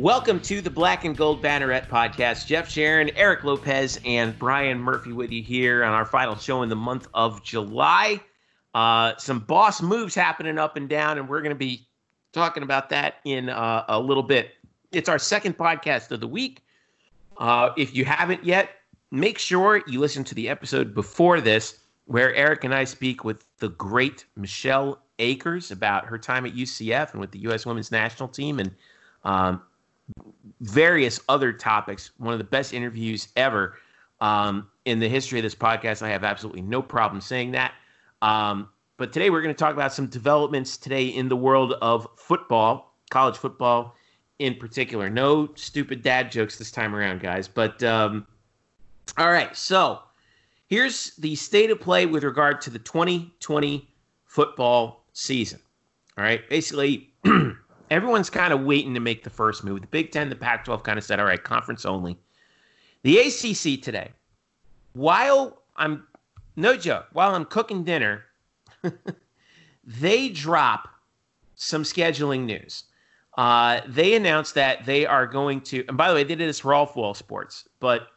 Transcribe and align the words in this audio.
Welcome 0.00 0.40
to 0.44 0.62
the 0.62 0.70
Black 0.70 1.04
and 1.04 1.14
Gold 1.14 1.42
Banneret 1.42 1.86
podcast. 1.88 2.46
Jeff 2.46 2.70
Sharon, 2.70 3.10
Eric 3.16 3.44
Lopez, 3.44 4.00
and 4.06 4.36
Brian 4.38 4.80
Murphy 4.80 5.12
with 5.12 5.30
you 5.30 5.42
here 5.42 5.84
on 5.84 5.92
our 5.92 6.06
final 6.06 6.36
show 6.36 6.62
in 6.62 6.70
the 6.70 6.74
month 6.74 7.06
of 7.12 7.44
July. 7.44 8.18
Uh, 8.72 9.12
some 9.18 9.40
boss 9.40 9.82
moves 9.82 10.14
happening 10.14 10.56
up 10.56 10.78
and 10.78 10.88
down, 10.88 11.18
and 11.18 11.28
we're 11.28 11.42
going 11.42 11.54
to 11.54 11.58
be 11.58 11.86
talking 12.32 12.62
about 12.62 12.88
that 12.88 13.16
in 13.26 13.50
uh, 13.50 13.84
a 13.88 14.00
little 14.00 14.22
bit. 14.22 14.52
It's 14.90 15.06
our 15.06 15.18
second 15.18 15.58
podcast 15.58 16.10
of 16.12 16.20
the 16.20 16.26
week. 16.26 16.64
Uh, 17.36 17.72
if 17.76 17.94
you 17.94 18.06
haven't 18.06 18.42
yet, 18.42 18.70
make 19.10 19.36
sure 19.38 19.82
you 19.86 20.00
listen 20.00 20.24
to 20.24 20.34
the 20.34 20.48
episode 20.48 20.94
before 20.94 21.42
this, 21.42 21.78
where 22.06 22.34
Eric 22.34 22.64
and 22.64 22.74
I 22.74 22.84
speak 22.84 23.22
with 23.22 23.44
the 23.58 23.68
great 23.68 24.24
Michelle 24.34 25.02
Akers 25.18 25.70
about 25.70 26.06
her 26.06 26.16
time 26.16 26.46
at 26.46 26.54
UCF 26.54 27.12
and 27.12 27.20
with 27.20 27.32
the 27.32 27.40
U.S. 27.40 27.66
Women's 27.66 27.92
National 27.92 28.30
Team 28.30 28.60
and 28.60 28.74
um, 29.24 29.60
various 30.60 31.20
other 31.28 31.52
topics. 31.52 32.10
One 32.18 32.32
of 32.32 32.38
the 32.38 32.44
best 32.44 32.72
interviews 32.72 33.28
ever 33.36 33.76
um, 34.20 34.68
in 34.84 34.98
the 34.98 35.08
history 35.08 35.38
of 35.38 35.42
this 35.42 35.54
podcast. 35.54 36.02
I 36.02 36.08
have 36.08 36.24
absolutely 36.24 36.62
no 36.62 36.82
problem 36.82 37.20
saying 37.20 37.52
that. 37.52 37.72
Um, 38.22 38.68
but 38.96 39.12
today 39.12 39.30
we're 39.30 39.42
going 39.42 39.54
to 39.54 39.58
talk 39.58 39.72
about 39.72 39.92
some 39.92 40.06
developments 40.06 40.76
today 40.76 41.06
in 41.06 41.28
the 41.28 41.36
world 41.36 41.72
of 41.80 42.06
football, 42.16 42.94
college 43.10 43.36
football 43.36 43.96
in 44.38 44.54
particular. 44.56 45.08
No 45.08 45.50
stupid 45.54 46.02
dad 46.02 46.30
jokes 46.30 46.58
this 46.58 46.70
time 46.70 46.94
around, 46.94 47.20
guys. 47.20 47.48
But 47.48 47.82
um, 47.82 48.26
all 49.16 49.30
right, 49.30 49.56
so 49.56 50.00
here's 50.66 51.14
the 51.16 51.34
state 51.34 51.70
of 51.70 51.80
play 51.80 52.06
with 52.06 52.24
regard 52.24 52.60
to 52.62 52.70
the 52.70 52.78
2020 52.78 53.88
football 54.26 55.04
season. 55.12 55.60
All 56.18 56.24
right, 56.24 56.46
basically. 56.48 57.10
everyone's 57.90 58.30
kind 58.30 58.52
of 58.52 58.62
waiting 58.62 58.94
to 58.94 59.00
make 59.00 59.24
the 59.24 59.30
first 59.30 59.64
move. 59.64 59.80
The 59.80 59.86
Big 59.88 60.12
Ten, 60.12 60.28
the 60.28 60.36
Pac 60.36 60.64
12 60.64 60.82
kind 60.82 60.98
of 60.98 61.04
said, 61.04 61.18
all 61.18 61.26
right, 61.26 61.42
conference 61.42 61.84
only. 61.84 62.16
The 63.02 63.18
ACC 63.18 63.82
today, 63.82 64.10
while 64.92 65.62
I'm, 65.76 66.06
no 66.56 66.76
joke, 66.76 67.06
while 67.12 67.34
I'm 67.34 67.44
cooking 67.44 67.84
dinner, 67.84 68.24
they 69.84 70.28
drop 70.28 70.88
some 71.56 71.82
scheduling 71.82 72.44
news. 72.44 72.84
Uh, 73.38 73.80
they 73.86 74.14
announced 74.14 74.54
that 74.54 74.84
they 74.84 75.06
are 75.06 75.26
going 75.26 75.60
to, 75.62 75.84
and 75.88 75.96
by 75.96 76.08
the 76.08 76.14
way, 76.14 76.24
they 76.24 76.34
did 76.34 76.48
this 76.48 76.60
for 76.60 76.74
all 76.74 76.86
fall 76.86 77.14
sports, 77.14 77.68
but 77.78 78.08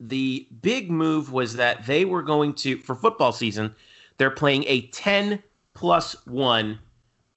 the 0.00 0.46
big 0.62 0.90
move 0.90 1.32
was 1.32 1.54
that 1.54 1.86
they 1.86 2.04
were 2.04 2.22
going 2.22 2.54
to, 2.54 2.78
for 2.78 2.94
football 2.94 3.32
season, 3.32 3.74
they're 4.18 4.30
playing 4.30 4.64
a 4.66 4.82
10 4.88 5.42
plus 5.74 6.14
1 6.26 6.78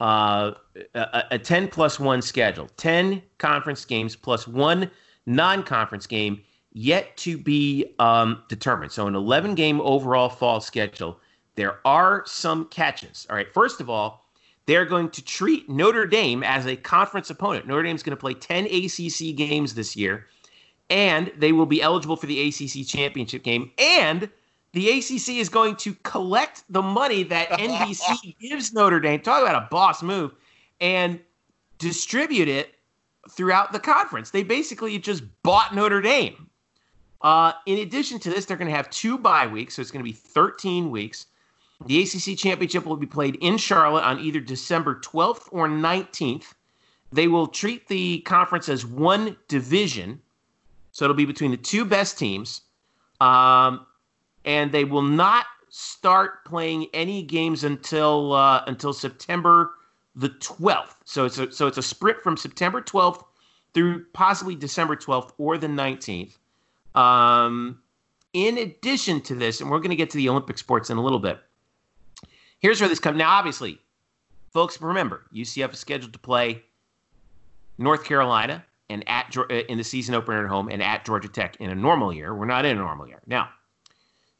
uh, 0.03 0.53
a, 0.95 1.23
a 1.31 1.39
10 1.39 1.69
plus 1.69 1.97
1 1.97 2.21
schedule. 2.21 2.67
10 2.75 3.21
conference 3.37 3.85
games 3.85 4.17
plus 4.17 4.45
one 4.45 4.91
non-conference 5.25 6.05
game 6.05 6.41
yet 6.73 7.15
to 7.15 7.37
be 7.37 7.85
um, 7.99 8.43
determined. 8.49 8.91
So 8.91 9.07
an 9.07 9.15
11 9.15 9.55
game 9.55 9.79
overall 9.79 10.27
fall 10.27 10.59
schedule. 10.59 11.19
There 11.55 11.79
are 11.85 12.23
some 12.25 12.65
catches. 12.65 13.25
All 13.29 13.37
right 13.37 13.51
first 13.53 13.79
of 13.79 13.89
all 13.89 14.21
they're 14.65 14.85
going 14.85 15.09
to 15.09 15.23
treat 15.23 15.69
notre 15.69 16.05
dame 16.05 16.41
as 16.41 16.65
a 16.65 16.75
conference 16.77 17.29
opponent. 17.29 17.67
Notre 17.67 17.83
dame's 17.83 18.01
going 18.01 18.15
to 18.15 18.19
play 18.19 18.33
10 18.33 18.65
acc 18.65 19.35
games 19.37 19.73
this 19.73 19.95
year 19.95 20.27
and 20.89 21.31
they 21.37 21.53
will 21.53 21.65
be 21.65 21.81
eligible 21.81 22.17
for 22.17 22.25
the 22.25 22.45
acc 22.47 22.85
championship 22.85 23.43
game 23.43 23.71
and 23.77 24.29
the 24.73 24.89
ACC 24.89 25.37
is 25.37 25.49
going 25.49 25.75
to 25.77 25.93
collect 26.03 26.63
the 26.69 26.81
money 26.81 27.23
that 27.23 27.49
NBC 27.51 28.37
gives 28.39 28.73
Notre 28.73 28.99
Dame. 28.99 29.21
Talk 29.21 29.41
about 29.41 29.63
a 29.63 29.67
boss 29.69 30.03
move 30.03 30.33
and 30.81 31.19
distribute 31.77 32.47
it 32.47 32.75
throughout 33.29 33.71
the 33.71 33.79
conference. 33.79 34.31
They 34.31 34.43
basically 34.43 34.97
just 34.99 35.23
bought 35.43 35.73
Notre 35.73 36.01
Dame. 36.01 36.49
Uh, 37.21 37.53
in 37.65 37.79
addition 37.79 38.19
to 38.19 38.29
this, 38.29 38.45
they're 38.45 38.57
going 38.57 38.69
to 38.69 38.75
have 38.75 38.89
two 38.89 39.17
bye 39.17 39.47
weeks, 39.47 39.75
so 39.75 39.81
it's 39.81 39.91
going 39.91 40.03
to 40.03 40.09
be 40.09 40.15
13 40.15 40.91
weeks. 40.91 41.27
The 41.85 42.01
ACC 42.01 42.37
championship 42.37 42.85
will 42.85 42.97
be 42.97 43.05
played 43.05 43.35
in 43.35 43.57
Charlotte 43.57 44.03
on 44.03 44.19
either 44.19 44.39
December 44.39 44.99
12th 45.01 45.47
or 45.51 45.67
19th. 45.67 46.53
They 47.11 47.27
will 47.27 47.47
treat 47.47 47.87
the 47.87 48.19
conference 48.21 48.69
as 48.69 48.85
one 48.85 49.37
division, 49.47 50.21
so 50.91 51.05
it'll 51.05 51.15
be 51.15 51.25
between 51.25 51.51
the 51.51 51.57
two 51.57 51.85
best 51.85 52.17
teams. 52.17 52.61
Um, 53.21 53.85
and 54.45 54.71
they 54.71 54.83
will 54.83 55.01
not 55.01 55.45
start 55.69 56.45
playing 56.45 56.87
any 56.93 57.23
games 57.23 57.63
until 57.63 58.33
uh, 58.33 58.63
until 58.67 58.93
September 58.93 59.71
the 60.15 60.29
12th. 60.29 60.95
So 61.05 61.25
it's 61.25 61.37
a, 61.39 61.51
so 61.51 61.67
it's 61.67 61.77
a 61.77 61.83
sprint 61.83 62.21
from 62.21 62.37
September 62.37 62.81
12th 62.81 63.23
through 63.73 64.05
possibly 64.13 64.55
December 64.55 64.95
12th 64.95 65.31
or 65.37 65.57
the 65.57 65.67
19th. 65.67 66.37
Um, 66.93 67.79
in 68.33 68.57
addition 68.59 69.21
to 69.21 69.35
this, 69.35 69.61
and 69.61 69.69
we're 69.69 69.79
going 69.79 69.89
to 69.89 69.95
get 69.95 70.11
to 70.11 70.17
the 70.17 70.29
Olympic 70.29 70.57
sports 70.57 70.89
in 70.89 70.97
a 70.97 71.03
little 71.03 71.19
bit. 71.19 71.39
Here's 72.59 72.79
where 72.79 72.89
this 72.89 72.99
comes. 72.99 73.17
Now, 73.17 73.31
obviously, 73.31 73.79
folks, 74.51 74.79
remember 74.81 75.25
UCF 75.33 75.73
is 75.73 75.79
scheduled 75.79 76.13
to 76.13 76.19
play 76.19 76.63
North 77.77 78.03
Carolina 78.03 78.63
and 78.89 79.03
at 79.07 79.35
uh, 79.35 79.43
in 79.47 79.77
the 79.77 79.83
season 79.83 80.15
opener 80.15 80.43
at 80.45 80.49
home 80.49 80.69
and 80.69 80.81
at 80.81 81.05
Georgia 81.05 81.27
Tech 81.27 81.55
in 81.59 81.69
a 81.69 81.75
normal 81.75 82.13
year. 82.13 82.33
We're 82.33 82.45
not 82.45 82.65
in 82.65 82.77
a 82.77 82.79
normal 82.79 83.07
year 83.07 83.21
now. 83.25 83.49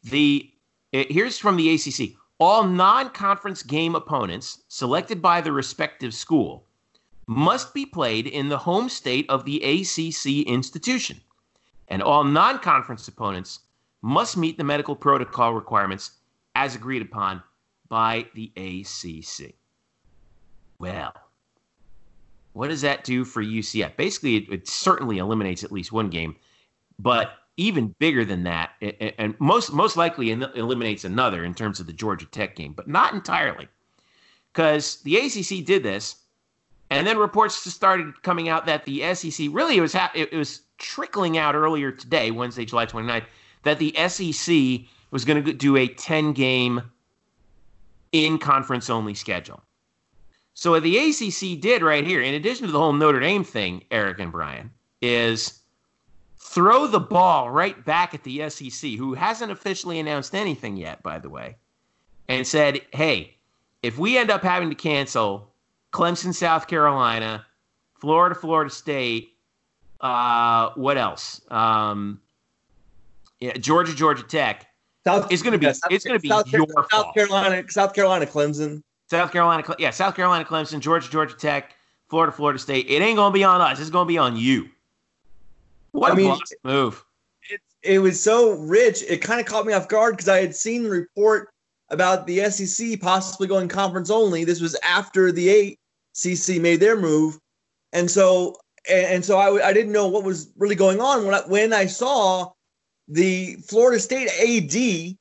The 0.03 0.51
eh, 0.91 1.05
here's 1.09 1.37
from 1.37 1.57
the 1.57 1.73
ACC. 1.73 2.15
All 2.39 2.63
non-conference 2.63 3.63
game 3.63 3.95
opponents 3.95 4.63
selected 4.67 5.21
by 5.21 5.41
the 5.41 5.51
respective 5.51 6.13
school 6.13 6.65
must 7.27 7.73
be 7.73 7.85
played 7.85 8.27
in 8.27 8.49
the 8.49 8.57
home 8.57 8.89
state 8.89 9.25
of 9.29 9.45
the 9.45 9.57
ACC 9.63 10.45
institution, 10.47 11.21
and 11.87 12.01
all 12.01 12.23
non-conference 12.23 13.07
opponents 13.07 13.59
must 14.01 14.35
meet 14.35 14.57
the 14.57 14.63
medical 14.63 14.95
protocol 14.95 15.53
requirements 15.53 16.11
as 16.55 16.75
agreed 16.75 17.01
upon 17.01 17.41
by 17.87 18.27
the 18.33 18.51
ACC. 18.57 19.53
Well, 20.79 21.13
what 22.51 22.67
does 22.67 22.81
that 22.81 23.03
do 23.03 23.23
for 23.23 23.41
UCF? 23.41 23.95
Basically, 23.95 24.35
it, 24.35 24.49
it 24.51 24.67
certainly 24.67 25.17
eliminates 25.17 25.63
at 25.63 25.71
least 25.71 25.91
one 25.91 26.09
game, 26.09 26.35
but 26.99 27.31
even 27.57 27.93
bigger 27.99 28.25
than 28.25 28.43
that, 28.43 28.71
and 29.17 29.39
most 29.39 29.71
most 29.73 29.95
likely 29.95 30.31
eliminates 30.31 31.03
another 31.03 31.43
in 31.43 31.53
terms 31.53 31.79
of 31.79 31.87
the 31.87 31.93
Georgia 31.93 32.25
Tech 32.25 32.55
game, 32.55 32.73
but 32.73 32.87
not 32.87 33.13
entirely, 33.13 33.67
because 34.51 35.01
the 35.03 35.17
ACC 35.17 35.65
did 35.65 35.83
this, 35.83 36.15
and 36.89 37.05
then 37.05 37.17
reports 37.17 37.63
just 37.63 37.75
started 37.75 38.21
coming 38.23 38.49
out 38.49 38.65
that 38.65 38.85
the 38.85 39.13
SEC 39.13 39.47
really 39.51 39.77
it 39.77 39.81
was 39.81 39.93
ha- 39.93 40.11
it 40.15 40.33
was 40.33 40.61
trickling 40.77 41.37
out 41.37 41.55
earlier 41.55 41.91
today, 41.91 42.31
Wednesday, 42.31 42.65
July 42.65 42.85
29th, 42.85 43.25
that 43.63 43.79
the 43.79 43.93
SEC 44.07 44.87
was 45.11 45.25
going 45.25 45.43
to 45.43 45.53
do 45.53 45.77
a 45.77 45.87
10 45.87 46.33
game 46.33 46.81
in 48.11 48.37
conference 48.37 48.89
only 48.89 49.13
schedule. 49.13 49.61
So 50.55 50.71
what 50.71 50.83
the 50.83 50.97
ACC 50.97 51.59
did 51.59 51.81
right 51.81 52.05
here, 52.05 52.21
in 52.21 52.33
addition 52.35 52.67
to 52.67 52.71
the 52.71 52.79
whole 52.79 52.93
Notre 52.93 53.19
Dame 53.19 53.43
thing, 53.43 53.83
Eric 53.89 54.19
and 54.19 54.31
Brian, 54.31 54.71
is 55.01 55.59
throw 56.43 56.87
the 56.87 56.99
ball 56.99 57.49
right 57.49 57.83
back 57.85 58.13
at 58.13 58.23
the 58.23 58.49
SEC, 58.49 58.91
who 58.91 59.13
hasn't 59.13 59.51
officially 59.51 59.99
announced 59.99 60.35
anything 60.35 60.77
yet, 60.77 61.01
by 61.01 61.17
the 61.17 61.29
way, 61.29 61.55
and 62.27 62.45
said, 62.45 62.81
hey, 62.91 63.35
if 63.81 63.97
we 63.97 64.17
end 64.17 64.29
up 64.29 64.43
having 64.43 64.69
to 64.69 64.75
cancel 64.75 65.53
Clemson, 65.91 66.33
South 66.33 66.67
Carolina, 66.67 67.45
Florida, 67.99 68.35
Florida 68.35 68.69
State, 68.69 69.37
uh, 70.01 70.71
what 70.75 70.97
else? 70.97 71.41
Um, 71.49 72.19
yeah, 73.39 73.53
Georgia, 73.53 73.95
Georgia 73.95 74.23
Tech. 74.23 74.67
South, 75.05 75.31
it's 75.31 75.41
going 75.41 75.53
to 75.53 75.57
be 75.57 75.65
yeah, 75.65 75.73
it's 75.89 76.05
going 76.05 76.17
to 76.17 76.21
be 76.21 76.29
South, 76.29 76.51
your 76.51 76.65
South 76.67 76.89
fault. 76.89 77.13
Carolina, 77.13 77.63
South 77.69 77.93
Carolina, 77.93 78.25
Clemson, 78.25 78.81
South 79.09 79.31
Carolina, 79.31 79.63
yeah, 79.79 79.89
South 79.89 80.15
Carolina, 80.15 80.45
Clemson, 80.45 80.79
Georgia, 80.79 81.09
Georgia 81.09 81.35
Tech, 81.35 81.75
Florida, 82.09 82.31
Florida 82.31 82.59
State. 82.59 82.89
It 82.89 83.01
ain't 83.01 83.17
going 83.17 83.31
to 83.31 83.33
be 83.33 83.43
on 83.43 83.59
us. 83.59 83.79
It's 83.79 83.89
going 83.89 84.05
to 84.05 84.07
be 84.07 84.17
on 84.17 84.37
you. 84.37 84.69
What 85.93 86.11
I 86.11 86.13
a 86.13 86.17
mean, 86.17 86.37
move! 86.63 87.05
It, 87.49 87.61
it 87.81 87.99
was 87.99 88.21
so 88.21 88.57
rich. 88.57 89.03
It 89.07 89.21
kind 89.21 89.39
of 89.39 89.45
caught 89.45 89.65
me 89.65 89.73
off 89.73 89.87
guard 89.87 90.13
because 90.13 90.27
I 90.27 90.41
had 90.41 90.55
seen 90.55 90.83
the 90.83 90.89
report 90.89 91.49
about 91.89 92.27
the 92.27 92.49
SEC 92.49 92.99
possibly 92.99 93.47
going 93.47 93.67
conference 93.67 94.09
only. 94.09 94.43
This 94.43 94.59
was 94.59 94.75
after 94.83 95.31
the 95.31 95.77
ACC 96.15 96.61
made 96.61 96.79
their 96.79 96.99
move, 96.99 97.39
and 97.93 98.09
so 98.09 98.57
and, 98.89 99.23
so 99.23 99.37
I, 99.37 99.67
I 99.67 99.73
didn't 99.73 99.91
know 99.91 100.07
what 100.07 100.23
was 100.23 100.51
really 100.57 100.75
going 100.75 100.99
on 100.99 101.25
when 101.25 101.35
I, 101.35 101.39
when 101.41 101.73
I 101.73 101.85
saw 101.85 102.51
the 103.07 103.55
Florida 103.67 103.99
State 103.99 104.29
AD 104.29 105.17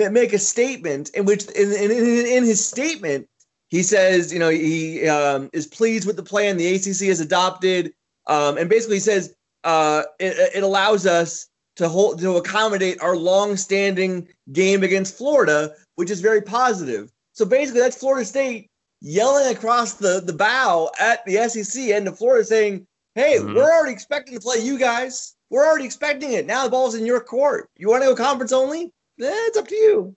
make 0.00 0.32
a 0.32 0.38
statement 0.38 1.10
in 1.10 1.24
which 1.24 1.44
in, 1.50 1.72
in, 1.72 1.90
in 1.90 2.44
his 2.44 2.64
statement 2.64 3.28
he 3.68 3.82
says 3.82 4.32
you 4.32 4.38
know 4.38 4.48
he 4.48 5.06
um, 5.06 5.50
is 5.52 5.66
pleased 5.66 6.06
with 6.06 6.16
the 6.16 6.22
plan 6.22 6.56
the 6.56 6.74
ACC 6.74 7.08
has 7.08 7.20
adopted 7.20 7.92
um, 8.28 8.56
and 8.56 8.70
basically 8.70 8.98
says 8.98 9.34
uh, 9.68 10.02
it, 10.18 10.34
it 10.54 10.62
allows 10.62 11.04
us 11.04 11.46
to 11.76 11.90
hold 11.90 12.18
to 12.20 12.38
accommodate 12.38 12.98
our 13.02 13.14
long-standing 13.14 14.26
game 14.50 14.82
against 14.82 15.18
Florida, 15.18 15.74
which 15.96 16.10
is 16.10 16.22
very 16.22 16.40
positive. 16.40 17.12
So 17.34 17.44
basically, 17.44 17.82
that's 17.82 17.98
Florida 17.98 18.24
State 18.24 18.70
yelling 19.02 19.54
across 19.54 19.92
the, 19.92 20.22
the 20.24 20.32
bow 20.32 20.90
at 20.98 21.22
the 21.26 21.46
SEC 21.48 21.90
and 21.90 22.06
to 22.06 22.12
Florida 22.12 22.46
saying, 22.46 22.86
Hey, 23.14 23.36
mm-hmm. 23.36 23.54
we're 23.54 23.70
already 23.70 23.92
expecting 23.92 24.34
to 24.34 24.40
play 24.40 24.58
you 24.58 24.78
guys. 24.78 25.34
We're 25.50 25.66
already 25.66 25.84
expecting 25.84 26.32
it. 26.32 26.46
Now 26.46 26.64
the 26.64 26.70
ball's 26.70 26.94
in 26.94 27.04
your 27.04 27.20
court. 27.20 27.68
You 27.76 27.90
want 27.90 28.02
to 28.02 28.08
go 28.08 28.16
conference 28.16 28.52
only? 28.52 28.84
Eh, 29.20 29.46
it's 29.48 29.58
up 29.58 29.68
to 29.68 29.74
you. 29.74 30.16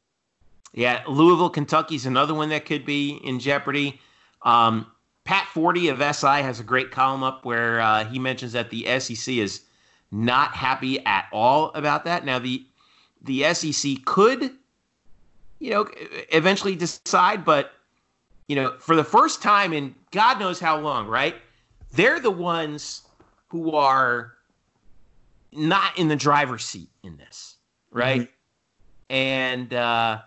Yeah, 0.73 1.03
Louisville, 1.09 1.49
Kentucky 1.49 1.95
is 1.95 2.05
another 2.05 2.33
one 2.33 2.47
that 2.49 2.65
could 2.65 2.85
be 2.85 3.19
in 3.25 3.37
jeopardy. 3.37 3.99
Um, 4.43 4.87
Pat 5.31 5.47
Forde 5.47 5.89
of 5.89 5.99
SI 6.13 6.41
has 6.43 6.59
a 6.59 6.63
great 6.63 6.91
column 6.91 7.23
up 7.23 7.45
where 7.45 7.79
uh, 7.79 8.03
he 8.03 8.19
mentions 8.19 8.51
that 8.51 8.69
the 8.69 8.83
SEC 8.99 9.33
is 9.35 9.61
not 10.11 10.53
happy 10.53 10.99
at 11.05 11.27
all 11.31 11.71
about 11.73 12.03
that. 12.03 12.25
Now 12.25 12.37
the 12.37 12.65
the 13.21 13.53
SEC 13.53 14.03
could, 14.03 14.51
you 15.59 15.69
know, 15.69 15.87
eventually 16.33 16.75
decide, 16.75 17.45
but 17.45 17.71
you 18.49 18.57
know, 18.57 18.75
for 18.79 18.93
the 18.93 19.05
first 19.05 19.41
time 19.41 19.71
in 19.71 19.95
God 20.11 20.37
knows 20.37 20.59
how 20.59 20.77
long, 20.77 21.07
right? 21.07 21.35
They're 21.93 22.19
the 22.19 22.29
ones 22.29 23.03
who 23.47 23.71
are 23.71 24.33
not 25.53 25.97
in 25.97 26.09
the 26.09 26.17
driver's 26.17 26.65
seat 26.65 26.89
in 27.03 27.15
this, 27.15 27.55
right? 27.89 28.23
Mm-hmm. 28.23 29.15
And 29.15 29.73
uh, 29.73 30.19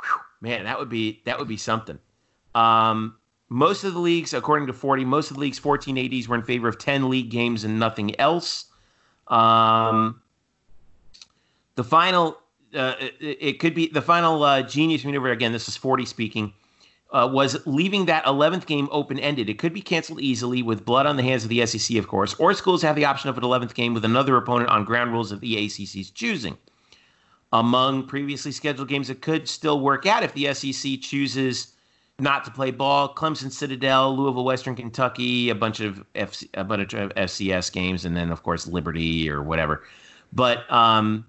whew, 0.00 0.20
man, 0.40 0.62
that 0.62 0.78
would 0.78 0.90
be 0.90 1.22
that 1.24 1.40
would 1.40 1.48
be 1.48 1.56
something. 1.56 1.98
Um, 2.54 3.16
most 3.48 3.84
of 3.84 3.94
the 3.94 4.00
leagues, 4.00 4.34
according 4.34 4.66
to 4.66 4.72
Forde, 4.72 5.04
most 5.04 5.30
of 5.30 5.36
the 5.36 5.40
league's 5.40 5.58
14 5.58 5.98
ADs 5.98 6.28
were 6.28 6.34
in 6.34 6.42
favor 6.42 6.68
of 6.68 6.78
10 6.78 7.08
league 7.08 7.30
games 7.30 7.64
and 7.64 7.78
nothing 7.78 8.18
else. 8.20 8.66
Um, 9.28 10.20
the 11.74 11.84
final, 11.84 12.38
uh, 12.74 12.94
it, 13.00 13.38
it, 13.40 13.52
could 13.60 13.74
be 13.74 13.88
the 13.88 14.02
final 14.02 14.42
uh, 14.42 14.62
genius 14.62 15.04
maneuver. 15.04 15.30
Again, 15.30 15.52
this 15.52 15.68
is 15.68 15.76
Forde 15.76 16.06
speaking 16.06 16.52
uh, 17.12 17.28
was 17.30 17.64
leaving 17.66 18.06
that 18.06 18.24
11th 18.24 18.66
game 18.66 18.88
open 18.90 19.18
ended. 19.18 19.48
It 19.48 19.58
could 19.58 19.72
be 19.72 19.80
canceled 19.80 20.20
easily 20.20 20.62
with 20.62 20.84
blood 20.84 21.06
on 21.06 21.16
the 21.16 21.22
hands 21.22 21.44
of 21.44 21.50
the 21.50 21.64
SEC, 21.66 21.96
of 21.96 22.08
course, 22.08 22.34
or 22.34 22.52
schools 22.54 22.82
have 22.82 22.96
the 22.96 23.04
option 23.04 23.30
of 23.30 23.38
an 23.38 23.44
11th 23.44 23.74
game 23.74 23.94
with 23.94 24.04
another 24.04 24.36
opponent 24.36 24.70
on 24.70 24.84
ground 24.84 25.12
rules 25.12 25.32
of 25.32 25.40
the 25.40 25.56
ACC's 25.56 26.10
choosing. 26.10 26.58
Among 27.52 28.06
previously 28.06 28.50
scheduled 28.50 28.88
games, 28.88 29.08
it 29.08 29.22
could 29.22 29.48
still 29.48 29.80
work 29.80 30.04
out 30.04 30.24
if 30.24 30.34
the 30.34 30.52
SEC 30.52 31.00
chooses 31.00 31.74
not 32.18 32.44
to 32.44 32.50
play 32.50 32.70
ball. 32.70 33.12
Clemson, 33.12 33.50
Citadel, 33.50 34.16
Louisville, 34.16 34.44
Western 34.44 34.74
Kentucky, 34.74 35.50
a 35.50 35.54
bunch 35.54 35.80
of 35.80 36.04
FC, 36.14 36.48
a 36.54 36.64
bunch 36.64 36.94
of 36.94 37.10
FCS 37.14 37.72
games, 37.72 38.04
and 38.04 38.16
then 38.16 38.30
of 38.30 38.42
course 38.42 38.66
Liberty 38.66 39.28
or 39.28 39.42
whatever. 39.42 39.84
But 40.32 40.70
um, 40.72 41.26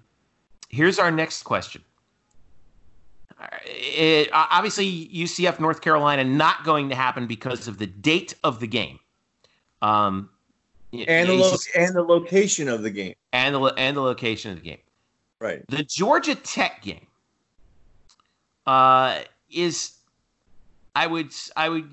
here's 0.68 0.98
our 0.98 1.10
next 1.10 1.42
question: 1.42 1.82
it, 3.64 4.30
obviously 4.32 5.08
UCF 5.08 5.60
North 5.60 5.80
Carolina 5.80 6.24
not 6.24 6.64
going 6.64 6.88
to 6.88 6.94
happen 6.94 7.26
because 7.26 7.68
of 7.68 7.78
the 7.78 7.86
date 7.86 8.34
of 8.42 8.60
the 8.60 8.66
game. 8.66 8.98
Um, 9.82 10.30
and 10.92 11.28
the 11.28 11.34
lo- 11.34 11.56
and 11.76 11.94
the 11.94 12.02
location 12.02 12.68
of 12.68 12.82
the 12.82 12.90
game. 12.90 13.14
And 13.32 13.54
the 13.54 13.60
and 13.60 13.96
the 13.96 14.00
location 14.00 14.52
of 14.52 14.62
the 14.62 14.64
game. 14.70 14.78
Right. 15.40 15.62
The 15.68 15.84
Georgia 15.84 16.34
Tech 16.34 16.82
game 16.82 17.06
uh, 18.66 19.20
is 19.50 19.97
I 20.94 21.06
would 21.06 21.32
I 21.56 21.68
would 21.68 21.90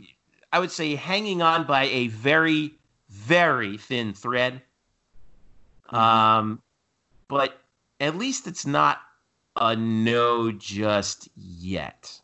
I 0.52 0.60
would 0.60 0.72
say 0.72 0.96
hanging 0.96 1.42
on 1.42 1.66
by 1.66 1.86
a 1.86 2.08
very 2.08 2.74
very 3.10 3.78
thin 3.78 4.14
thread. 4.14 4.62
Mm-hmm. 5.88 5.96
Um, 5.96 6.62
but 7.28 7.60
at 8.00 8.18
least 8.18 8.48
it's 8.48 8.66
not 8.66 9.00
a 9.56 9.76
no 9.76 10.52
just 10.52 11.30
yet. 11.36 12.20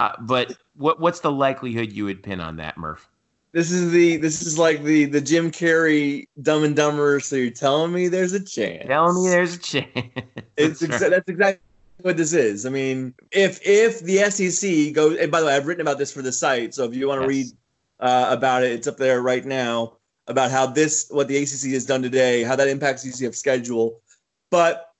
Uh, 0.00 0.12
but 0.20 0.56
what 0.76 1.00
what's 1.00 1.20
the 1.20 1.32
likelihood 1.32 1.92
you 1.92 2.04
would 2.04 2.22
pin 2.22 2.40
on 2.40 2.56
that, 2.56 2.78
Murph? 2.78 3.08
This 3.52 3.72
is 3.72 3.90
the 3.90 4.18
this 4.18 4.42
is 4.42 4.58
like 4.58 4.84
the 4.84 5.06
the 5.06 5.20
Jim 5.20 5.50
Carrey 5.50 6.28
Dumb 6.42 6.64
and 6.64 6.76
Dumber. 6.76 7.18
So 7.20 7.36
you're 7.36 7.50
telling 7.50 7.92
me 7.92 8.08
there's 8.08 8.32
a 8.32 8.44
chance? 8.44 8.86
Telling 8.86 9.24
me 9.24 9.30
there's 9.30 9.56
a 9.56 9.58
chance. 9.58 9.88
it's 10.56 10.82
exa- 10.82 11.10
that's 11.10 11.28
exactly 11.28 11.67
what 12.00 12.16
this 12.16 12.32
is. 12.32 12.66
I 12.66 12.70
mean, 12.70 13.14
if 13.32 13.60
if 13.66 14.00
the 14.00 14.18
SEC 14.30 14.92
goes, 14.92 15.18
and 15.18 15.30
by 15.30 15.40
the 15.40 15.46
way, 15.46 15.54
I've 15.54 15.66
written 15.66 15.82
about 15.82 15.98
this 15.98 16.12
for 16.12 16.22
the 16.22 16.32
site. 16.32 16.74
So 16.74 16.84
if 16.84 16.94
you 16.94 17.08
want 17.08 17.22
to 17.22 17.34
yes. 17.34 17.46
read 17.46 17.58
uh, 18.00 18.26
about 18.30 18.62
it, 18.62 18.72
it's 18.72 18.86
up 18.86 18.96
there 18.96 19.22
right 19.22 19.44
now 19.44 19.96
about 20.26 20.50
how 20.50 20.66
this 20.66 21.08
what 21.10 21.28
the 21.28 21.36
ACC 21.36 21.72
has 21.72 21.86
done 21.86 22.02
today, 22.02 22.42
how 22.42 22.56
that 22.56 22.68
impacts 22.68 23.06
UCF 23.06 23.34
schedule. 23.34 24.00
But 24.50 24.90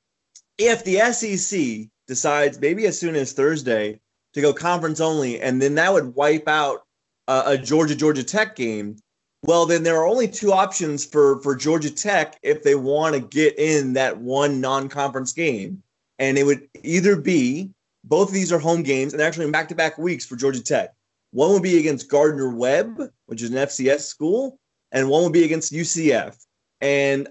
if 0.58 0.84
the 0.84 0.98
SEC 1.12 1.88
decides 2.06 2.60
maybe 2.60 2.86
as 2.86 2.98
soon 2.98 3.14
as 3.14 3.32
Thursday 3.32 4.00
to 4.34 4.40
go 4.40 4.52
conference 4.52 5.00
only, 5.00 5.40
and 5.40 5.62
then 5.62 5.74
that 5.76 5.92
would 5.92 6.14
wipe 6.14 6.48
out 6.48 6.84
uh, 7.28 7.44
a 7.46 7.58
Georgia 7.58 7.94
Georgia 7.94 8.24
Tech 8.24 8.56
game. 8.56 8.96
Well, 9.44 9.66
then 9.66 9.84
there 9.84 9.96
are 9.96 10.06
only 10.06 10.26
two 10.26 10.52
options 10.52 11.04
for 11.04 11.40
for 11.42 11.54
Georgia 11.54 11.90
Tech 11.90 12.38
if 12.42 12.64
they 12.64 12.74
want 12.74 13.14
to 13.14 13.20
get 13.20 13.56
in 13.58 13.92
that 13.92 14.18
one 14.18 14.60
non-conference 14.60 15.32
game, 15.32 15.82
and 16.18 16.38
it 16.38 16.44
would 16.44 16.68
either 16.82 17.16
be 17.16 17.70
both 18.04 18.28
of 18.28 18.34
these 18.34 18.52
are 18.52 18.58
home 18.58 18.82
games 18.82 19.12
and 19.12 19.22
actually 19.22 19.46
in 19.46 19.52
back-to-back 19.52 19.98
weeks 19.98 20.24
for 20.24 20.36
Georgia 20.36 20.62
Tech. 20.62 20.94
One 21.32 21.52
would 21.52 21.62
be 21.62 21.78
against 21.78 22.08
Gardner 22.08 22.54
Webb, 22.54 23.00
which 23.26 23.42
is 23.42 23.50
an 23.50 23.56
FCS 23.56 24.00
school, 24.00 24.58
and 24.92 25.08
one 25.08 25.22
would 25.24 25.32
be 25.32 25.44
against 25.44 25.72
UCF. 25.72 26.36
And 26.80 27.28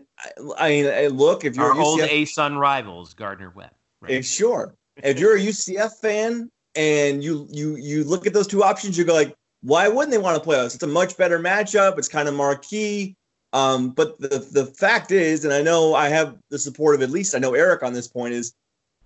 I 0.58 0.70
mean, 0.70 1.10
look, 1.10 1.46
if 1.46 1.56
you're 1.56 1.74
our 1.74 1.79
old 1.79 2.01
ASUN 2.01 2.60
rivals, 2.60 3.13
Gardner 3.13 3.51
Webb. 3.56 3.72
Right? 4.01 4.24
Sure. 4.24 4.75
if 4.98 5.20
you're 5.20 5.38
a 5.38 5.39
UCF 5.39 5.94
fan 6.00 6.51
and 6.75 7.24
you 7.24 7.48
you 7.50 7.75
you 7.77 8.03
look 8.03 8.27
at 8.27 8.34
those 8.34 8.48
two 8.48 8.63
options, 8.63 8.98
you 8.98 9.03
go 9.03 9.13
like, 9.13 9.34
why 9.62 9.88
wouldn't 9.88 10.12
they 10.12 10.17
want 10.17 10.36
to 10.36 10.44
play 10.44 10.60
us? 10.60 10.75
It's 10.75 10.84
a 10.84 10.88
much 10.88 11.17
better 11.17 11.39
matchup. 11.39 11.98
It's 11.98 12.08
kind 12.08 12.27
of 12.27 12.36
marquee. 12.36 13.15
Um, 13.53 13.91
but 13.91 14.20
the 14.20 14.46
the 14.51 14.65
fact 14.65 15.12
is, 15.12 15.46
and 15.46 15.53
I 15.53 15.62
know 15.62 15.96
I 15.96 16.10
have 16.10 16.38
the 16.50 16.60
support 16.60 16.96
of 16.96 17.01
at 17.01 17.10
least 17.10 17.34
I 17.34 17.39
know 17.39 17.53
Eric 17.53 17.82
on 17.84 17.94
this 17.94 18.08
point 18.08 18.34
is 18.34 18.53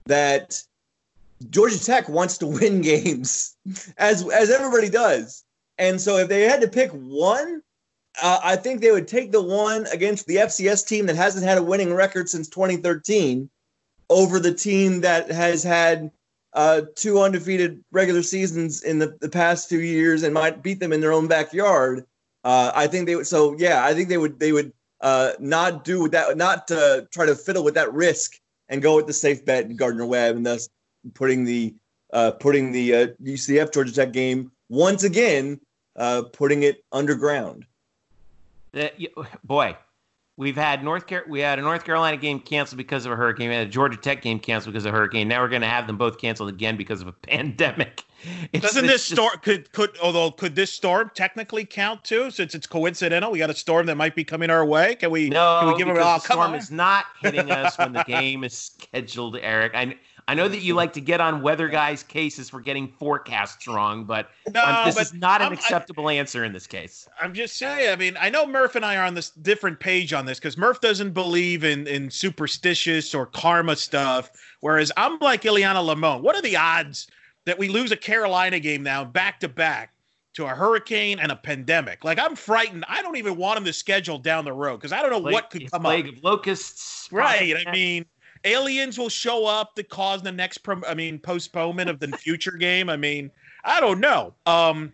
that 0.05 0.61
Georgia 1.49 1.83
Tech 1.83 2.07
wants 2.09 2.37
to 2.39 2.47
win 2.47 2.81
games, 2.93 3.55
as 3.97 4.27
as 4.29 4.49
everybody 4.49 4.89
does. 4.89 5.43
And 5.77 5.99
so 5.99 6.17
if 6.17 6.29
they 6.29 6.41
had 6.41 6.61
to 6.61 6.67
pick 6.67 6.91
one, 6.91 7.61
uh, 8.21 8.39
I 8.43 8.55
think 8.55 8.81
they 8.81 8.91
would 8.91 9.07
take 9.07 9.31
the 9.31 9.41
one 9.41 9.87
against 9.87 10.27
the 10.27 10.35
FCS 10.37 10.87
team 10.87 11.05
that 11.07 11.15
hasn't 11.15 11.45
had 11.45 11.57
a 11.57 11.63
winning 11.63 11.93
record 11.93 12.29
since 12.29 12.49
2013 12.49 13.49
over 14.09 14.39
the 14.39 14.53
team 14.53 15.01
that 15.01 15.31
has 15.31 15.63
had 15.63 16.11
uh, 16.53 16.81
two 16.95 17.19
undefeated 17.21 17.83
regular 17.91 18.21
seasons 18.21 18.83
in 18.83 18.99
the, 18.99 19.17
the 19.21 19.29
past 19.29 19.69
two 19.69 19.81
years 19.81 20.23
and 20.23 20.33
might 20.33 20.61
beat 20.61 20.79
them 20.79 20.91
in 20.91 20.99
their 20.99 21.13
own 21.13 21.27
backyard. 21.27 22.05
Uh, 22.43 22.71
I 22.75 22.87
think 22.87 23.07
they 23.07 23.15
would. 23.15 23.27
So 23.27 23.55
yeah, 23.57 23.85
I 23.85 23.93
think 23.93 24.09
they 24.09 24.17
would. 24.17 24.39
They 24.39 24.51
would 24.51 24.73
uh, 24.99 25.33
not 25.39 25.83
do 25.83 26.07
that. 26.09 26.35
Not 26.37 26.67
try 26.67 27.25
to 27.25 27.35
fiddle 27.35 27.63
with 27.63 27.75
that 27.75 27.93
risk 27.93 28.40
and 28.71 28.81
go 28.81 28.95
with 28.95 29.05
the 29.05 29.13
safe 29.13 29.45
bet 29.45 29.75
Gardner 29.75 30.05
Webb, 30.05 30.37
and 30.37 30.45
thus 30.45 30.69
putting 31.13 31.43
the 31.43 31.75
uh, 32.13 32.31
putting 32.31 32.71
the 32.71 32.89
UCF 33.23 33.67
uh, 33.67 33.71
Georgia 33.71 33.93
Tech 33.93 34.11
game 34.11 34.51
once 34.69 35.03
again, 35.03 35.59
putting 36.33 36.63
it 36.63 36.83
underground. 36.91 37.65
Boy, 39.43 39.77
we've 40.37 40.55
had 40.55 40.83
North 40.83 41.07
Car- 41.07 41.25
we 41.27 41.39
had 41.39 41.59
a 41.59 41.61
North 41.61 41.83
Carolina 41.83 42.17
game 42.17 42.39
canceled 42.39 42.77
because 42.77 43.05
of 43.05 43.11
a 43.11 43.15
hurricane. 43.15 43.49
We 43.49 43.55
had 43.55 43.67
a 43.67 43.69
Georgia 43.69 43.97
Tech 43.97 44.21
game 44.21 44.39
canceled 44.39 44.73
because 44.73 44.85
of 44.85 44.93
a 44.93 44.97
hurricane. 44.97 45.27
Now 45.27 45.41
we're 45.41 45.49
going 45.49 45.61
to 45.61 45.67
have 45.67 45.87
them 45.87 45.97
both 45.97 46.17
canceled 46.19 46.49
again 46.49 46.77
because 46.77 47.01
of 47.01 47.07
a 47.07 47.11
pandemic. 47.27 48.03
It's- 48.53 48.61
Doesn't 48.61 48.85
it's 48.85 48.93
this 48.93 49.07
just- 49.09 49.11
storm 49.13 49.33
could 49.41 49.71
could 49.71 49.97
although 50.01 50.29
could 50.31 50.55
this 50.55 50.71
storm 50.71 51.11
technically 51.15 51.65
count 51.65 52.03
too 52.03 52.29
since 52.31 52.53
it's 52.55 52.67
coincidental? 52.67 53.31
We 53.31 53.39
got 53.39 53.49
a 53.49 53.55
storm 53.55 53.85
that 53.87 53.95
might 53.97 54.15
be 54.15 54.23
coming 54.23 54.49
our 54.49 54.63
way. 54.65 54.95
Can 54.95 55.09
we? 55.11 55.29
No, 55.29 55.59
can 55.61 55.71
we 55.73 55.77
give 55.77 55.87
it? 55.87 55.91
Oh, 55.91 56.03
the 56.03 56.19
storm 56.19 56.39
on. 56.39 56.55
is 56.55 56.69
not 56.71 57.05
hitting 57.21 57.49
us 57.51 57.77
when 57.77 57.93
the 57.93 58.03
game 58.07 58.43
is 58.43 58.55
scheduled, 58.57 59.37
Eric. 59.41 59.73
I 59.75 59.95
I 60.31 60.33
know 60.33 60.47
that 60.47 60.61
you 60.61 60.75
like 60.75 60.93
to 60.93 61.01
get 61.01 61.19
on 61.19 61.41
weather 61.41 61.67
guys' 61.67 62.03
cases 62.03 62.49
for 62.49 62.61
getting 62.61 62.87
forecasts 62.87 63.67
wrong, 63.67 64.05
but 64.05 64.29
No, 64.53 64.63
um, 64.63 64.85
this 64.85 64.95
but 64.95 65.01
is 65.03 65.13
not 65.13 65.41
an 65.41 65.47
I'm- 65.47 65.51
I- 65.51 65.55
acceptable 65.55 66.09
answer 66.09 66.45
in 66.45 66.53
this 66.53 66.67
case. 66.67 67.05
I'm 67.21 67.33
just 67.33 67.57
saying. 67.57 67.91
I 67.91 67.97
mean, 67.97 68.15
I 68.17 68.29
know 68.29 68.45
Murph 68.45 68.75
and 68.77 68.85
I 68.85 68.95
are 68.95 69.03
on 69.03 69.13
this 69.13 69.31
different 69.31 69.81
page 69.81 70.13
on 70.13 70.25
this 70.25 70.39
because 70.39 70.57
Murph 70.57 70.79
doesn't 70.79 71.11
believe 71.11 71.65
in 71.65 71.85
in 71.85 72.09
superstitious 72.09 73.13
or 73.13 73.25
karma 73.25 73.75
stuff, 73.75 74.31
whereas 74.61 74.89
I'm 74.95 75.19
like 75.19 75.41
Ileana 75.41 75.83
Lamone. 75.85 76.21
What 76.21 76.37
are 76.37 76.41
the 76.41 76.55
odds 76.55 77.07
that 77.43 77.59
we 77.59 77.67
lose 77.67 77.91
a 77.91 77.97
Carolina 77.97 78.57
game 78.61 78.83
now 78.83 79.03
back 79.03 79.41
to 79.41 79.49
back 79.49 79.91
to 80.35 80.45
a 80.45 80.49
hurricane 80.49 81.19
and 81.19 81.29
a 81.29 81.35
pandemic? 81.35 82.05
Like 82.05 82.19
I'm 82.19 82.37
frightened. 82.37 82.85
I 82.87 83.01
don't 83.01 83.17
even 83.17 83.35
want 83.35 83.55
them 83.57 83.65
to 83.65 83.73
schedule 83.73 84.17
down 84.17 84.45
the 84.45 84.53
road 84.53 84.77
because 84.77 84.93
I 84.93 85.01
don't 85.01 85.11
know 85.11 85.19
Plague- 85.19 85.33
what 85.33 85.49
could 85.49 85.69
come 85.69 85.81
plague 85.81 86.07
up. 86.07 86.15
of 86.15 86.23
locusts. 86.23 87.09
Right. 87.11 87.53
I 87.67 87.69
mean, 87.73 88.05
aliens 88.43 88.97
will 88.97 89.09
show 89.09 89.45
up 89.45 89.75
to 89.75 89.83
cause 89.83 90.21
the 90.21 90.31
next, 90.31 90.59
prom- 90.59 90.83
I 90.87 90.93
mean, 90.93 91.19
postponement 91.19 91.89
of 91.89 91.99
the 91.99 92.07
future 92.17 92.51
game. 92.51 92.89
I 92.89 92.97
mean, 92.97 93.31
I 93.63 93.79
don't 93.79 93.99
know. 93.99 94.33
Um, 94.45 94.93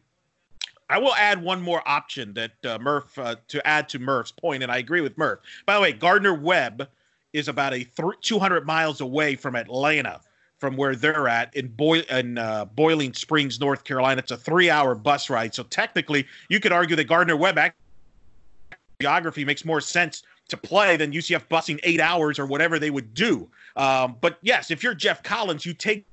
I 0.89 0.97
will 0.99 1.15
add 1.15 1.41
one 1.41 1.61
more 1.61 1.81
option 1.87 2.33
that 2.33 2.65
uh, 2.65 2.79
Murph 2.79 3.17
uh, 3.17 3.35
to 3.49 3.65
add 3.67 3.89
to 3.89 3.99
Murph's 3.99 4.31
point, 4.31 4.63
and 4.63 4.71
I 4.71 4.77
agree 4.77 5.01
with 5.01 5.17
Murph. 5.17 5.39
By 5.65 5.75
the 5.75 5.81
way, 5.81 5.91
Gardner 5.91 6.33
Webb 6.33 6.87
is 7.33 7.49
about 7.49 7.73
a 7.73 7.83
th- 7.83 8.13
200 8.21 8.65
miles 8.65 9.01
away 9.01 9.35
from 9.35 9.55
Atlanta, 9.55 10.21
from 10.59 10.77
where 10.77 10.95
they're 10.95 11.27
at 11.27 11.53
in, 11.55 11.67
Boy- 11.67 12.05
in 12.09 12.37
uh, 12.37 12.65
Boiling 12.65 13.13
Springs, 13.13 13.59
North 13.59 13.83
Carolina. 13.83 14.19
It's 14.19 14.31
a 14.31 14.37
three-hour 14.37 14.95
bus 14.95 15.29
ride, 15.29 15.53
so 15.53 15.63
technically, 15.63 16.25
you 16.47 16.59
could 16.61 16.71
argue 16.71 16.95
that 16.95 17.03
Gardner 17.05 17.35
Webb 17.35 17.57
act- 17.57 17.77
geography 19.01 19.43
makes 19.43 19.65
more 19.65 19.81
sense 19.81 20.23
to 20.49 20.57
play 20.57 20.97
than 20.97 21.11
UCF 21.11 21.47
busing 21.47 21.79
eight 21.83 21.99
hours 21.99 22.39
or 22.39 22.45
whatever 22.45 22.79
they 22.79 22.89
would 22.89 23.13
do. 23.13 23.49
Um, 23.75 24.15
but 24.21 24.37
yes, 24.41 24.71
if 24.71 24.83
you're 24.83 24.93
Geoff 24.93 25.23
Collins, 25.23 25.65
you 25.65 25.73
take 25.73 26.05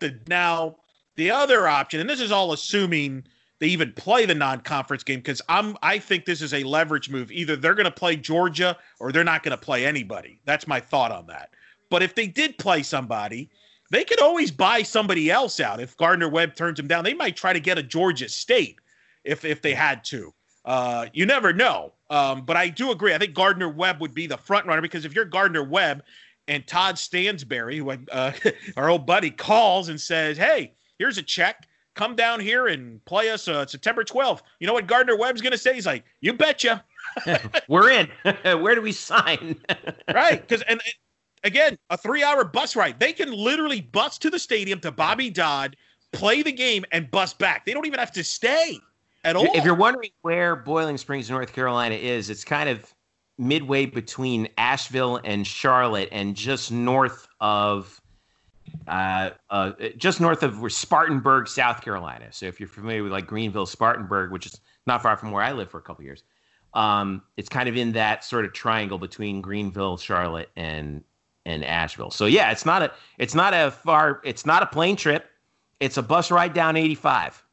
the 0.00 0.18
now 0.26 0.76
the 1.16 1.30
other 1.30 1.68
option, 1.68 2.00
and 2.00 2.10
this 2.10 2.20
is 2.20 2.32
all 2.32 2.52
assuming 2.52 3.24
they 3.58 3.68
even 3.68 3.92
play 3.92 4.26
the 4.26 4.34
non-conference 4.34 5.02
game 5.02 5.20
because 5.20 5.40
I'm 5.48 5.76
I 5.82 5.98
think 5.98 6.24
this 6.24 6.42
is 6.42 6.52
a 6.52 6.62
leverage 6.64 7.08
move. 7.08 7.30
Either 7.32 7.56
they're 7.56 7.74
going 7.74 7.84
to 7.84 7.90
play 7.90 8.16
Georgia 8.16 8.76
or 9.00 9.12
they're 9.12 9.24
not 9.24 9.42
going 9.42 9.56
to 9.56 9.62
play 9.62 9.86
anybody. 9.86 10.40
That's 10.44 10.66
my 10.66 10.80
thought 10.80 11.12
on 11.12 11.26
that. 11.28 11.50
But 11.88 12.02
if 12.02 12.14
they 12.14 12.26
did 12.26 12.58
play 12.58 12.82
somebody, 12.82 13.48
they 13.90 14.04
could 14.04 14.20
always 14.20 14.50
buy 14.50 14.82
somebody 14.82 15.30
else 15.30 15.60
out. 15.60 15.80
If 15.80 15.96
Gardner 15.96 16.28
Webb 16.28 16.54
turns 16.54 16.76
them 16.76 16.88
down, 16.88 17.04
they 17.04 17.14
might 17.14 17.36
try 17.36 17.52
to 17.52 17.60
get 17.60 17.78
a 17.78 17.82
Georgia 17.82 18.28
State 18.28 18.78
if 19.24 19.44
if 19.44 19.62
they 19.62 19.74
had 19.74 20.04
to. 20.06 20.34
Uh, 20.66 21.06
you 21.12 21.24
never 21.24 21.52
know. 21.52 21.92
Um, 22.10 22.42
but 22.44 22.56
I 22.56 22.68
do 22.68 22.90
agree. 22.90 23.14
I 23.14 23.18
think 23.18 23.34
Gardner 23.34 23.68
Webb 23.68 24.00
would 24.00 24.14
be 24.14 24.26
the 24.26 24.36
front 24.36 24.66
runner 24.66 24.82
because 24.82 25.04
if 25.04 25.14
you're 25.14 25.24
Gardner 25.24 25.62
Webb 25.62 26.02
and 26.48 26.66
Todd 26.66 26.98
Stansbury, 26.98 27.78
who 27.78 27.90
uh, 27.90 28.32
our 28.76 28.90
old 28.90 29.06
buddy 29.06 29.30
calls 29.30 29.88
and 29.88 30.00
says, 30.00 30.36
"Hey, 30.36 30.74
here's 30.98 31.18
a 31.18 31.22
check. 31.22 31.68
Come 31.94 32.14
down 32.14 32.40
here 32.40 32.66
and 32.66 33.02
play 33.06 33.30
us 33.30 33.48
uh, 33.48 33.66
September 33.66 34.04
12th." 34.04 34.42
You 34.60 34.66
know 34.66 34.72
what 34.72 34.86
Gardner 34.86 35.16
Webb's 35.16 35.40
going 35.40 35.52
to 35.52 35.58
say? 35.58 35.74
He's 35.74 35.86
like, 35.86 36.04
"You 36.20 36.32
betcha." 36.32 36.84
We're 37.68 37.90
in. 37.90 38.10
Where 38.60 38.74
do 38.74 38.82
we 38.82 38.92
sign? 38.92 39.60
right? 40.12 40.40
Because 40.40 40.62
and, 40.62 40.80
and 40.84 40.94
again, 41.44 41.78
a 41.90 41.96
three-hour 41.96 42.44
bus 42.44 42.74
ride. 42.76 42.98
They 42.98 43.12
can 43.12 43.32
literally 43.32 43.80
bus 43.80 44.18
to 44.18 44.30
the 44.30 44.38
stadium 44.38 44.80
to 44.80 44.90
Bobby 44.90 45.30
Dodd, 45.30 45.76
play 46.12 46.42
the 46.42 46.52
game, 46.52 46.84
and 46.92 47.10
bus 47.10 47.32
back. 47.32 47.64
They 47.64 47.72
don't 47.72 47.86
even 47.86 48.00
have 48.00 48.12
to 48.12 48.24
stay 48.24 48.80
at 49.26 49.36
all. 49.36 49.48
If 49.54 49.64
you're 49.64 49.74
wondering 49.74 50.10
where 50.22 50.56
Boiling 50.56 50.96
Springs, 50.96 51.28
North 51.28 51.52
Carolina 51.52 51.96
is, 51.96 52.30
it's 52.30 52.44
kind 52.44 52.68
of 52.68 52.94
midway 53.38 53.84
between 53.84 54.48
Asheville 54.56 55.20
and 55.24 55.46
Charlotte, 55.46 56.08
and 56.12 56.34
just 56.34 56.72
north 56.72 57.26
of, 57.40 58.00
uh, 58.86 59.30
uh, 59.50 59.72
just 59.96 60.20
north 60.20 60.42
of 60.42 60.60
where 60.60 60.70
Spartanburg, 60.70 61.48
South 61.48 61.82
Carolina. 61.82 62.28
So 62.30 62.46
if 62.46 62.60
you're 62.60 62.68
familiar 62.68 63.02
with 63.02 63.12
like 63.12 63.26
Greenville, 63.26 63.66
Spartanburg, 63.66 64.30
which 64.30 64.46
is 64.46 64.60
not 64.86 65.02
far 65.02 65.16
from 65.16 65.32
where 65.32 65.42
I 65.42 65.52
lived 65.52 65.70
for 65.70 65.78
a 65.78 65.82
couple 65.82 66.04
years, 66.04 66.22
um, 66.72 67.22
it's 67.36 67.48
kind 67.48 67.68
of 67.68 67.76
in 67.76 67.92
that 67.92 68.24
sort 68.24 68.44
of 68.44 68.52
triangle 68.52 68.98
between 68.98 69.40
Greenville, 69.40 69.96
Charlotte, 69.96 70.50
and 70.56 71.02
and 71.44 71.64
Asheville. 71.64 72.10
So 72.10 72.26
yeah, 72.26 72.50
it's 72.50 72.66
not 72.66 72.82
a 72.82 72.92
it's 73.18 73.34
not 73.34 73.54
a 73.54 73.70
far 73.70 74.20
it's 74.24 74.46
not 74.46 74.62
a 74.62 74.66
plane 74.66 74.96
trip. 74.96 75.30
It's 75.80 75.96
a 75.96 76.02
bus 76.02 76.30
ride 76.30 76.54
down 76.54 76.76
85. 76.76 77.45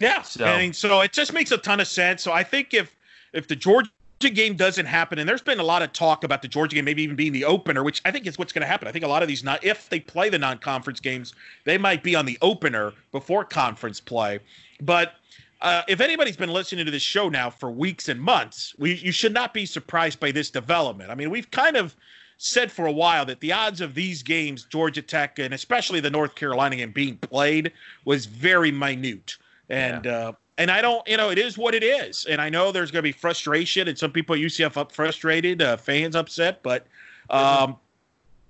Yeah. 0.00 0.22
So- 0.22 0.44
mean, 0.58 0.72
so 0.72 1.00
it 1.02 1.12
just 1.12 1.32
makes 1.32 1.52
a 1.52 1.58
ton 1.58 1.78
of 1.80 1.86
sense. 1.86 2.22
So 2.22 2.32
I 2.32 2.42
think 2.42 2.74
if 2.74 2.96
if 3.32 3.46
the 3.46 3.54
Georgia 3.54 3.90
game 4.34 4.56
doesn't 4.56 4.86
happen, 4.86 5.18
and 5.18 5.28
there's 5.28 5.42
been 5.42 5.60
a 5.60 5.64
lot 5.64 5.82
of 5.82 5.92
talk 5.92 6.24
about 6.24 6.42
the 6.42 6.48
Georgia 6.48 6.74
game 6.74 6.84
maybe 6.84 7.02
even 7.02 7.16
being 7.16 7.32
the 7.32 7.44
opener, 7.44 7.84
which 7.84 8.02
I 8.04 8.10
think 8.10 8.26
is 8.26 8.38
what's 8.38 8.52
going 8.52 8.62
to 8.62 8.66
happen. 8.66 8.88
I 8.88 8.92
think 8.92 9.04
a 9.04 9.08
lot 9.08 9.22
of 9.22 9.28
these 9.28 9.44
not 9.44 9.62
if 9.64 9.88
they 9.88 10.00
play 10.00 10.28
the 10.28 10.38
non-conference 10.38 11.00
games, 11.00 11.34
they 11.64 11.78
might 11.78 12.02
be 12.02 12.16
on 12.16 12.26
the 12.26 12.36
opener 12.42 12.92
before 13.12 13.44
conference 13.44 14.00
play. 14.00 14.40
But 14.80 15.14
uh, 15.62 15.82
if 15.88 16.00
anybody's 16.00 16.36
been 16.36 16.52
listening 16.52 16.86
to 16.86 16.90
this 16.90 17.02
show 17.02 17.28
now 17.28 17.50
for 17.50 17.70
weeks 17.70 18.08
and 18.08 18.20
months, 18.20 18.74
we 18.78 18.94
you 18.94 19.12
should 19.12 19.34
not 19.34 19.54
be 19.54 19.66
surprised 19.66 20.18
by 20.18 20.32
this 20.32 20.50
development. 20.50 21.10
I 21.10 21.14
mean, 21.14 21.30
we've 21.30 21.50
kind 21.50 21.76
of 21.76 21.94
said 22.38 22.72
for 22.72 22.86
a 22.86 22.92
while 22.92 23.26
that 23.26 23.40
the 23.40 23.52
odds 23.52 23.82
of 23.82 23.94
these 23.94 24.22
games, 24.22 24.64
Georgia 24.64 25.02
Tech 25.02 25.38
and 25.38 25.52
especially 25.52 26.00
the 26.00 26.10
North 26.10 26.34
Carolina 26.34 26.76
game 26.76 26.90
being 26.90 27.18
played, 27.18 27.70
was 28.06 28.24
very 28.24 28.72
minute. 28.72 29.36
And 29.70 30.06
uh, 30.06 30.32
and 30.58 30.70
I 30.70 30.82
don't, 30.82 31.06
you 31.08 31.16
know, 31.16 31.30
it 31.30 31.38
is 31.38 31.56
what 31.56 31.74
it 31.74 31.82
is. 31.82 32.26
And 32.26 32.40
I 32.40 32.50
know 32.50 32.70
there's 32.70 32.90
going 32.90 33.02
to 33.02 33.08
be 33.08 33.12
frustration, 33.12 33.88
and 33.88 33.96
some 33.96 34.12
people 34.12 34.34
at 34.34 34.40
UCF 34.40 34.76
up 34.76 34.92
frustrated, 34.92 35.62
uh, 35.62 35.76
fans 35.78 36.14
upset, 36.14 36.62
but 36.62 36.86
um, 37.30 37.76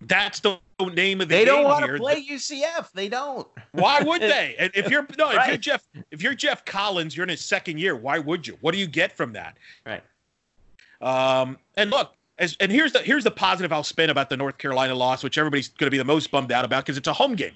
that's 0.03 0.41
the 0.41 0.59
name 0.81 1.21
of 1.21 1.29
the 1.29 1.35
game. 1.35 1.41
They 1.41 1.45
don't 1.45 1.65
want 1.65 1.85
here. 1.85 1.95
to 1.95 2.01
play 2.01 2.25
UCF. 2.25 2.91
They 2.93 3.09
don't. 3.09 3.47
Why 3.73 4.03
would 4.03 4.23
they? 4.23 4.57
And 4.59 4.71
if 4.75 4.91
you're 4.91 5.07
no, 5.19 5.31
if 5.31 5.47
you're 5.47 5.57
Geoff, 5.57 5.87
if 6.11 6.23
you're 6.23 6.35
Geoff 6.35 6.65
Collins, 6.65 7.17
you're 7.17 7.25
in 7.25 7.31
his 7.31 7.45
second 7.45 7.79
year. 7.79 7.95
Why 7.95 8.19
would 8.19 8.47
you? 8.47 8.57
What 8.61 8.73
do 8.73 8.79
you 8.79 8.87
get 8.87 9.17
from 9.17 9.33
that? 9.35 9.57
Right. 9.87 10.03
Um, 11.01 11.59
and 11.77 11.91
look, 11.91 12.15
as 12.39 12.57
and 12.61 12.73
here's 12.73 12.93
the 12.93 13.01
here's 13.01 13.25
the 13.25 13.31
positive 13.31 13.73
I'll 13.73 13.85
spin 13.85 14.11
about 14.11 14.31
the 14.31 14.37
North 14.37 14.59
Carolina 14.59 14.95
loss, 14.95 15.23
which 15.23 15.39
everybody's 15.39 15.69
going 15.69 15.87
to 15.87 15.91
be 15.91 15.99
the 15.99 16.05
most 16.05 16.31
bummed 16.31 16.53
out 16.53 16.65
about 16.65 16.85
because 16.85 16.97
it's 16.97 17.09
a 17.09 17.13
home 17.13 17.35
game. 17.35 17.53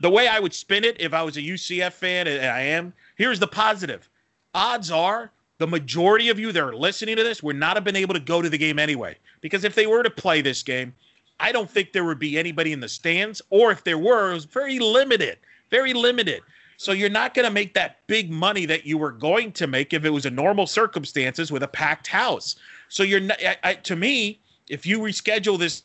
The 0.00 0.10
way 0.10 0.28
I 0.28 0.38
would 0.38 0.54
spin 0.54 0.84
it 0.84 0.96
if 1.00 1.12
I 1.12 1.22
was 1.22 1.36
a 1.36 1.42
UCF 1.42 1.92
fan, 1.92 2.28
and 2.28 2.46
I 2.46 2.60
am, 2.60 2.92
here's 3.18 3.38
the 3.38 3.46
positive. 3.46 4.08
Odds 4.54 4.90
are 4.90 5.30
the 5.58 5.66
majority 5.66 6.30
of 6.30 6.38
you 6.38 6.52
that 6.52 6.62
are 6.62 6.74
listening 6.74 7.16
to 7.16 7.24
this 7.24 7.42
would 7.42 7.56
not 7.56 7.76
have 7.76 7.84
been 7.84 7.96
able 7.96 8.14
to 8.14 8.20
go 8.20 8.40
to 8.40 8.48
the 8.48 8.56
game 8.56 8.78
anyway. 8.78 9.16
Because 9.40 9.64
if 9.64 9.74
they 9.74 9.86
were 9.86 10.02
to 10.02 10.10
play 10.10 10.40
this 10.40 10.62
game, 10.62 10.94
I 11.40 11.52
don't 11.52 11.70
think 11.70 11.92
there 11.92 12.04
would 12.04 12.18
be 12.18 12.38
anybody 12.38 12.72
in 12.72 12.80
the 12.80 12.88
stands, 12.88 13.42
or 13.50 13.70
if 13.70 13.84
there 13.84 13.98
were, 13.98 14.30
it 14.30 14.34
was 14.34 14.44
very 14.44 14.78
limited, 14.78 15.38
very 15.70 15.92
limited. 15.92 16.42
So 16.78 16.92
you're 16.92 17.10
not 17.10 17.34
going 17.34 17.44
to 17.44 17.52
make 17.52 17.74
that 17.74 17.98
big 18.06 18.30
money 18.30 18.64
that 18.66 18.86
you 18.86 18.98
were 18.98 19.10
going 19.10 19.52
to 19.52 19.66
make 19.66 19.92
if 19.92 20.04
it 20.04 20.10
was 20.10 20.26
a 20.26 20.30
normal 20.30 20.66
circumstances 20.66 21.50
with 21.50 21.64
a 21.64 21.68
packed 21.68 22.06
house. 22.06 22.56
So 22.88 23.02
you're 23.02 23.20
not, 23.20 23.38
I, 23.44 23.56
I, 23.64 23.74
to 23.74 23.96
me, 23.96 24.40
if 24.68 24.86
you 24.86 25.00
reschedule 25.00 25.58
this 25.58 25.82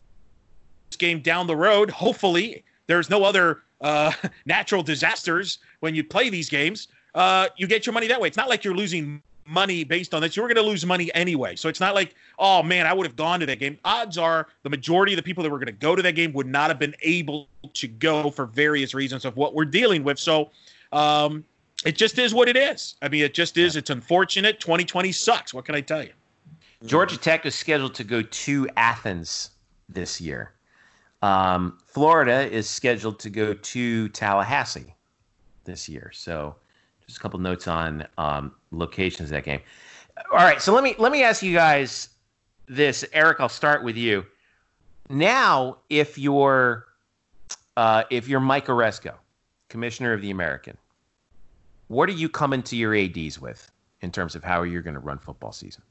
game 0.99 1.19
down 1.19 1.47
the 1.47 1.55
road, 1.55 1.89
hopefully 1.89 2.63
there's 2.85 3.09
no 3.09 3.23
other 3.23 3.63
uh, 3.81 4.11
natural 4.45 4.83
disasters 4.83 5.57
when 5.79 5.95
you 5.95 6.03
play 6.03 6.29
these 6.29 6.49
games. 6.49 6.87
Uh, 7.15 7.47
you 7.57 7.67
get 7.67 7.85
your 7.85 7.93
money 7.93 8.07
that 8.07 8.19
way. 8.19 8.27
It's 8.27 8.37
not 8.37 8.49
like 8.49 8.63
you're 8.63 8.75
losing 8.75 9.21
money 9.45 9.83
based 9.83 10.13
on 10.13 10.21
this. 10.21 10.35
You're 10.35 10.47
going 10.47 10.55
to 10.55 10.69
lose 10.69 10.85
money 10.85 11.13
anyway. 11.13 11.55
So 11.55 11.69
it's 11.69 11.79
not 11.79 11.95
like, 11.95 12.15
oh 12.39 12.63
man, 12.63 12.87
I 12.87 12.93
would 12.93 13.05
have 13.05 13.15
gone 13.15 13.39
to 13.39 13.45
that 13.45 13.59
game. 13.59 13.77
Odds 13.83 14.17
are 14.17 14.47
the 14.63 14.69
majority 14.69 15.13
of 15.13 15.17
the 15.17 15.23
people 15.23 15.43
that 15.43 15.49
were 15.49 15.57
going 15.57 15.67
to 15.67 15.71
go 15.73 15.95
to 15.95 16.01
that 16.01 16.13
game 16.13 16.33
would 16.33 16.47
not 16.47 16.69
have 16.69 16.79
been 16.79 16.95
able 17.01 17.47
to 17.73 17.87
go 17.87 18.29
for 18.29 18.45
various 18.45 18.93
reasons 18.93 19.25
of 19.25 19.37
what 19.37 19.53
we're 19.53 19.65
dealing 19.65 20.03
with. 20.03 20.17
So 20.17 20.49
um, 20.91 21.43
it 21.85 21.95
just 21.95 22.17
is 22.19 22.33
what 22.33 22.47
it 22.47 22.57
is. 22.57 22.95
I 23.01 23.09
mean, 23.09 23.23
it 23.23 23.33
just 23.33 23.57
is. 23.57 23.75
It's 23.75 23.89
unfortunate. 23.89 24.59
2020 24.59 25.11
sucks. 25.11 25.53
What 25.53 25.65
can 25.65 25.75
I 25.75 25.81
tell 25.81 26.03
you? 26.03 26.11
Georgia 26.85 27.17
Tech 27.17 27.45
is 27.45 27.55
scheduled 27.55 27.95
to 27.95 28.03
go 28.03 28.21
to 28.21 28.67
Athens 28.75 29.51
this 29.87 30.19
year. 30.19 30.51
Um, 31.21 31.77
Florida 31.85 32.51
is 32.51 32.69
scheduled 32.69 33.19
to 33.19 33.29
go 33.29 33.53
to 33.53 34.09
Tallahassee 34.09 34.93
this 35.63 35.87
year. 35.87 36.11
So, 36.13 36.55
just 37.05 37.17
a 37.17 37.21
couple 37.21 37.39
notes 37.39 37.67
on 37.67 38.05
um, 38.17 38.53
locations 38.71 39.29
of 39.29 39.35
that 39.35 39.43
game. 39.43 39.61
All 40.31 40.37
right, 40.37 40.61
so 40.61 40.73
let 40.73 40.83
me 40.83 40.95
let 40.99 41.11
me 41.11 41.23
ask 41.23 41.41
you 41.41 41.53
guys 41.53 42.09
this, 42.67 43.03
Eric. 43.13 43.39
I'll 43.39 43.49
start 43.49 43.83
with 43.83 43.97
you. 43.97 44.25
Now, 45.09 45.77
if 45.89 46.17
you're 46.17 46.85
uh, 47.77 48.03
if 48.09 48.27
you're 48.27 48.39
Mike 48.39 48.67
Aresco, 48.67 49.15
commissioner 49.69 50.13
of 50.13 50.21
the 50.21 50.31
American, 50.31 50.77
what 51.87 52.09
are 52.09 52.13
you 52.13 52.29
coming 52.29 52.61
to 52.63 52.75
your 52.75 52.95
ads 52.95 53.39
with 53.39 53.71
in 54.01 54.11
terms 54.11 54.35
of 54.35 54.43
how 54.43 54.63
you're 54.63 54.81
going 54.81 54.93
to 54.93 54.99
run 54.99 55.17
football 55.17 55.51
season? 55.51 55.81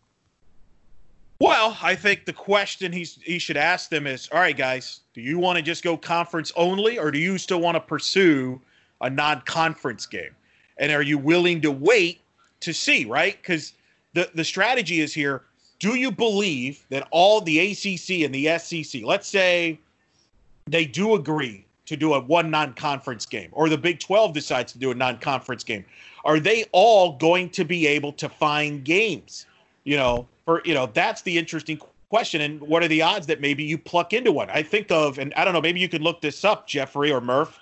Well, 1.40 1.76
I 1.82 1.96
think 1.96 2.24
the 2.24 2.32
question 2.32 2.92
he's 2.92 3.18
he 3.20 3.40
should 3.40 3.56
ask 3.56 3.90
them 3.90 4.06
is, 4.06 4.28
all 4.32 4.38
right, 4.38 4.56
guys, 4.56 5.00
do 5.12 5.20
you 5.20 5.40
want 5.40 5.56
to 5.56 5.62
just 5.62 5.82
go 5.82 5.96
conference 5.96 6.52
only, 6.54 6.98
or 6.98 7.10
do 7.10 7.18
you 7.18 7.36
still 7.36 7.60
want 7.60 7.74
to 7.74 7.80
pursue 7.80 8.60
a 9.00 9.10
non-conference 9.10 10.06
game? 10.06 10.36
And 10.78 10.92
are 10.92 11.02
you 11.02 11.18
willing 11.18 11.60
to 11.62 11.70
wait 11.70 12.20
to 12.60 12.72
see, 12.72 13.04
right? 13.04 13.36
Because 13.40 13.74
the, 14.14 14.30
the 14.34 14.44
strategy 14.44 15.00
is 15.00 15.12
here. 15.12 15.42
Do 15.78 15.96
you 15.96 16.12
believe 16.12 16.84
that 16.90 17.08
all 17.10 17.40
the 17.40 17.58
ACC 17.58 18.24
and 18.24 18.34
the 18.34 18.58
SEC, 18.58 19.02
let's 19.02 19.28
say 19.28 19.78
they 20.66 20.84
do 20.84 21.14
agree 21.14 21.64
to 21.86 21.96
do 21.96 22.14
a 22.14 22.20
one 22.20 22.50
non-conference 22.50 23.26
game 23.26 23.48
or 23.52 23.68
the 23.68 23.78
Big 23.78 23.98
12 23.98 24.32
decides 24.32 24.72
to 24.72 24.78
do 24.78 24.92
a 24.92 24.94
non-conference 24.94 25.64
game, 25.64 25.84
are 26.24 26.38
they 26.38 26.64
all 26.72 27.16
going 27.16 27.50
to 27.50 27.64
be 27.64 27.86
able 27.86 28.12
to 28.12 28.28
find 28.28 28.84
games? 28.84 29.46
You 29.84 29.96
know, 29.96 30.28
for 30.44 30.62
you 30.64 30.74
know, 30.74 30.86
that's 30.86 31.22
the 31.22 31.36
interesting 31.36 31.80
question. 32.08 32.40
And 32.42 32.60
what 32.60 32.82
are 32.82 32.88
the 32.88 33.02
odds 33.02 33.26
that 33.26 33.40
maybe 33.40 33.64
you 33.64 33.76
pluck 33.76 34.12
into 34.12 34.30
one? 34.30 34.50
I 34.50 34.62
think 34.62 34.90
of, 34.92 35.18
and 35.18 35.34
I 35.34 35.44
don't 35.44 35.54
know, 35.54 35.60
maybe 35.60 35.80
you 35.80 35.88
could 35.88 36.02
look 36.02 36.20
this 36.20 36.44
up, 36.44 36.68
Jeffrey 36.68 37.10
or 37.10 37.20
Murph. 37.20 37.58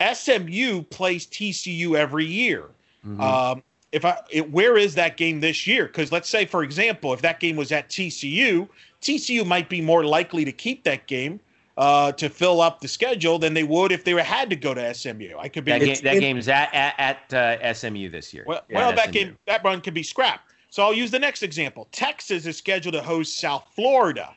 SMU 0.00 0.82
plays 0.82 1.26
TCU 1.26 1.96
every 1.96 2.26
year. 2.26 2.64
Mm-hmm. 3.06 3.20
Um, 3.20 3.62
if 3.92 4.04
I, 4.04 4.18
it, 4.30 4.50
where 4.50 4.76
is 4.76 4.94
that 4.96 5.16
game 5.16 5.40
this 5.40 5.66
year? 5.66 5.86
Because 5.86 6.10
let's 6.10 6.28
say, 6.28 6.46
for 6.46 6.62
example, 6.62 7.12
if 7.12 7.22
that 7.22 7.38
game 7.38 7.56
was 7.56 7.70
at 7.70 7.88
TCU, 7.88 8.68
TCU 9.00 9.46
might 9.46 9.68
be 9.68 9.80
more 9.80 10.04
likely 10.04 10.44
to 10.44 10.52
keep 10.52 10.82
that 10.84 11.06
game 11.06 11.38
uh, 11.76 12.12
to 12.12 12.28
fill 12.28 12.60
up 12.60 12.80
the 12.80 12.88
schedule 12.88 13.38
than 13.38 13.54
they 13.54 13.64
would 13.64 13.92
if 13.92 14.04
they 14.04 14.12
had 14.22 14.50
to 14.50 14.56
go 14.56 14.74
to 14.74 14.94
SMU. 14.94 15.36
I 15.38 15.48
could 15.48 15.64
be 15.64 15.72
that, 15.72 15.80
game, 15.80 15.96
that 16.02 16.20
game's 16.20 16.48
at 16.48 16.72
at, 16.74 16.94
at 17.30 17.62
uh, 17.62 17.74
SMU 17.74 18.10
this 18.10 18.32
year. 18.32 18.44
Well, 18.46 18.62
yeah, 18.68 18.76
well 18.76 18.92
that 18.92 19.06
SMU. 19.06 19.12
game 19.12 19.38
that 19.46 19.64
run 19.64 19.80
could 19.80 19.94
be 19.94 20.02
scrapped. 20.02 20.52
So 20.70 20.82
I'll 20.82 20.94
use 20.94 21.12
the 21.12 21.20
next 21.20 21.42
example. 21.42 21.86
Texas 21.92 22.46
is 22.46 22.56
scheduled 22.56 22.94
to 22.94 23.02
host 23.02 23.38
South 23.38 23.64
Florida. 23.74 24.34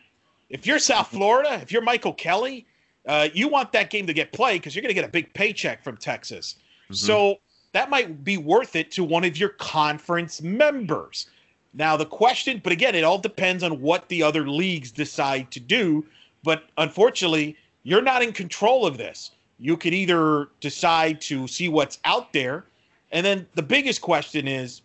If 0.50 0.68
you're 0.68 0.80
South 0.80 1.10
Florida, 1.10 1.60
if 1.62 1.72
you're 1.72 1.82
Michael 1.82 2.14
Kelly, 2.14 2.66
uh, 3.08 3.30
you 3.34 3.48
want 3.48 3.72
that 3.72 3.90
game 3.90 4.06
to 4.08 4.14
get 4.14 4.32
played 4.32 4.62
because 4.62 4.76
you're 4.76 4.82
going 4.82 4.90
to 4.90 4.94
get 4.94 5.06
a 5.06 5.12
big 5.12 5.34
paycheck 5.34 5.84
from 5.84 5.98
Texas. 5.98 6.56
Mm-hmm. 6.86 6.94
So 6.96 7.38
that 7.72 7.90
might 7.90 8.24
be 8.24 8.38
worth 8.38 8.76
it 8.76 8.92
to 8.92 9.04
one 9.04 9.24
of 9.24 9.38
your 9.38 9.50
conference 9.50 10.42
members. 10.42 11.28
Now, 11.74 11.96
the 11.96 12.06
question, 12.06 12.60
but 12.64 12.74
again, 12.74 12.96
it 12.96 13.04
all 13.04 13.20
depends 13.20 13.64
on 13.64 13.82
what 13.82 14.10
the 14.10 14.24
other 14.24 14.50
leagues 14.50 14.92
decide 14.92 15.52
to 15.52 15.60
do. 15.60 16.06
But 16.44 16.64
unfortunately, 16.78 17.56
you're 17.84 18.02
not 18.02 18.24
in 18.24 18.34
control 18.34 18.86
of 18.86 18.98
this. 18.98 19.32
You 19.60 19.78
could 19.78 19.94
either 19.94 20.50
decide 20.60 21.22
to 21.22 21.48
see 21.48 21.70
what's 21.70 22.00
out 22.04 22.34
there. 22.34 22.66
And 23.12 23.26
then 23.26 23.48
the 23.56 23.64
biggest 23.64 24.02
question 24.02 24.48
is 24.48 24.82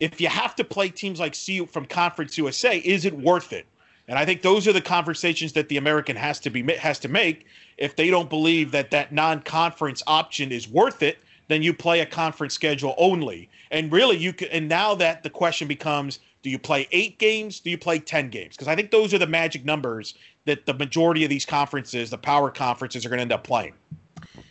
if 0.00 0.20
you 0.20 0.28
have 0.28 0.54
to 0.56 0.64
play 0.64 0.88
teams 0.88 1.20
like 1.20 1.34
CU 1.34 1.66
from 1.66 1.86
Conference 1.86 2.36
USA, 2.38 2.78
is 2.78 3.04
it 3.04 3.16
worth 3.18 3.52
it? 3.52 3.66
And 4.08 4.18
I 4.18 4.24
think 4.24 4.42
those 4.42 4.68
are 4.68 4.72
the 4.72 4.80
conversations 4.80 5.52
that 5.54 5.68
the 5.68 5.76
American 5.76 6.16
has 6.16 6.38
to 6.40 6.50
be 6.50 6.62
has 6.74 6.98
to 7.00 7.08
make. 7.08 7.46
If 7.78 7.96
they 7.96 8.10
don't 8.10 8.28
believe 8.28 8.70
that 8.72 8.90
that 8.90 9.12
non-conference 9.12 10.02
option 10.06 10.52
is 10.52 10.68
worth 10.68 11.02
it, 11.02 11.18
then 11.48 11.62
you 11.62 11.72
play 11.72 12.00
a 12.00 12.06
conference 12.06 12.54
schedule 12.54 12.94
only. 12.98 13.48
And 13.70 13.90
really, 13.90 14.16
you 14.16 14.32
can. 14.32 14.48
And 14.48 14.68
now 14.68 14.94
that 14.96 15.22
the 15.22 15.30
question 15.30 15.66
becomes, 15.66 16.20
do 16.42 16.50
you 16.50 16.58
play 16.58 16.86
eight 16.92 17.18
games? 17.18 17.60
Do 17.60 17.70
you 17.70 17.78
play 17.78 17.98
ten 17.98 18.28
games? 18.28 18.56
Because 18.56 18.68
I 18.68 18.76
think 18.76 18.90
those 18.90 19.14
are 19.14 19.18
the 19.18 19.26
magic 19.26 19.64
numbers 19.64 20.14
that 20.44 20.66
the 20.66 20.74
majority 20.74 21.24
of 21.24 21.30
these 21.30 21.46
conferences, 21.46 22.10
the 22.10 22.18
power 22.18 22.50
conferences, 22.50 23.06
are 23.06 23.08
going 23.08 23.18
to 23.18 23.22
end 23.22 23.32
up 23.32 23.44
playing. 23.44 23.72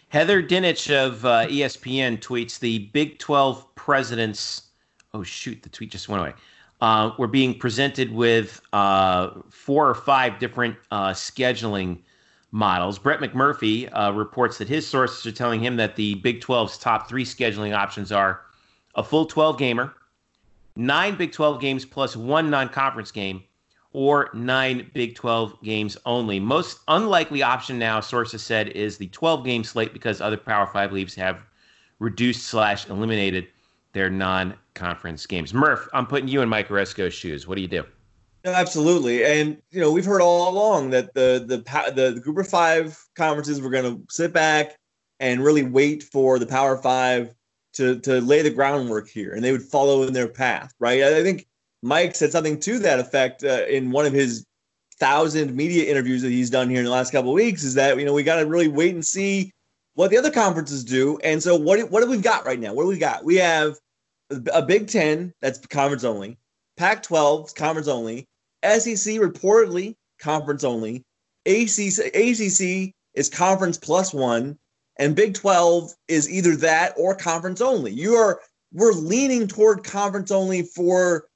Heather 0.10 0.44
Dinich 0.44 0.94
of 0.94 1.26
uh, 1.26 1.48
ESPN 1.48 2.20
tweets 2.20 2.60
the 2.60 2.80
Big 2.94 3.20
12 3.20 3.76
presidents 3.76 4.64
oh 5.14 5.24
shoot, 5.24 5.62
the 5.62 5.70
tweet 5.70 5.92
just 5.92 6.10
went 6.10 6.22
away. 6.22 6.34
Uh, 6.84 7.16
we're 7.18 7.28
being 7.28 7.58
presented 7.58 8.12
with 8.12 8.60
uh, 8.74 9.30
four 9.50 9.90
or 9.90 9.96
five 9.96 10.38
different 10.38 10.76
uh, 10.92 11.12
scheduling 11.12 11.98
models. 12.52 13.00
Brett 13.00 13.22
McMurphy 13.22 13.90
uh, 13.94 14.12
reports 14.12 14.58
that 14.58 14.68
his 14.68 14.86
sources 14.86 15.26
are 15.26 15.32
telling 15.32 15.62
him 15.64 15.78
that 15.78 15.96
the 15.96 16.16
Big 16.16 16.42
12's 16.42 16.78
top 16.78 17.08
three 17.08 17.24
scheduling 17.24 17.74
options 17.74 18.12
are 18.12 18.42
a 18.96 19.04
full 19.04 19.26
12 19.26 19.58
gamer, 19.58 19.94
nine 20.76 21.16
Big 21.16 21.32
12 21.32 21.62
games 21.62 21.86
plus 21.86 22.18
one 22.18 22.50
non 22.50 22.68
conference 22.68 23.14
game, 23.14 23.42
or 23.94 24.30
nine 24.34 24.92
Big 24.94 25.16
12 25.16 25.64
games 25.64 25.96
only. 26.06 26.38
Most 26.38 26.80
unlikely 26.90 27.42
option 27.42 27.80
now, 27.80 28.02
sources 28.02 28.44
said, 28.44 28.68
is 28.68 28.98
the 28.98 29.08
12 29.08 29.46
game 29.46 29.64
slate 29.64 29.94
because 29.94 30.20
other 30.20 30.36
Power 30.36 30.68
Five 30.68 30.92
leagues 30.92 31.16
have 31.16 31.40
reduced 32.00 32.44
slash 32.48 32.90
eliminated 32.90 33.48
their 33.94 34.10
non-conference 34.80 35.26
games. 35.26 35.54
Murph, 35.54 35.88
I'm 35.94 36.06
putting 36.06 36.28
you 36.28 36.42
in 36.42 36.50
Mike 36.50 36.70
Aresco's 36.70 37.14
shoes. 37.14 37.48
What 37.48 37.56
do 37.56 37.62
you 37.62 37.68
do? 37.68 37.84
Absolutely, 38.46 39.24
and 39.24 39.58
you 39.72 39.80
know 39.80 39.92
we've 39.92 40.06
heard 40.06 40.22
all 40.22 40.50
along 40.50 40.90
that 40.90 41.14
the 41.14 41.44
the 41.48 41.58
the, 41.96 42.12
the 42.12 42.20
Group 42.20 42.38
of 42.38 42.48
Five 42.48 43.00
conferences 43.16 43.62
were 43.62 43.70
going 43.70 43.86
to 43.86 44.04
sit 44.10 44.34
back 44.34 44.76
and 45.20 45.44
really 45.44 45.64
wait 45.64 46.04
for 46.04 46.40
the 46.40 46.46
Power 46.46 46.78
Five 46.78 47.34
to 47.74 48.00
to 48.02 48.20
lay 48.20 48.42
the 48.42 48.50
groundwork 48.50 49.08
here, 49.08 49.34
and 49.34 49.44
they 49.44 49.54
would 49.54 49.64
follow 49.64 50.04
in 50.04 50.14
their 50.14 50.28
path, 50.28 50.74
right? 50.80 51.04
I 51.04 51.24
think 51.24 51.48
Mike 51.82 52.16
said 52.16 52.34
something 52.34 52.60
to 52.62 52.80
that 52.80 53.00
effect 53.00 53.46
uh, 53.46 53.66
in 53.70 53.92
one 53.92 54.06
of 54.06 54.12
his 54.12 54.46
thousand 55.00 55.56
media 55.56 55.90
interviews 55.90 56.22
that 56.22 56.30
he's 56.30 56.50
done 56.50 56.70
here 56.70 56.80
in 56.80 56.86
the 56.86 56.92
last 56.92 57.12
couple 57.12 57.32
of 57.32 57.36
weeks. 57.36 57.64
Is 57.64 57.76
that 57.76 57.98
you 57.98 58.04
know 58.04 58.14
we 58.14 58.24
got 58.24 58.42
to 58.42 58.46
really 58.46 58.68
wait 58.68 58.94
and 58.94 59.06
see 59.06 59.52
what 59.96 60.12
the 60.12 60.18
other 60.18 60.32
conferences 60.32 60.84
do, 60.84 61.18
and 61.24 61.42
so 61.42 61.56
what 61.56 61.90
what 61.90 62.04
have 62.04 62.10
we 62.10 62.18
got 62.18 62.46
right 62.46 62.60
now? 62.60 62.74
What 62.74 62.84
do 62.84 62.90
we 62.90 62.98
got? 62.98 63.24
We 63.24 63.38
have 63.38 63.78
a 64.54 64.62
Big 64.62 64.88
Ten 64.88 65.34
that's 65.42 65.60
conference 65.68 66.04
only, 66.04 66.38
Pac 66.78 67.04
12 67.04 67.56
conference 67.56 67.88
only, 67.88 68.28
SEC 68.64 69.16
reportedly 69.16 69.96
conference 70.20 70.64
only, 70.64 71.04
ACC, 71.46 72.00
ACC 72.16 72.94
is 73.14 73.30
conference 73.30 73.78
plus 73.78 74.14
one, 74.14 74.58
and 74.98 75.16
Big 75.16 75.34
12 75.34 75.94
is 76.08 76.30
either 76.30 76.56
that 76.56 76.94
or 76.98 77.16
conference 77.16 77.62
only. 77.62 77.92
You 77.92 78.16
are 78.16 78.42
we're 78.74 78.94
leaning 78.94 79.48
toward 79.48 79.84
conference 79.84 80.32
only 80.32 80.64
for 80.64 81.28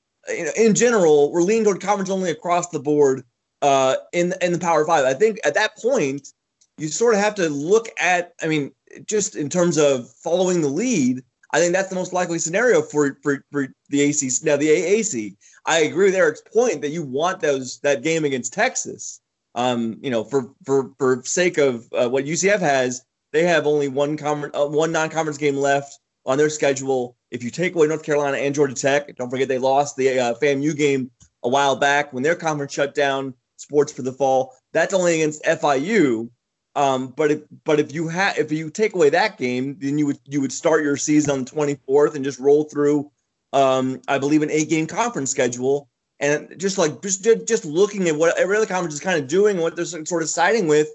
in 0.56 0.74
general. 0.74 1.32
We're 1.32 1.42
leaning 1.42 1.66
toward 1.66 1.82
conference 1.82 2.10
only 2.10 2.32
across 2.32 2.70
the 2.70 2.80
board 2.80 3.24
uh, 3.62 3.96
in 4.14 4.34
in 4.42 4.52
the 4.52 4.60
Power 4.60 4.86
Five. 4.86 5.06
I 5.06 5.14
think 5.14 5.40
at 5.46 5.54
that 5.54 5.78
point 5.78 6.30
you 6.78 6.88
sort 6.88 7.14
of 7.14 7.20
have 7.20 7.36
to 7.36 7.50
look 7.50 7.88
at. 8.00 8.34
I 8.42 8.48
mean, 8.48 8.72
just 9.06 9.36
in 9.36 9.50
terms 9.50 9.78
of 9.78 10.10
following 10.10 10.62
the 10.62 10.68
lead 10.68 11.24
I 11.52 11.60
think 11.60 11.74
that's 11.74 11.90
the 11.90 11.96
most 11.96 12.14
likely 12.14 12.40
scenario 12.40 12.82
for 12.82 13.18
for, 13.24 13.44
for 13.52 13.68
the 13.90 14.10
ACC. 14.10 14.44
Now 14.44 14.58
the 14.58 14.70
AAC, 14.70 15.36
I 15.66 15.80
agree 15.80 16.06
with 16.06 16.16
Eric's 16.16 16.42
point 16.42 16.82
that 16.82 16.90
you 16.90 17.04
want 17.04 17.40
those 17.40 17.80
that 17.80 18.04
game 18.04 18.26
against 18.26 18.54
Texas. 18.54 19.22
Um, 19.56 19.98
you 20.02 20.12
know, 20.12 20.24
for 20.24 20.52
for 20.66 20.92
for 20.98 21.22
sake 21.24 21.58
of 21.58 21.88
uh, 21.94 22.10
what 22.10 22.26
UCF 22.26 22.60
has, 22.60 23.04
they 23.32 23.44
have 23.44 23.66
only 23.66 23.88
one 23.88 24.18
conference, 24.18 24.56
uh, 24.56 24.68
one 24.68 24.92
non-conference 24.92 25.38
game 25.38 25.56
left 25.56 26.00
on 26.26 26.38
their 26.38 26.50
schedule. 26.50 27.16
If 27.32 27.44
you 27.44 27.50
take 27.50 27.76
away 27.76 27.88
North 27.88 28.04
Carolina 28.04 28.38
and 28.38 28.54
Georgia 28.54 28.76
Tech, 28.76 29.16
don't 29.16 29.30
forget 29.30 29.48
they 29.48 29.58
lost 29.58 29.96
the 29.96 30.20
uh, 30.20 30.34
FAMU 30.36 30.76
game 30.76 31.12
a 31.44 31.50
while 31.50 31.76
back 31.76 32.14
when 32.14 32.24
their 32.24 32.36
conference 32.36 32.74
shut 32.74 32.94
down 32.94 33.34
sports 33.58 33.92
for 33.92 34.02
the 34.02 34.12
fall. 34.12 34.54
That's 34.74 34.94
only 34.94 35.16
against 35.16 35.44
FIU. 35.44 36.30
Um, 36.78 37.08
but 37.08 37.32
if 37.32 37.42
but 37.64 37.80
if 37.80 37.92
you 37.92 38.08
have 38.08 38.38
if 38.38 38.52
you 38.52 38.70
take 38.70 38.94
away 38.94 39.10
that 39.10 39.40
game, 39.40 39.76
then 39.80 39.98
you 39.98 40.06
would 40.06 40.20
you 40.26 40.40
would 40.42 40.52
start 40.52 40.84
your 40.84 40.96
season 40.96 41.32
on 41.32 41.44
the 41.44 41.50
24th 41.50 42.14
and 42.14 42.24
just 42.24 42.40
roll 42.40 42.66
through 42.66 43.12
um, 43.52 44.00
I 44.08 44.20
believe 44.20 44.44
an 44.44 44.52
eight 44.52 44.70
game 44.70 44.86
conference 44.86 45.32
schedule. 45.32 45.90
And 46.20 46.54
just 46.58 46.78
like 46.78 47.02
just 47.02 47.24
just 47.24 47.66
looking 47.66 48.08
at 48.08 48.16
what 48.16 48.38
every 48.38 48.56
other 48.58 48.68
conference 48.68 48.94
is 48.94 49.00
kind 49.00 49.20
of 49.20 49.28
doing 49.28 49.56
and 49.56 49.64
what 49.64 49.76
they're 49.76 49.86
sort 49.86 50.22
of 50.22 50.30
siding 50.30 50.68
with, 50.68 50.88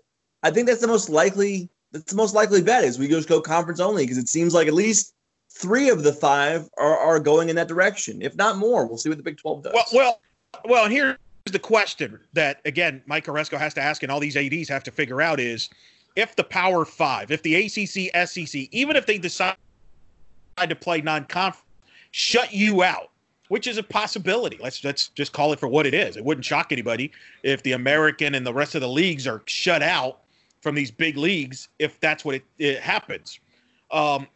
I 0.45 0.53
think 0.53 0.68
that's 0.68 0.81
the 0.81 0.87
most 0.87 1.09
likely 1.09 1.68
that's 1.90 2.12
the 2.12 2.16
most 2.16 2.35
likely 2.35 2.62
bet 2.62 2.85
is 2.85 2.99
we 2.99 3.09
just 3.09 3.29
go 3.29 3.40
conference 3.40 3.81
only 3.81 4.05
because 4.05 4.18
it 4.18 4.29
seems 4.29 4.55
like 4.55 4.68
at 4.68 4.75
least 4.75 5.14
three 5.51 5.90
of 5.90 6.05
the 6.05 6.12
five 6.12 6.68
are, 6.79 6.97
are 6.97 7.18
going 7.18 7.49
in 7.49 7.57
that 7.57 7.68
direction, 7.68 8.23
if 8.23 8.37
not 8.37 8.57
more. 8.57 8.87
We'll 8.87 8.99
see 8.99 9.09
what 9.09 9.18
the 9.18 9.25
Big 9.25 9.37
12 9.37 9.64
does. 9.64 9.73
Well, 9.75 9.87
well, 9.92 10.21
well, 10.64 10.88
here 10.88 11.18
the 11.51 11.59
question 11.59 12.21
that 12.35 12.61
again 12.65 13.03
Mike 13.07 13.27
Aresco 13.27 13.59
has 13.59 13.75
to 13.75 13.81
ask, 13.81 14.03
and 14.03 14.13
all 14.13 14.21
these 14.21 14.37
ads 14.37 14.69
have 14.69 14.85
to 14.85 14.91
figure 14.91 15.21
out 15.21 15.41
is 15.41 15.69
if 16.15 16.37
the 16.37 16.45
Power 16.45 16.85
Five, 16.85 17.31
if 17.31 17.43
the 17.43 17.55
ACC, 17.55 18.29
SEC, 18.29 18.69
even 18.71 18.97
if 18.97 19.07
they 19.07 19.19
decide 19.19 19.57
to 20.59 20.77
play 20.77 21.01
non-conference, 21.01 21.65
shut 22.11 22.53
you 22.53 22.83
out, 22.83 23.11
which 23.49 23.67
is 23.67 23.79
a 23.79 23.83
possibility. 23.83 24.59
Let's 24.61 24.85
let's 24.85 25.09
just 25.09 25.33
call 25.33 25.53
it 25.53 25.59
for 25.59 25.69
what 25.69 25.87
it 25.87 25.95
is. 25.95 26.17
It 26.17 26.25
wouldn't 26.25 26.45
shock 26.45 26.71
anybody 26.71 27.11
if 27.43 27.63
the 27.63 27.73
American 27.73 28.35
and 28.35 28.47
the 28.47 28.55
rest 28.55 28.75
of 28.75 28.81
the 28.81 28.89
leagues 28.89 29.27
are 29.27 29.43
shut 29.47 29.83
out 29.83 30.19
from 30.61 30.75
these 30.75 30.91
big 30.91 31.17
leagues 31.17 31.69
if 31.81 31.99
that's 31.99 32.25
what 32.25 32.37
it, 32.37 32.45
it 32.59 32.81
happens. 32.81 33.41
Um, 33.91 34.29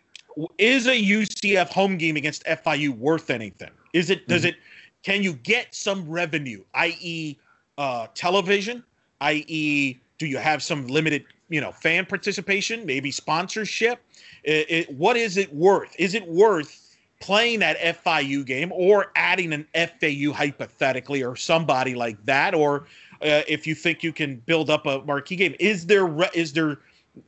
is 0.58 0.86
a 0.86 0.90
UCF 0.90 1.68
home 1.68 1.96
game 1.96 2.16
against 2.16 2.44
FIU 2.44 2.96
worth 2.96 3.30
anything? 3.30 3.70
Is 3.92 4.10
it? 4.10 4.28
Does 4.28 4.42
mm-hmm. 4.42 4.48
it? 4.48 4.56
Can 5.02 5.22
you 5.22 5.34
get 5.34 5.74
some 5.74 6.08
revenue, 6.08 6.64
i.e., 6.74 7.36
uh, 7.78 8.06
television, 8.14 8.82
i.e., 9.20 9.98
do 10.18 10.26
you 10.26 10.38
have 10.38 10.62
some 10.62 10.86
limited, 10.86 11.24
you 11.48 11.60
know, 11.60 11.72
fan 11.72 12.06
participation, 12.06 12.84
maybe 12.86 13.10
sponsorship? 13.10 14.02
It, 14.44 14.70
it, 14.70 14.90
what 14.90 15.16
is 15.16 15.36
it 15.36 15.54
worth? 15.54 15.94
Is 15.98 16.14
it 16.14 16.26
worth 16.26 16.96
playing 17.20 17.60
that 17.60 17.78
FIU 17.78 18.44
game 18.44 18.72
or 18.74 19.12
adding 19.14 19.52
an 19.52 19.66
FAU 19.74 20.32
hypothetically 20.32 21.22
or 21.22 21.36
somebody 21.36 21.94
like 21.94 22.22
that? 22.24 22.54
Or 22.54 22.86
uh, 23.22 23.42
if 23.46 23.66
you 23.66 23.74
think 23.74 24.02
you 24.02 24.12
can 24.12 24.36
build 24.46 24.70
up 24.70 24.86
a 24.86 25.02
marquee 25.04 25.36
game, 25.36 25.54
is 25.60 25.86
there 25.86 26.08
is 26.34 26.52
there 26.52 26.78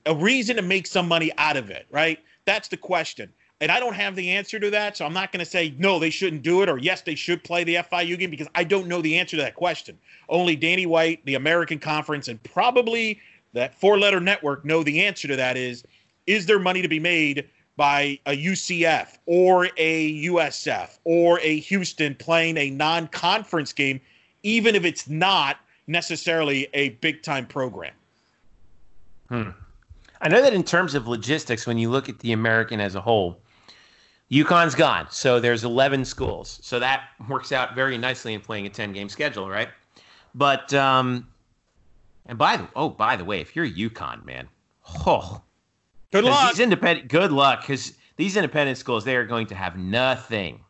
a 0.07 0.15
reason 0.15 0.57
to 0.57 0.63
make 0.63 0.87
some 0.87 1.07
money 1.07 1.31
out 1.39 1.57
of 1.57 1.71
it? 1.71 1.87
Right? 1.91 2.19
that's 2.49 2.69
the 2.69 2.77
question. 2.79 3.31
And 3.61 3.73
I 3.73 3.81
don't 3.81 3.95
have 3.95 4.15
the 4.15 4.31
answer 4.31 4.61
to 4.61 4.71
that, 4.71 4.97
so 4.97 5.05
I'm 5.05 5.13
not 5.13 5.33
going 5.33 5.45
to 5.45 5.51
say 5.51 5.75
no, 5.79 5.99
they 5.99 6.11
shouldn't 6.11 6.43
do 6.43 6.63
it, 6.63 6.69
or 6.69 6.79
yes, 6.79 7.03
they 7.03 7.17
should 7.17 7.43
play 7.43 7.65
the 7.65 7.77
FIU 7.77 8.17
game 8.17 8.31
because 8.31 8.47
I 8.55 8.63
don't 8.63 8.87
know 8.87 9.03
the 9.03 9.19
answer 9.19 9.37
to 9.37 9.43
that 9.43 9.57
question. 9.57 9.99
Only 10.29 10.55
Danny 10.55 10.87
White, 10.87 11.25
the 11.25 11.35
American 11.35 11.81
Conference, 11.81 12.29
and 12.29 12.41
probably 12.45 13.21
that 13.55 13.75
four-letter 13.75 14.21
network 14.21 14.65
know 14.65 14.85
the 14.85 15.05
answer 15.05 15.27
to 15.27 15.37
that. 15.37 15.57
Is 15.57 15.85
is 16.27 16.47
there 16.47 16.61
money 16.61 16.83
to 16.83 16.89
be 16.89 17.01
made 17.01 17.49
by 17.77 18.19
a 18.27 18.37
UCF 18.37 19.19
or 19.27 19.69
a 19.77 20.25
USF 20.27 20.99
or 21.05 21.41
a 21.41 21.59
Houston 21.61 22.15
playing 22.15 22.57
a 22.59 22.71
non-conference 22.71 23.73
game, 23.73 24.01
even 24.43 24.77
if 24.77 24.85
it's 24.85 25.09
not 25.09 25.57
necessarily 25.87 26.69
a 26.75 26.91
big-time 26.91 27.47
program? 27.47 27.95
Hmm. 29.29 29.51
I 30.21 30.29
know 30.29 30.43
that 30.43 30.53
in 30.53 30.65
terms 30.65 30.95
of 30.95 31.09
logistics, 31.09 31.67
when 31.67 31.79
you 31.79 31.91
look 31.91 32.09
at 32.09 32.19
the 32.19 32.33
American 32.33 32.81
as 32.81 32.95
a 32.95 33.01
whole, 33.01 33.39
UConn's 34.31 34.75
gone. 34.75 35.07
So 35.11 35.41
there's 35.41 35.65
11 35.65 36.05
schools. 36.05 36.59
So 36.63 36.79
that 36.79 37.05
works 37.29 37.53
out 37.53 37.75
very 37.75 37.97
nicely 37.97 38.35
in 38.35 38.41
playing 38.41 38.67
a 38.67 38.71
10 38.71 38.93
game 38.93 39.09
schedule, 39.09 39.49
right? 39.49 39.69
But, 40.35 40.73
um, 40.75 41.27
and 42.27 42.37
by 42.37 42.59
the, 42.59 42.69
oh, 42.77 42.91
by 42.91 43.17
the 43.17 43.25
way, 43.25 43.41
if 43.41 43.57
you're 43.57 43.67
UConn, 43.67 44.25
man, 44.27 44.49
oh, 45.07 45.41
good 46.13 46.25
luck. 46.25 46.53
These 46.53 46.61
independent, 46.61 47.09
good 47.09 47.33
luck. 47.33 47.67
Cause 47.67 47.95
these 48.17 48.37
independent 48.37 48.77
schools, 48.77 49.05
they 49.05 49.17
are 49.17 49.25
going 49.25 49.47
to 49.47 49.55
have 49.55 49.79
nothing, 49.79 50.61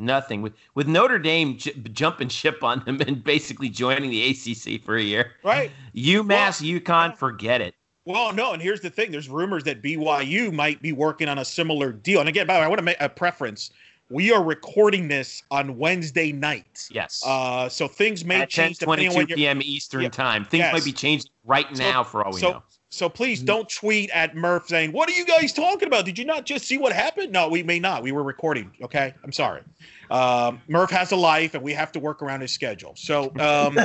nothing 0.00 0.42
with, 0.42 0.54
with 0.74 0.88
Notre 0.88 1.20
Dame 1.20 1.56
j- 1.58 1.72
jumping 1.92 2.28
ship 2.28 2.64
on 2.64 2.80
them 2.84 3.00
and 3.06 3.22
basically 3.22 3.68
joining 3.68 4.10
the 4.10 4.30
ACC 4.30 4.82
for 4.82 4.96
a 4.96 5.02
year. 5.02 5.34
Right. 5.44 5.70
UMass, 5.94 6.60
well, 6.60 6.80
UConn, 6.80 7.16
forget 7.16 7.60
it. 7.60 7.75
Well, 8.06 8.32
no, 8.32 8.52
and 8.52 8.62
here's 8.62 8.80
the 8.80 8.88
thing: 8.88 9.10
there's 9.10 9.28
rumors 9.28 9.64
that 9.64 9.82
BYU 9.82 10.52
might 10.52 10.80
be 10.80 10.92
working 10.92 11.28
on 11.28 11.38
a 11.38 11.44
similar 11.44 11.92
deal. 11.92 12.20
And 12.20 12.28
again, 12.28 12.46
by 12.46 12.54
the 12.54 12.60
way, 12.60 12.64
I 12.64 12.68
want 12.68 12.78
to 12.78 12.84
make 12.84 12.96
a 13.00 13.08
preference. 13.08 13.72
We 14.08 14.32
are 14.32 14.44
recording 14.44 15.08
this 15.08 15.42
on 15.50 15.76
Wednesday 15.76 16.30
night. 16.30 16.86
Yes. 16.92 17.20
Uh, 17.26 17.68
so 17.68 17.88
things 17.88 18.24
may 18.24 18.42
At 18.42 18.48
change 18.48 18.78
10, 18.78 18.86
22 18.86 19.26
p.m. 19.34 19.60
Eastern 19.60 20.02
yeah. 20.02 20.08
time. 20.10 20.44
Things 20.44 20.60
yes. 20.60 20.72
might 20.72 20.84
be 20.84 20.92
changing 20.92 21.28
right 21.44 21.66
so, 21.72 21.82
now 21.82 22.04
for 22.04 22.24
all 22.24 22.32
we 22.32 22.38
so, 22.38 22.52
know. 22.52 22.62
So 22.90 23.08
please 23.08 23.42
don't 23.42 23.68
tweet 23.68 24.10
at 24.10 24.36
Murph 24.36 24.68
saying, 24.68 24.92
"What 24.92 25.08
are 25.08 25.12
you 25.12 25.26
guys 25.26 25.52
talking 25.52 25.88
about? 25.88 26.04
Did 26.04 26.16
you 26.16 26.24
not 26.24 26.46
just 26.46 26.66
see 26.66 26.78
what 26.78 26.92
happened?" 26.92 27.32
No, 27.32 27.48
we 27.48 27.64
may 27.64 27.80
not. 27.80 28.04
We 28.04 28.12
were 28.12 28.22
recording. 28.22 28.70
Okay, 28.80 29.12
I'm 29.24 29.32
sorry. 29.32 29.62
Um, 30.12 30.62
Murph 30.68 30.90
has 30.90 31.10
a 31.10 31.16
life, 31.16 31.54
and 31.54 31.62
we 31.64 31.72
have 31.72 31.90
to 31.92 31.98
work 31.98 32.22
around 32.22 32.42
his 32.42 32.52
schedule. 32.52 32.94
So, 32.96 33.32
um, 33.40 33.76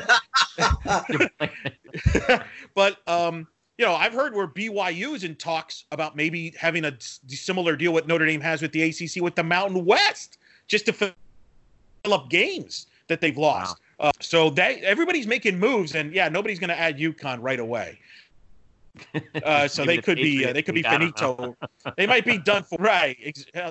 but 2.75 2.97
um, 3.07 3.47
you 3.82 3.88
know, 3.88 3.96
I've 3.96 4.13
heard 4.13 4.36
where 4.36 4.46
BYU 4.46 5.15
is 5.15 5.24
in 5.24 5.34
talks 5.34 5.86
about 5.91 6.15
maybe 6.15 6.54
having 6.56 6.86
a 6.86 6.96
similar 7.00 7.76
deal 7.76 7.91
what 7.91 8.08
Notre 8.08 8.28
Dame 8.28 8.39
has 8.41 8.62
with 8.62 8.72
the 8.74 8.84
ACC 8.84 9.24
with 9.24 9.34
the 9.34 9.41
Mountain 9.41 9.86
West, 9.86 10.38
just 10.67 10.86
to 10.86 10.94
fill 10.94 11.13
up 12.06 12.30
games 12.30 12.86
that 13.08 13.22
they've 13.22 13.39
lost. 13.39 13.82
Wow. 14.00 14.10
Uh, 14.10 14.12
so 14.20 14.52
that 14.52 14.78
everybody's 14.84 15.26
making 15.26 15.58
moves, 15.58 15.96
and 15.96 16.13
yeah, 16.13 16.30
nobody's 16.30 16.60
going 16.60 16.70
to 16.70 16.80
add 16.80 17.00
UConn 17.00 17.39
right 17.41 17.60
away. 17.60 17.98
Uh, 19.43 19.67
so 19.67 19.86
they 19.86 19.97
could 19.97 20.17
be 20.17 20.45
uh, 20.45 20.54
they 20.54 20.62
could 20.62 20.75
be 20.75 20.84
finito. 20.84 21.56
they 21.97 22.06
might 22.06 22.25
be 22.25 22.38
done 22.38 22.63
for 22.63 22.77
right. 22.80 23.17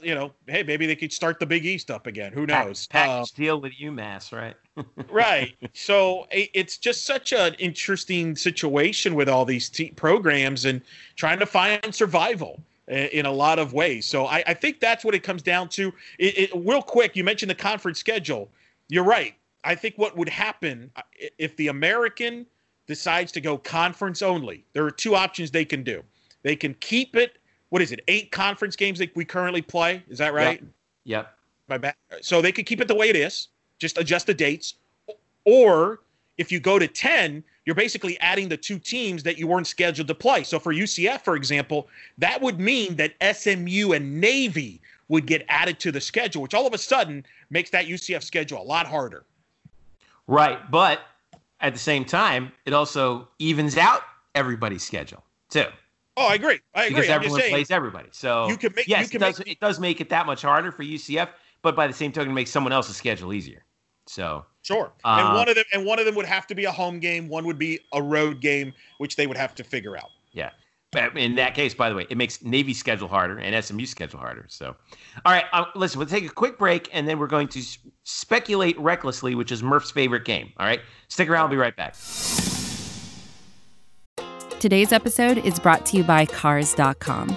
You 0.03 0.15
know, 0.15 0.33
hey, 0.47 0.63
maybe 0.63 0.87
they 0.87 0.97
could 0.97 1.13
start 1.13 1.39
the 1.41 1.47
Big 1.47 1.65
East 1.65 1.91
up 1.91 2.07
again. 2.07 2.33
Who 2.33 2.47
knows? 2.47 2.87
Package 2.87 3.33
uh, 3.33 3.37
deal 3.37 3.61
with 3.61 3.73
UMass, 3.73 4.33
right? 4.33 4.57
right. 5.11 5.55
So 5.73 6.27
it's 6.31 6.77
just 6.77 7.05
such 7.05 7.33
an 7.33 7.55
interesting 7.55 8.37
situation 8.37 9.15
with 9.15 9.29
all 9.29 9.45
these 9.45 9.71
programs 9.97 10.65
and 10.65 10.81
trying 11.17 11.39
to 11.39 11.47
find 11.47 11.95
survival 11.95 12.63
in 12.89 13.27
a 13.27 13.31
lot 13.31 13.59
of 13.59 13.73
ways. 13.73 14.05
So 14.07 14.27
I, 14.27 14.43
I 14.47 14.55
think 14.55 14.81
that's 14.81 15.05
what 15.05 15.15
it 15.15 15.23
comes 15.23 15.43
down 15.43 15.69
to. 15.71 15.93
It, 16.19 16.39
it, 16.39 16.51
real 16.55 16.83
quick, 16.83 17.15
you 17.15 17.23
mentioned 17.25 17.51
the 17.51 17.55
conference 17.55 17.99
schedule. 17.99 18.51
You're 18.89 19.05
right. 19.05 19.35
I 19.63 19.75
think 19.75 19.97
what 19.97 20.17
would 20.17 20.29
happen 20.29 20.91
uh, 20.97 21.03
if 21.39 21.55
the 21.57 21.69
American 21.69 22.47
decides 22.91 23.31
to 23.31 23.41
go 23.41 23.57
conference 23.57 24.21
only, 24.21 24.65
there 24.73 24.85
are 24.85 24.91
two 24.91 25.15
options 25.15 25.53
they 25.53 25.65
can 25.65 25.85
do. 25.85 26.03
They 26.43 26.57
can 26.57 26.75
keep 26.81 27.15
it. 27.15 27.39
What 27.69 27.81
is 27.83 27.93
it? 27.93 28.01
Eight 28.09 28.33
conference 28.33 28.75
games 28.75 28.99
that 28.99 29.15
we 29.15 29.25
currently 29.25 29.63
play. 29.63 30.03
Is 30.09 30.19
that 30.19 30.35
right? 30.35 30.61
Yep. 31.05 31.33
yep. 31.71 31.97
So 32.21 32.43
they 32.43 32.51
could 32.51 32.67
keep 32.67 32.81
it 32.81 32.89
the 32.89 32.97
way 32.97 33.09
it 33.09 33.15
is. 33.15 33.47
Just 33.79 33.97
adjust 33.97 34.27
the 34.27 34.35
dates. 34.35 34.75
Or 35.45 36.01
if 36.37 36.51
you 36.51 36.59
go 36.59 36.81
to 36.81 36.89
ten, 36.89 37.45
you're 37.65 37.77
basically 37.77 38.19
adding 38.19 38.49
the 38.49 38.57
two 38.57 38.81
teams 38.81 39.23
that 39.23 39.39
you 39.39 39.47
weren't 39.47 39.69
scheduled 39.69 40.09
to 40.09 40.15
play. 40.15 40.43
So 40.43 40.59
for 40.59 40.75
UCF, 40.75 41.21
for 41.21 41.37
example, 41.37 41.89
that 42.19 42.43
would 42.43 42.59
mean 42.59 42.97
that 42.97 43.15
SMU 43.37 43.93
and 43.93 44.21
Navy 44.21 44.81
would 45.07 45.27
get 45.27 45.45
added 45.49 45.79
to 45.79 45.93
the 45.93 46.01
schedule, 46.01 46.43
which 46.43 46.55
all 46.55 46.67
of 46.67 46.75
a 46.75 46.79
sudden 46.79 47.25
makes 47.51 47.71
that 47.71 47.87
UCF 47.87 48.25
schedule 48.25 48.61
a 48.61 48.65
lot 48.65 48.89
harder. 48.89 49.25
Right, 50.27 50.69
but 50.73 51.03
at 51.61 51.73
the 51.73 51.79
same 51.79 52.05
time, 52.05 52.53
it 52.65 52.73
also 52.73 53.29
evens 53.39 53.77
out 53.77 54.03
everybody's 54.35 54.83
schedule 54.83 55.25
too. 55.51 55.65
Oh, 56.17 56.27
I 56.27 56.35
agree. 56.35 56.61
I 56.75 56.85
agree. 56.85 56.97
Because 56.97 57.11
everyone 57.11 57.41
saying, 57.41 57.53
plays 57.53 57.71
everybody. 57.71 58.09
So 58.13 58.49
you 58.49 58.57
can 58.57 58.73
make, 58.75 58.87
yes, 58.89 59.11
can 59.11 59.23
it, 59.23 59.27
does, 59.27 59.39
make, 59.39 59.49
it 59.49 59.61
does 59.61 59.81
make 59.81 60.01
it 60.01 60.09
that 60.11 60.27
much 60.27 60.43
harder 60.43 60.73
for 60.73 60.83
UCF, 60.83 61.29
but 61.63 61.77
by 61.77 61.87
the 61.87 61.93
same 61.93 62.13
token, 62.13 62.33
it 62.33 62.35
makes 62.35 62.51
someone 62.51 62.73
else's 62.73 62.97
schedule 62.97 63.33
easier. 63.33 63.65
So 64.07 64.45
sure. 64.63 64.93
Uh, 65.05 65.19
and 65.21 65.35
one 65.37 65.49
of 65.49 65.55
them 65.55 65.65
and 65.73 65.87
one 65.87 65.99
of 65.99 66.05
them 66.05 66.15
would 66.17 66.27
have 66.27 66.47
to 66.49 66.55
be 66.55 66.65
a 66.65 66.73
home 66.73 66.99
game. 66.99 67.29
One 67.29 67.45
would 67.47 67.59
be 67.59 67.81
a 67.93 68.03
road 68.03 68.41
game, 68.41 68.73
which 68.99 69.17
they 69.17 69.27
would 69.27 69.37
have 69.37 69.55
to 69.55 69.65
figure 69.65 69.97
out. 69.97 70.11
Yeah. 70.33 70.51
In 71.15 71.37
that 71.37 71.55
case, 71.55 71.73
by 71.73 71.89
the 71.89 71.95
way, 71.95 72.05
it 72.11 72.17
makes 72.17 72.43
Navy 72.43 72.75
schedule 72.75 73.07
harder 73.07 73.39
and 73.39 73.65
SMU 73.65 73.87
schedule 73.87 74.19
harder. 74.19 74.45
So, 74.49 74.75
all 75.25 75.33
right, 75.33 75.45
uh, 75.53 75.67
listen, 75.77 76.01
we'll 76.01 76.09
take 76.09 76.25
a 76.25 76.29
quick 76.29 76.59
break 76.59 76.89
and 76.93 77.07
then 77.07 77.21
we're 77.21 77.29
going 77.29 77.47
to 77.49 77.63
speculate 78.03 78.77
recklessly, 78.79 79.37
which 79.37 79.53
is 79.53 79.63
Murph's 79.63 79.93
favorite 79.93 80.25
game. 80.25 80.53
All 80.59 80.67
right, 80.67 80.81
stick 81.07 81.29
around. 81.29 81.43
I'll 81.43 81.49
be 81.49 81.57
right 81.57 81.77
back. 81.77 81.95
Today's 84.59 84.93
episode 84.93 85.39
is 85.39 85.61
brought 85.61 85.87
to 85.87 85.97
you 85.97 86.03
by 86.03 86.27
Cars.com. 86.27 87.37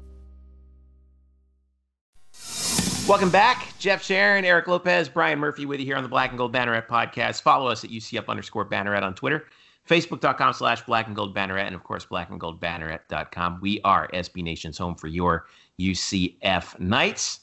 Welcome 3.07 3.31
back. 3.31 3.73
Jeff 3.79 4.03
Sharon, 4.03 4.45
Eric 4.45 4.67
Lopez, 4.67 5.09
Brian 5.09 5.39
Murphy 5.39 5.65
with 5.65 5.79
you 5.79 5.85
here 5.85 5.97
on 5.97 6.03
the 6.03 6.07
Black 6.07 6.29
and 6.29 6.37
Gold 6.37 6.53
Banneret 6.53 6.87
podcast. 6.87 7.41
Follow 7.41 7.67
us 7.67 7.83
at 7.83 7.89
UCF 7.89 8.27
underscore 8.27 8.63
Banneret 8.63 9.01
on 9.01 9.15
Twitter, 9.15 9.47
Facebook.com 9.89 10.53
slash 10.53 10.83
Black 10.83 11.07
and 11.07 11.15
Gold 11.15 11.35
Banneret, 11.35 11.65
and 11.65 11.75
of 11.75 11.83
course, 11.83 12.05
Black 12.05 12.29
and 12.29 12.39
Gold 12.39 12.61
Banneret.com. 12.61 13.59
We 13.59 13.81
are 13.81 14.07
SB 14.13 14.43
Nation's 14.43 14.77
home 14.77 14.95
for 14.95 15.07
your 15.07 15.47
UCF 15.79 16.79
Knights. 16.79 17.41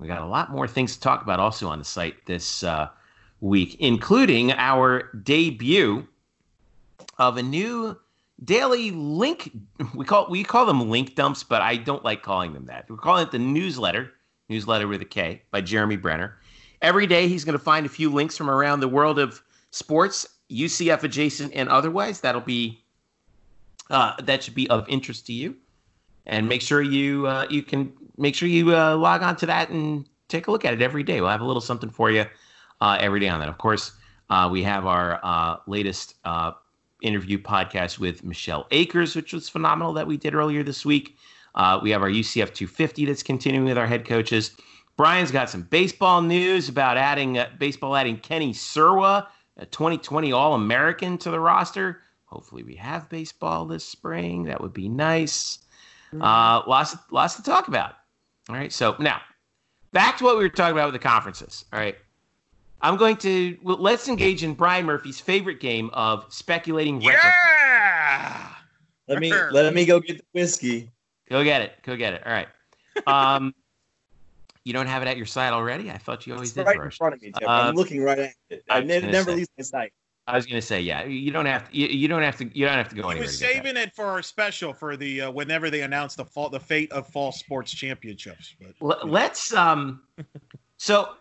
We 0.00 0.08
got 0.08 0.22
a 0.22 0.26
lot 0.26 0.50
more 0.50 0.66
things 0.66 0.94
to 0.94 1.00
talk 1.00 1.22
about 1.22 1.38
also 1.38 1.68
on 1.68 1.78
the 1.78 1.84
site 1.84 2.24
this 2.24 2.64
uh, 2.64 2.88
week, 3.40 3.76
including 3.80 4.52
our 4.52 5.12
debut 5.22 6.08
of 7.18 7.36
a 7.36 7.42
new 7.42 7.96
daily 8.42 8.90
link. 8.90 9.52
We 9.94 10.04
call 10.04 10.28
we 10.30 10.42
call 10.44 10.66
them 10.66 10.88
link 10.88 11.14
dumps, 11.14 11.44
but 11.44 11.60
I 11.62 11.76
don't 11.76 12.04
like 12.04 12.22
calling 12.22 12.52
them 12.54 12.66
that. 12.66 12.88
We're 12.88 12.96
calling 12.96 13.26
it 13.26 13.30
the 13.30 13.38
newsletter 13.38 14.12
newsletter 14.48 14.88
with 14.88 15.02
a 15.02 15.04
K 15.04 15.42
by 15.50 15.60
Jeremy 15.60 15.96
Brenner. 15.96 16.38
Every 16.80 17.06
day, 17.06 17.28
he's 17.28 17.44
going 17.44 17.58
to 17.58 17.64
find 17.64 17.84
a 17.86 17.88
few 17.88 18.10
links 18.10 18.36
from 18.36 18.48
around 18.48 18.80
the 18.80 18.88
world 18.88 19.18
of 19.18 19.42
sports, 19.70 20.26
UCF 20.50 21.02
adjacent 21.02 21.52
and 21.54 21.68
otherwise. 21.68 22.20
That'll 22.20 22.40
be 22.40 22.82
uh, 23.90 24.14
that 24.22 24.42
should 24.42 24.54
be 24.54 24.68
of 24.70 24.88
interest 24.88 25.26
to 25.26 25.32
you, 25.32 25.56
and 26.26 26.48
make 26.48 26.62
sure 26.62 26.82
you 26.82 27.26
uh, 27.26 27.46
you 27.50 27.62
can 27.62 27.92
make 28.16 28.34
sure 28.34 28.48
you 28.48 28.76
uh, 28.76 28.96
log 28.96 29.22
on 29.22 29.36
to 29.36 29.46
that 29.46 29.70
and 29.70 30.08
take 30.28 30.46
a 30.46 30.50
look 30.50 30.64
at 30.64 30.74
it 30.74 30.82
every 30.82 31.02
day. 31.02 31.20
We'll 31.20 31.30
have 31.30 31.40
a 31.40 31.46
little 31.46 31.60
something 31.60 31.90
for 31.90 32.10
you 32.10 32.24
uh, 32.80 32.98
every 33.00 33.20
day 33.20 33.28
on 33.28 33.40
that. 33.40 33.48
Of 33.48 33.58
course, 33.58 33.92
uh, 34.30 34.48
we 34.50 34.62
have 34.62 34.86
our 34.86 35.20
uh, 35.22 35.56
latest 35.66 36.14
interview 37.00 37.38
podcast 37.38 37.98
with 37.98 38.24
Michelle 38.24 38.66
Akers, 38.72 39.14
which 39.14 39.32
was 39.32 39.48
phenomenal 39.48 39.92
that 39.92 40.06
we 40.06 40.16
did 40.16 40.34
earlier 40.34 40.62
this 40.62 40.84
week. 40.84 41.16
Uh, 41.58 41.80
we 41.82 41.90
have 41.90 42.02
our 42.02 42.08
UCF 42.08 42.54
250 42.54 43.04
that's 43.04 43.22
continuing 43.22 43.66
with 43.66 43.76
our 43.76 43.86
head 43.86 44.06
coaches. 44.06 44.52
Brian's 44.96 45.30
got 45.30 45.50
some 45.50 45.62
baseball 45.62 46.22
news 46.22 46.68
about 46.68 46.96
adding 46.96 47.38
uh, 47.38 47.50
baseball 47.58 47.94
adding 47.94 48.16
Kenny 48.16 48.52
Sirwa, 48.52 49.26
a 49.56 49.66
2020 49.66 50.32
All 50.32 50.54
American, 50.54 51.18
to 51.18 51.30
the 51.30 51.40
roster. 51.40 52.00
Hopefully, 52.26 52.62
we 52.62 52.74
have 52.76 53.08
baseball 53.08 53.66
this 53.66 53.84
spring. 53.84 54.44
That 54.44 54.60
would 54.60 54.72
be 54.72 54.88
nice. 54.88 55.58
Mm-hmm. 56.12 56.22
Uh, 56.22 56.62
lots, 56.66 56.96
lots 57.10 57.34
to 57.36 57.42
talk 57.42 57.68
about. 57.68 57.94
All 58.48 58.56
right. 58.56 58.72
So 58.72 58.96
now 58.98 59.20
back 59.92 60.18
to 60.18 60.24
what 60.24 60.36
we 60.36 60.44
were 60.44 60.48
talking 60.48 60.76
about 60.76 60.92
with 60.92 61.00
the 61.00 61.06
conferences. 61.08 61.64
All 61.72 61.78
right. 61.78 61.96
I'm 62.80 62.96
going 62.96 63.16
to 63.18 63.58
well, 63.62 63.78
let's 63.78 64.08
engage 64.08 64.44
in 64.44 64.54
Brian 64.54 64.86
Murphy's 64.86 65.20
favorite 65.20 65.58
game 65.58 65.90
of 65.92 66.24
speculating 66.32 66.98
record. 67.04 67.20
Yeah. 67.24 68.48
Let 69.08 69.18
me 69.18 69.32
let 69.32 69.74
me 69.74 69.84
go 69.84 69.98
get 70.00 70.18
the 70.18 70.24
whiskey. 70.32 70.90
Go 71.30 71.44
get 71.44 71.62
it. 71.62 71.72
Go 71.82 71.96
get 71.96 72.14
it. 72.14 72.22
All 72.26 72.32
right. 72.32 72.48
Um, 73.06 73.54
you 74.64 74.72
don't 74.72 74.86
have 74.86 75.02
it 75.02 75.08
at 75.08 75.16
your 75.16 75.26
side 75.26 75.52
already? 75.52 75.90
I 75.90 75.98
thought 75.98 76.26
you 76.26 76.34
always 76.34 76.50
It's 76.50 76.56
did. 76.56 76.66
right 76.66 76.80
in 76.80 76.90
front 76.90 77.14
of 77.14 77.22
me, 77.22 77.32
Jeff. 77.38 77.48
Uh, 77.48 77.50
I'm 77.52 77.74
looking 77.74 78.00
right 78.02 78.18
at 78.18 78.32
it. 78.50 78.64
I 78.70 78.78
I 78.78 78.80
ne- 78.80 79.00
never 79.00 79.30
say. 79.30 79.36
leaves 79.36 79.48
my 79.58 79.62
sight. 79.62 79.92
I 80.26 80.36
was 80.36 80.44
going 80.44 80.60
to 80.60 80.66
say, 80.66 80.80
yeah. 80.82 81.04
You 81.04 81.30
don't 81.30 81.46
have 81.46 81.70
to. 81.70 81.76
You, 81.76 81.86
you 81.86 82.06
don't 82.06 82.20
have 82.22 82.36
to. 82.36 82.44
You 82.58 82.66
don't 82.66 82.74
have 82.76 82.90
to 82.90 82.94
go 82.96 83.02
He 83.04 83.12
anywhere. 83.12 83.26
was 83.28 83.38
to 83.38 83.44
get 83.46 83.54
that. 83.54 83.64
saving 83.64 83.82
it 83.82 83.94
for 83.94 84.04
our 84.04 84.22
special 84.22 84.74
for 84.74 84.94
the 84.96 85.22
uh, 85.22 85.30
whenever 85.30 85.70
they 85.70 85.80
announce 85.82 86.16
the 86.16 86.24
fall, 86.24 86.50
the 86.50 86.60
fate 86.60 86.92
of 86.92 87.06
fall 87.08 87.32
sports 87.32 87.72
championships. 87.72 88.54
But 88.60 88.74
L- 89.02 89.08
let's 89.08 89.54
um 89.54 90.02
so 90.76 91.14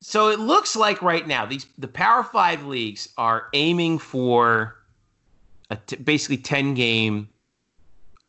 so 0.00 0.28
it 0.28 0.38
looks 0.38 0.76
like 0.76 1.02
right 1.02 1.26
now 1.26 1.46
these 1.46 1.66
the 1.78 1.88
power 1.88 2.22
five 2.22 2.64
leagues 2.64 3.08
are 3.18 3.48
aiming 3.54 3.98
for 3.98 4.76
a 5.70 5.76
t- 5.76 5.96
basically 5.96 6.36
10 6.36 6.74
game 6.74 7.28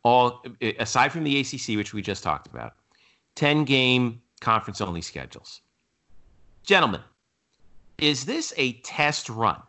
all 0.04 0.44
aside 0.80 1.12
from 1.12 1.24
the 1.24 1.40
acc 1.40 1.78
which 1.78 1.94
we 1.94 2.02
just 2.02 2.24
talked 2.24 2.48
about 2.48 2.74
10 3.36 3.64
game 3.64 4.22
conference 4.42 4.82
only 4.82 5.02
schedules. 5.02 5.62
Gentlemen 6.64 7.02
is 7.98 8.26
this 8.26 8.54
a 8.58 8.74
test 8.82 9.30
run 9.30 9.62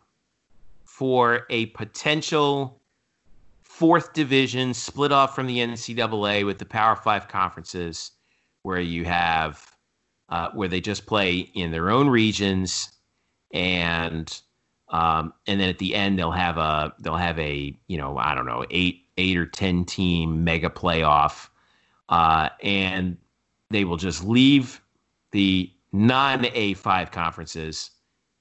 for 0.83 1.45
a 1.49 1.67
potential 1.67 2.81
fourth 3.63 4.13
division 4.13 4.73
split 4.73 5.11
off 5.11 5.35
from 5.35 5.47
the 5.47 5.59
ncaa 5.59 6.45
with 6.45 6.57
the 6.59 6.65
power 6.65 6.95
five 6.95 7.27
conferences 7.27 8.11
where 8.63 8.79
you 8.79 9.03
have 9.03 9.75
uh, 10.29 10.49
where 10.51 10.67
they 10.67 10.81
just 10.81 11.05
play 11.05 11.37
in 11.53 11.71
their 11.71 11.89
own 11.89 12.07
regions 12.07 12.91
and 13.53 14.41
um, 14.89 15.33
and 15.47 15.59
then 15.59 15.69
at 15.69 15.79
the 15.79 15.93
end 15.95 16.17
they'll 16.17 16.31
have 16.31 16.57
a 16.57 16.93
they'll 16.99 17.15
have 17.15 17.37
a 17.39 17.77
you 17.87 17.97
know 17.97 18.17
I 18.17 18.33
don't 18.33 18.45
know 18.45 18.65
eight 18.71 19.04
eight 19.17 19.37
or 19.37 19.45
ten 19.45 19.85
team 19.85 20.43
mega 20.43 20.69
playoff 20.69 21.49
uh, 22.09 22.49
and 22.61 23.17
they 23.69 23.83
will 23.83 23.97
just 23.97 24.23
leave 24.23 24.81
the 25.31 25.71
non 25.91 26.43
A5 26.43 27.11
conferences 27.11 27.91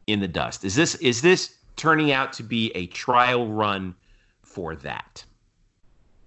in 0.06 0.20
the 0.20 0.28
dust. 0.28 0.64
Is 0.64 0.74
this 0.74 0.94
is 0.96 1.22
this 1.22 1.56
turning 1.76 2.12
out 2.12 2.32
to 2.34 2.42
be 2.42 2.70
a 2.74 2.86
trial 2.88 3.48
run 3.48 3.94
for 4.42 4.76
that? 4.76 5.24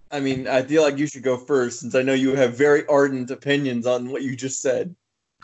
I 0.10 0.20
mean, 0.20 0.48
I 0.48 0.62
feel 0.62 0.84
like 0.84 0.98
you 0.98 1.06
should 1.06 1.24
go 1.24 1.38
first 1.38 1.82
since 1.82 1.94
I 1.94 2.02
know 2.02 2.14
you 2.14 2.34
have 2.36 2.56
very 2.56 2.88
ardent 2.88 3.30
opinions 3.30 3.86
on 3.86 4.10
what 4.10 4.24
you 4.24 4.36
just 4.36 4.62
said. 4.62 4.96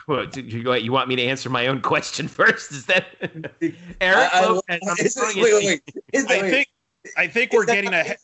What, 0.05 0.35
you, 0.35 0.91
want 0.91 1.07
me 1.07 1.15
to 1.15 1.21
answer 1.21 1.49
my 1.49 1.67
own 1.67 1.81
question 1.81 2.27
first? 2.29 2.71
Is 2.71 2.85
that 2.87 3.07
Eric 3.21 3.75
I- 4.01 4.29
I- 4.33 4.45
Lopez? 4.47 4.79
I'm 4.89 5.05
is 5.05 5.15
wait, 5.35 5.35
wait, 5.35 5.65
wait. 5.65 5.81
Is 6.13 6.25
I 6.25 6.49
think 6.49 6.67
I 7.17 7.27
think 7.27 7.51
we're 7.51 7.65
that 7.65 7.73
getting 7.73 7.93
ahead. 7.93 8.17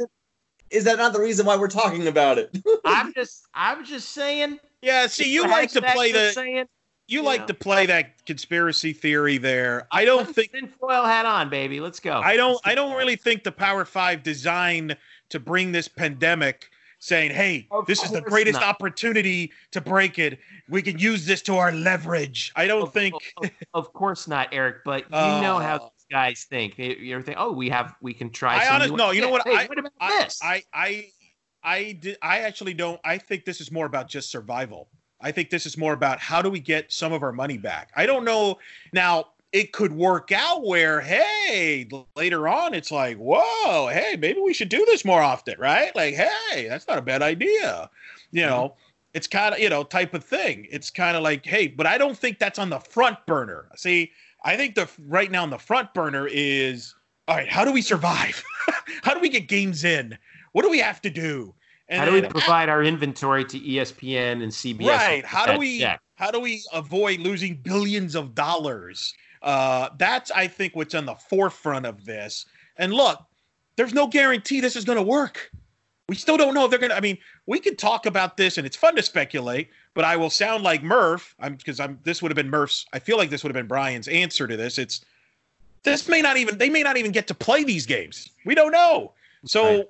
Is, 0.72 0.84
that 0.84 0.98
not 0.98 1.14
the 1.14 1.20
reason 1.20 1.46
why 1.46 1.56
we're 1.58 1.68
talking 1.68 2.08
about 2.08 2.38
it? 2.38 2.56
I'm 2.86 3.14
just 3.14 3.48
I'm 3.54 3.86
just 3.86 4.10
saying. 4.10 4.60
Yeah, 4.82 5.08
see, 5.08 5.32
you 5.32 5.44
like 5.44 5.72
to 5.72 5.82
play 5.82 6.12
just 6.12 6.36
the 6.36 6.42
saying. 6.42 6.56
you 7.08 7.20
you 7.20 7.22
like 7.24 7.42
know. 7.42 7.48
to 7.48 7.54
play 7.54 7.86
that 7.86 8.26
conspiracy 8.26 8.94
theory 8.94 9.38
there. 9.38 9.88
I 9.92 10.06
don't 10.06 10.34
think 10.34 10.52
tinfoil 10.52 11.04
hat 11.06 11.26
on, 11.26 11.50
baby. 11.50 11.80
Let's 11.80 12.00
go. 12.00 12.20
I 12.20 12.36
don't 12.38 12.60
I 12.64 12.76
don't 12.76 12.96
really 12.98 13.16
think 13.16 13.44
the 13.44 13.52
Power 13.52 13.86
Five 13.86 14.24
designed 14.24 14.96
to 15.30 15.40
bring 15.40 15.72
this 15.72 15.88
pandemic 15.88 16.70
saying, 17.00 17.32
hey, 17.32 17.68
Of 17.72 17.86
this 17.86 18.04
is 18.04 18.12
the 18.12 18.22
greatest 18.22 18.60
not. 18.60 18.70
opportunity 18.76 19.52
to 19.72 19.82
break 19.82 20.20
it. 20.20 20.40
We 20.68 20.82
can 20.82 21.00
use 21.00 21.26
this 21.26 21.42
to 21.44 21.56
our 21.56 21.72
leverage. 21.72 22.52
I 22.56 22.68
don't 22.68 22.84
Of- 22.84 22.94
think 22.94 23.16
Of, 23.38 23.50
of 23.74 23.94
course 23.94 24.28
not, 24.28 24.50
Eric. 24.52 24.78
But 24.86 25.04
you 25.10 25.16
uh, 25.16 25.42
know 25.42 25.58
how 25.60 25.78
these 25.78 25.99
guys 26.10 26.46
think. 26.50 26.76
They, 26.76 26.96
you 26.96 27.16
ever 27.16 27.24
think, 27.24 27.38
oh, 27.40 27.52
we 27.52 27.70
have 27.70 27.96
we 28.02 28.14
can 28.14 28.30
try. 28.30 28.58
I 28.58 28.66
some 28.66 28.76
honest- 28.76 28.92
new 28.92 28.98
no, 28.98 29.12
you 29.12 29.22
know 29.22 29.30
what? 29.30 29.48
Hey, 29.48 29.56
I- 29.56 29.66
what 29.66 29.80
about 29.80 29.94
I, 30.00 30.24
this? 30.24 30.40
I 30.44 30.64
I 30.74 31.08
I 31.64 31.92
did 31.94 32.18
I 32.22 32.40
actually 32.40 32.74
don't 32.74 33.00
I 33.04 33.18
think 33.18 33.46
this 33.46 33.62
is 33.62 33.72
more 33.72 33.86
about 33.86 34.08
just 34.08 34.30
survival. 34.30 34.90
I 35.22 35.32
think 35.32 35.50
this 35.50 35.66
is 35.66 35.78
more 35.78 35.94
about 35.94 36.20
how 36.20 36.42
do 36.42 36.50
we 36.50 36.62
get 36.62 36.92
some 36.92 37.12
of 37.12 37.24
our 37.24 37.34
money 37.34 37.58
back. 37.58 37.92
I 37.96 38.06
don't 38.06 38.24
know 38.24 38.58
now 38.94 39.26
it 39.52 39.72
could 39.74 39.92
work 39.92 40.32
out 40.32 40.64
where 40.64 41.02
hey 41.02 41.88
later 42.16 42.48
on 42.48 42.74
it's 42.74 42.92
like 42.92 43.18
whoa 43.18 43.88
hey 43.88 44.16
maybe 44.20 44.40
we 44.40 44.54
should 44.54 44.70
do 44.70 44.86
this 44.86 45.04
more 45.04 45.22
often 45.22 45.56
right 45.60 45.96
like 45.96 46.14
hey 46.14 46.68
that's 46.68 46.88
not 46.88 46.98
a 46.98 47.02
bad 47.02 47.22
idea 47.22 47.90
you 48.32 48.42
mm-hmm. 48.42 48.50
know 48.50 48.76
it's 49.14 49.28
kind 49.28 49.56
of 49.56 49.60
you 49.60 49.70
know 49.70 49.84
type 49.84 50.14
of 50.14 50.24
thing 50.24 50.68
it's 50.70 50.90
kind 50.90 51.18
of 51.18 51.24
like 51.24 51.46
hey 51.46 51.68
but 51.68 51.88
i 51.88 51.98
don't 51.98 52.18
think 52.18 52.38
that's 52.38 52.60
on 52.60 52.70
the 52.70 52.80
front 52.80 53.18
burner 53.26 53.68
see 53.76 54.12
i 54.44 54.56
think 54.56 54.76
the 54.76 54.88
right 55.08 55.32
now 55.32 55.44
on 55.44 55.50
the 55.50 55.58
front 55.58 55.94
burner 55.94 56.28
is 56.28 56.96
all 57.28 57.36
right 57.36 57.50
how 57.50 57.64
do 57.64 57.72
we 57.72 57.82
survive? 57.82 58.44
How 59.04 59.14
do 59.14 59.20
we 59.20 59.30
get 59.30 59.48
games 59.48 59.84
in? 59.84 60.18
What 60.52 60.64
do 60.64 60.70
we 60.70 60.80
have 60.80 61.02
to 61.02 61.10
do? 61.10 61.54
And 61.88 62.00
how 62.00 62.06
do 62.06 62.14
we 62.14 62.22
then- 62.22 62.32
provide 62.32 62.70
our 62.70 62.84
inventory 62.84 63.46
to 63.46 63.60
ESPN 63.60 64.44
and 64.44 64.52
CBS? 64.52 64.88
right. 64.88 65.26
how 65.26 65.46
do 65.46 65.58
we 65.58 65.80
check? 65.80 66.02
how 66.16 66.32
do 66.32 66.40
we 66.40 66.64
avoid 66.74 67.20
losing 67.20 67.56
billions 67.56 68.16
of 68.16 68.36
dollars? 68.36 69.14
Uh 69.42 69.90
that's 69.98 70.32
i 70.32 70.48
think 70.48 70.76
what's 70.76 70.96
on 70.96 71.06
the 71.06 71.16
forefront 71.16 71.86
of 71.86 72.06
this. 72.06 72.46
And 72.78 72.94
look 72.94 73.20
there's 73.76 73.94
no 73.94 74.08
guarantee 74.08 74.60
this 74.60 74.76
is 74.76 74.84
going 74.84 74.98
to 74.98 75.04
work 75.04 75.50
we 76.10 76.16
still 76.16 76.38
don't 76.38 76.56
know 76.56 76.66
if 76.66 76.72
they're 76.72 76.80
going 76.80 76.90
to 76.90 76.98
i 76.98 77.00
mean 77.00 77.18
we 77.46 77.60
could 77.60 77.78
talk 77.78 78.06
about 78.06 78.36
this 78.36 78.58
and 78.58 78.66
it's 78.66 78.76
fun 78.76 78.96
to 78.96 79.02
speculate 79.02 79.70
but 79.94 80.04
i 80.04 80.18
will 80.18 80.30
sound 80.30 80.64
like 80.64 80.84
murph 80.84 81.36
i'm 81.40 81.56
because 81.56 81.80
i'm 81.80 82.00
this 82.04 82.22
would 82.22 82.32
have 82.32 82.36
been 82.36 82.50
murph's 82.50 82.86
i 82.92 83.00
feel 83.00 83.16
like 83.16 83.30
this 83.30 83.44
would 83.44 83.50
have 83.50 83.60
been 83.60 83.68
brian's 83.68 84.08
answer 84.08 84.48
to 84.48 84.58
this 84.58 84.78
it's 84.78 85.06
this 85.84 86.10
may 86.10 86.22
not 86.22 86.36
even 86.36 86.58
they 86.58 86.70
may 86.70 86.84
not 86.84 86.98
even 86.98 87.12
get 87.12 87.28
to 87.28 87.34
play 87.34 87.64
these 87.64 87.86
games 87.86 88.30
we 88.46 88.56
don't 88.56 88.72
know 88.72 89.14
so 89.46 89.78
Right. 89.78 89.86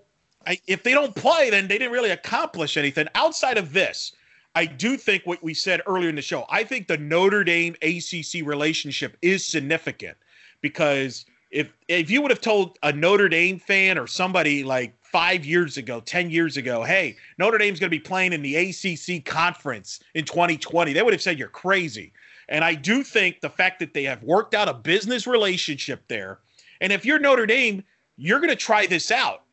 I, 0.47 0.60
if 0.67 0.84
they 0.84 0.93
don't 0.93 1.15
play 1.15 1.49
then 1.49 1.67
they 1.67 1.77
didn't 1.77 1.93
really 1.93 2.12
accomplish 2.12 2.77
anything 2.77 3.08
outside 3.15 3.58
of 3.58 3.73
this 3.73 4.13
I 4.55 4.65
do 4.65 4.97
think 4.97 5.25
what 5.25 5.43
we 5.43 5.53
said 5.53 5.82
earlier 5.86 6.10
in 6.10 6.15
the 6.15 6.23
show. 6.23 6.45
I 6.49 6.63
think 6.63 6.88
the 6.88 6.97
Notre 6.97 7.43
Dame 7.43 7.75
ACC 7.84 8.43
relationship 8.43 9.15
is 9.21 9.45
significant 9.45 10.17
because 10.62 11.25
if 11.51 11.71
if 11.88 12.10
you 12.10 12.21
would 12.21 12.32
have 12.32 12.41
told 12.41 12.77
a 12.84 12.91
Notre 12.91 13.29
Dame 13.29 13.60
fan 13.60 13.97
or 13.97 14.08
somebody 14.08 14.63
like 14.63 14.99
five 15.12 15.45
years 15.45 15.78
ago, 15.78 16.00
ten 16.00 16.30
years 16.30 16.58
ago, 16.58 16.84
hey, 16.84 17.17
Notre 17.38 17.58
Dame's 17.58 17.80
going 17.80 17.89
to 17.89 17.95
be 17.95 18.00
playing 18.00 18.34
in 18.34 18.41
the 18.41 18.56
ACC 18.56 19.26
conference 19.26 20.00
in 20.13 20.26
2020, 20.26 20.93
they 20.93 21.02
would 21.02 21.13
have 21.13 21.22
said 21.22 21.39
you're 21.39 21.48
crazy. 21.48 22.13
And 22.48 22.63
I 22.63 22.74
do 22.74 23.04
think 23.04 23.41
the 23.41 23.50
fact 23.50 23.80
that 23.80 23.93
they 23.93 24.04
have 24.04 24.24
worked 24.24 24.54
out 24.56 24.67
a 24.67 24.74
business 24.74 25.28
relationship 25.28 26.04
there, 26.08 26.39
and 26.82 26.91
if 26.91 27.06
you're 27.06 27.19
Notre 27.19 27.45
Dame, 27.45 27.84
you're 28.17 28.39
going 28.39 28.50
to 28.50 28.56
try 28.56 28.86
this 28.86 29.12
out. 29.12 29.43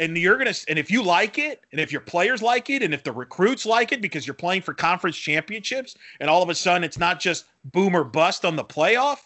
And 0.00 0.18
you're 0.18 0.36
gonna 0.36 0.54
and 0.68 0.76
if 0.76 0.90
you 0.90 1.04
like 1.04 1.38
it 1.38 1.60
and 1.70 1.80
if 1.80 1.92
your 1.92 2.00
players 2.00 2.42
like 2.42 2.68
it 2.68 2.82
and 2.82 2.92
if 2.92 3.04
the 3.04 3.12
recruits 3.12 3.64
like 3.64 3.92
it 3.92 4.02
because 4.02 4.26
you're 4.26 4.34
playing 4.34 4.62
for 4.62 4.74
conference 4.74 5.16
championships 5.16 5.94
and 6.18 6.28
all 6.28 6.42
of 6.42 6.48
a 6.48 6.54
sudden 6.56 6.82
it's 6.82 6.98
not 6.98 7.20
just 7.20 7.44
boom 7.66 7.94
or 7.94 8.02
bust 8.02 8.44
on 8.44 8.56
the 8.56 8.64
playoff 8.64 9.18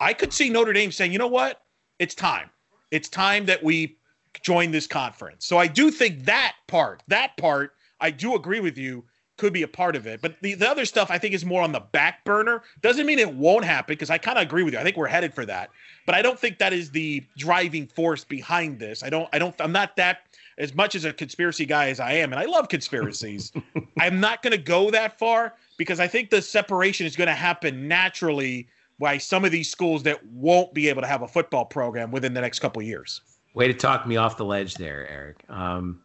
i 0.00 0.12
could 0.12 0.30
see 0.30 0.50
notre 0.50 0.74
dame 0.74 0.92
saying 0.92 1.12
you 1.12 1.18
know 1.18 1.28
what? 1.28 1.62
It's 1.98 2.14
time. 2.14 2.50
It's 2.90 3.08
time 3.08 3.46
that 3.46 3.62
we 3.62 3.96
join 4.42 4.70
this 4.70 4.86
conference 4.86 5.46
so 5.46 5.58
i 5.58 5.66
do 5.66 5.90
think 5.90 6.24
that 6.24 6.54
part 6.68 7.02
that 7.08 7.36
part 7.36 7.72
i 8.00 8.10
do 8.10 8.34
agree 8.34 8.60
with 8.60 8.78
you 8.78 9.04
could 9.38 9.52
be 9.52 9.62
a 9.62 9.68
part 9.68 9.96
of 9.96 10.06
it 10.06 10.20
but 10.22 10.36
the, 10.42 10.54
the 10.54 10.68
other 10.68 10.84
stuff 10.84 11.10
i 11.10 11.18
think 11.18 11.34
is 11.34 11.44
more 11.44 11.62
on 11.62 11.72
the 11.72 11.80
back 11.80 12.24
burner 12.24 12.62
doesn't 12.80 13.06
mean 13.06 13.18
it 13.18 13.34
won't 13.34 13.64
happen 13.64 13.92
because 13.92 14.10
i 14.10 14.18
kind 14.18 14.38
of 14.38 14.42
agree 14.42 14.62
with 14.62 14.74
you 14.74 14.80
i 14.80 14.82
think 14.82 14.96
we're 14.96 15.06
headed 15.06 15.34
for 15.34 15.44
that 15.44 15.70
but 16.04 16.14
I 16.14 16.22
don't 16.22 16.38
think 16.38 16.58
that 16.58 16.72
is 16.72 16.90
the 16.90 17.24
driving 17.36 17.86
force 17.86 18.24
behind 18.24 18.78
this. 18.78 19.02
I 19.02 19.10
don't 19.10 19.28
I 19.32 19.38
don't 19.38 19.54
I'm 19.60 19.72
not 19.72 19.96
that 19.96 20.22
as 20.58 20.74
much 20.74 20.94
as 20.94 21.04
a 21.04 21.12
conspiracy 21.12 21.64
guy 21.64 21.88
as 21.88 22.00
I 22.00 22.12
am 22.14 22.32
and 22.32 22.40
I 22.40 22.44
love 22.44 22.68
conspiracies. 22.68 23.52
I'm 24.00 24.20
not 24.20 24.42
going 24.42 24.52
to 24.52 24.62
go 24.62 24.90
that 24.90 25.18
far 25.18 25.54
because 25.76 26.00
I 26.00 26.08
think 26.08 26.30
the 26.30 26.42
separation 26.42 27.06
is 27.06 27.16
going 27.16 27.28
to 27.28 27.34
happen 27.34 27.88
naturally 27.88 28.68
by 28.98 29.18
some 29.18 29.44
of 29.44 29.50
these 29.50 29.70
schools 29.70 30.02
that 30.04 30.24
won't 30.26 30.74
be 30.74 30.88
able 30.88 31.02
to 31.02 31.08
have 31.08 31.22
a 31.22 31.28
football 31.28 31.64
program 31.64 32.10
within 32.10 32.34
the 32.34 32.40
next 32.40 32.58
couple 32.58 32.80
of 32.80 32.86
years. 32.86 33.20
Way 33.54 33.68
to 33.68 33.74
talk 33.74 34.06
me 34.06 34.16
off 34.16 34.36
the 34.36 34.44
ledge 34.44 34.74
there, 34.74 35.08
Eric. 35.08 35.44
Um, 35.48 36.00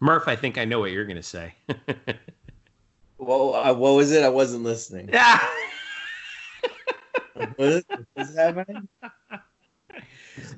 Murph, 0.00 0.28
I 0.28 0.36
think 0.36 0.58
I 0.58 0.64
know 0.64 0.80
what 0.80 0.92
you're 0.92 1.04
going 1.04 1.16
to 1.16 1.22
say. 1.22 1.54
Well, 3.22 3.54
uh, 3.54 3.72
what 3.72 3.94
was 3.94 4.10
it? 4.10 4.24
I 4.24 4.28
wasn't 4.28 4.64
listening. 4.64 5.08
yeah. 5.12 5.40
What 7.56 7.82
is, 8.16 8.36
happening? 8.36 8.88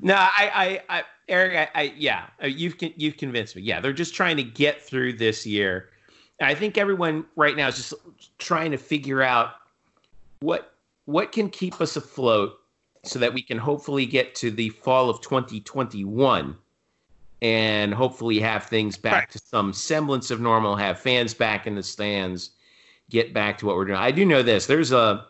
No, 0.02 0.14
I, 0.14 0.80
I, 0.88 0.98
I 0.98 1.02
Eric, 1.28 1.70
I, 1.74 1.80
I 1.80 1.94
yeah, 1.96 2.26
uh, 2.42 2.46
you've 2.46 2.76
you've 2.96 3.16
convinced 3.16 3.54
me. 3.54 3.62
Yeah, 3.62 3.80
they're 3.80 3.92
just 3.92 4.14
trying 4.14 4.37
to 4.38 4.42
get 4.42 4.83
through 4.83 5.14
this 5.14 5.46
year. 5.46 5.90
I 6.40 6.54
think 6.54 6.76
everyone 6.76 7.26
right 7.37 7.57
now 7.57 7.68
is 7.68 7.76
just 7.76 7.94
trying 8.38 8.72
to 8.72 8.76
figure 8.76 9.22
out 9.22 9.52
what 10.40 10.74
what 11.04 11.33
can 11.33 11.48
keep 11.48 11.80
us 11.80 11.96
afloat 11.96 12.59
so 13.06 13.18
that 13.18 13.32
we 13.32 13.42
can 13.42 13.58
hopefully 13.58 14.06
get 14.06 14.34
to 14.36 14.50
the 14.50 14.70
fall 14.70 15.10
of 15.10 15.20
2021 15.20 16.56
and 17.42 17.92
hopefully 17.92 18.40
have 18.40 18.64
things 18.64 18.96
back 18.96 19.12
Right. 19.12 19.30
to 19.32 19.38
some 19.38 19.72
semblance 19.72 20.30
of 20.30 20.40
normal, 20.40 20.76
have 20.76 20.98
fans 20.98 21.34
back 21.34 21.66
in 21.66 21.74
the 21.74 21.82
stands, 21.82 22.50
get 23.10 23.34
back 23.34 23.58
to 23.58 23.66
what 23.66 23.76
we're 23.76 23.84
doing. 23.84 23.98
I 23.98 24.10
do 24.10 24.24
know 24.24 24.42
this. 24.42 24.66
There's 24.66 24.92
a 24.92 25.26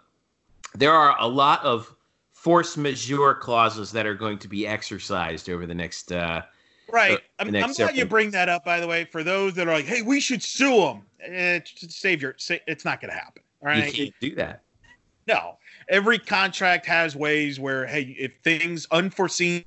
there 0.76 0.92
are 0.92 1.16
a 1.20 1.26
lot 1.28 1.62
of 1.64 1.94
force 2.32 2.76
majeure 2.76 3.34
clauses 3.34 3.92
that 3.92 4.06
are 4.06 4.14
going 4.14 4.38
to 4.38 4.48
be 4.48 4.66
exercised 4.66 5.48
over 5.48 5.66
the 5.66 5.74
next 5.74 6.12
uh, 6.12 6.42
Right. 6.92 7.18
I'm, 7.38 7.54
I'm 7.56 7.72
glad 7.72 7.96
you 7.96 8.04
bring 8.04 8.30
that 8.32 8.48
up. 8.48 8.64
By 8.64 8.78
the 8.78 8.86
way, 8.86 9.04
for 9.04 9.24
those 9.24 9.54
that 9.54 9.66
are 9.66 9.72
like, 9.72 9.86
"Hey, 9.86 10.02
we 10.02 10.20
should 10.20 10.42
sue 10.42 10.76
them," 10.80 11.02
it's 11.18 11.96
save 11.96 12.20
your. 12.20 12.36
It's 12.66 12.84
not 12.84 13.00
going 13.00 13.10
to 13.10 13.16
happen. 13.16 13.42
All 13.62 13.68
right. 13.68 13.86
You 13.86 14.04
can't 14.04 14.14
do 14.20 14.34
that. 14.36 14.62
No. 15.26 15.56
Every 15.88 16.18
contract 16.18 16.86
has 16.86 17.14
ways 17.16 17.60
where, 17.60 17.86
hey, 17.86 18.16
if 18.18 18.32
things 18.42 18.86
unforeseen 18.90 19.64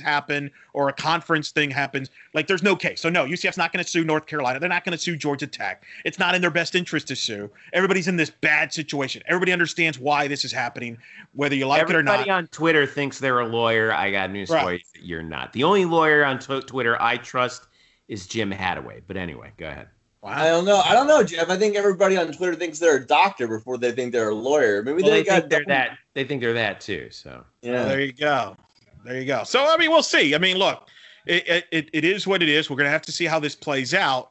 happen 0.00 0.50
or 0.74 0.88
a 0.88 0.92
conference 0.92 1.50
thing 1.50 1.70
happens, 1.70 2.10
like 2.34 2.46
there's 2.46 2.62
no 2.62 2.76
case. 2.76 3.00
So 3.00 3.08
no, 3.08 3.24
UCF's 3.24 3.56
not 3.56 3.72
going 3.72 3.82
to 3.82 3.90
sue 3.90 4.04
North 4.04 4.26
Carolina. 4.26 4.60
They're 4.60 4.68
not 4.68 4.84
going 4.84 4.92
to 4.92 5.02
sue 5.02 5.16
Georgia 5.16 5.46
Tech. 5.46 5.84
It's 6.04 6.18
not 6.18 6.34
in 6.34 6.42
their 6.42 6.50
best 6.50 6.74
interest 6.74 7.08
to 7.08 7.16
sue. 7.16 7.50
Everybody's 7.72 8.08
in 8.08 8.16
this 8.16 8.30
bad 8.30 8.72
situation. 8.72 9.22
Everybody 9.26 9.52
understands 9.52 9.98
why 9.98 10.28
this 10.28 10.44
is 10.44 10.52
happening, 10.52 10.98
whether 11.32 11.54
you 11.54 11.66
like 11.66 11.80
Everybody 11.80 11.96
it 11.96 12.00
or 12.00 12.02
not. 12.02 12.14
Everybody 12.14 12.30
on 12.30 12.46
Twitter 12.48 12.86
thinks 12.86 13.18
they're 13.18 13.40
a 13.40 13.46
lawyer. 13.46 13.92
I 13.92 14.10
got 14.10 14.30
news 14.30 14.50
right. 14.50 14.64
for 14.64 14.72
you. 14.74 14.80
You're 15.00 15.22
not. 15.22 15.52
The 15.52 15.64
only 15.64 15.84
lawyer 15.84 16.24
on 16.24 16.38
t- 16.38 16.60
Twitter 16.60 17.00
I 17.00 17.16
trust 17.16 17.66
is 18.08 18.26
Jim 18.26 18.52
Hadaway. 18.52 19.02
But 19.06 19.16
anyway, 19.16 19.52
go 19.56 19.68
ahead. 19.68 19.88
Wow. 20.26 20.32
I 20.32 20.48
don't 20.48 20.64
know. 20.64 20.82
I 20.84 20.92
don't 20.92 21.06
know, 21.06 21.22
Jeff. 21.22 21.50
I 21.50 21.56
think 21.56 21.76
everybody 21.76 22.16
on 22.16 22.32
Twitter 22.32 22.56
thinks 22.56 22.80
they're 22.80 22.96
a 22.96 23.06
doctor 23.06 23.46
before 23.46 23.78
they 23.78 23.92
think 23.92 24.10
they're 24.10 24.30
a 24.30 24.34
lawyer. 24.34 24.82
Maybe 24.82 25.04
well, 25.04 25.12
they, 25.12 25.22
they 25.22 25.30
think 25.30 25.50
they're 25.50 25.64
that. 25.68 25.98
They 26.14 26.24
think 26.24 26.40
they're 26.40 26.52
that 26.52 26.80
too. 26.80 27.06
So 27.12 27.44
yeah, 27.62 27.72
well, 27.72 27.88
there 27.88 28.00
you 28.00 28.12
go. 28.12 28.56
There 29.04 29.20
you 29.20 29.24
go. 29.24 29.44
So 29.44 29.64
I 29.64 29.76
mean, 29.76 29.88
we'll 29.88 30.02
see. 30.02 30.34
I 30.34 30.38
mean, 30.38 30.56
look, 30.56 30.88
it 31.26 31.64
it, 31.70 31.88
it 31.92 32.04
is 32.04 32.26
what 32.26 32.42
it 32.42 32.48
is. 32.48 32.68
We're 32.68 32.76
gonna 32.76 32.90
have 32.90 33.02
to 33.02 33.12
see 33.12 33.24
how 33.24 33.38
this 33.38 33.54
plays 33.54 33.94
out. 33.94 34.30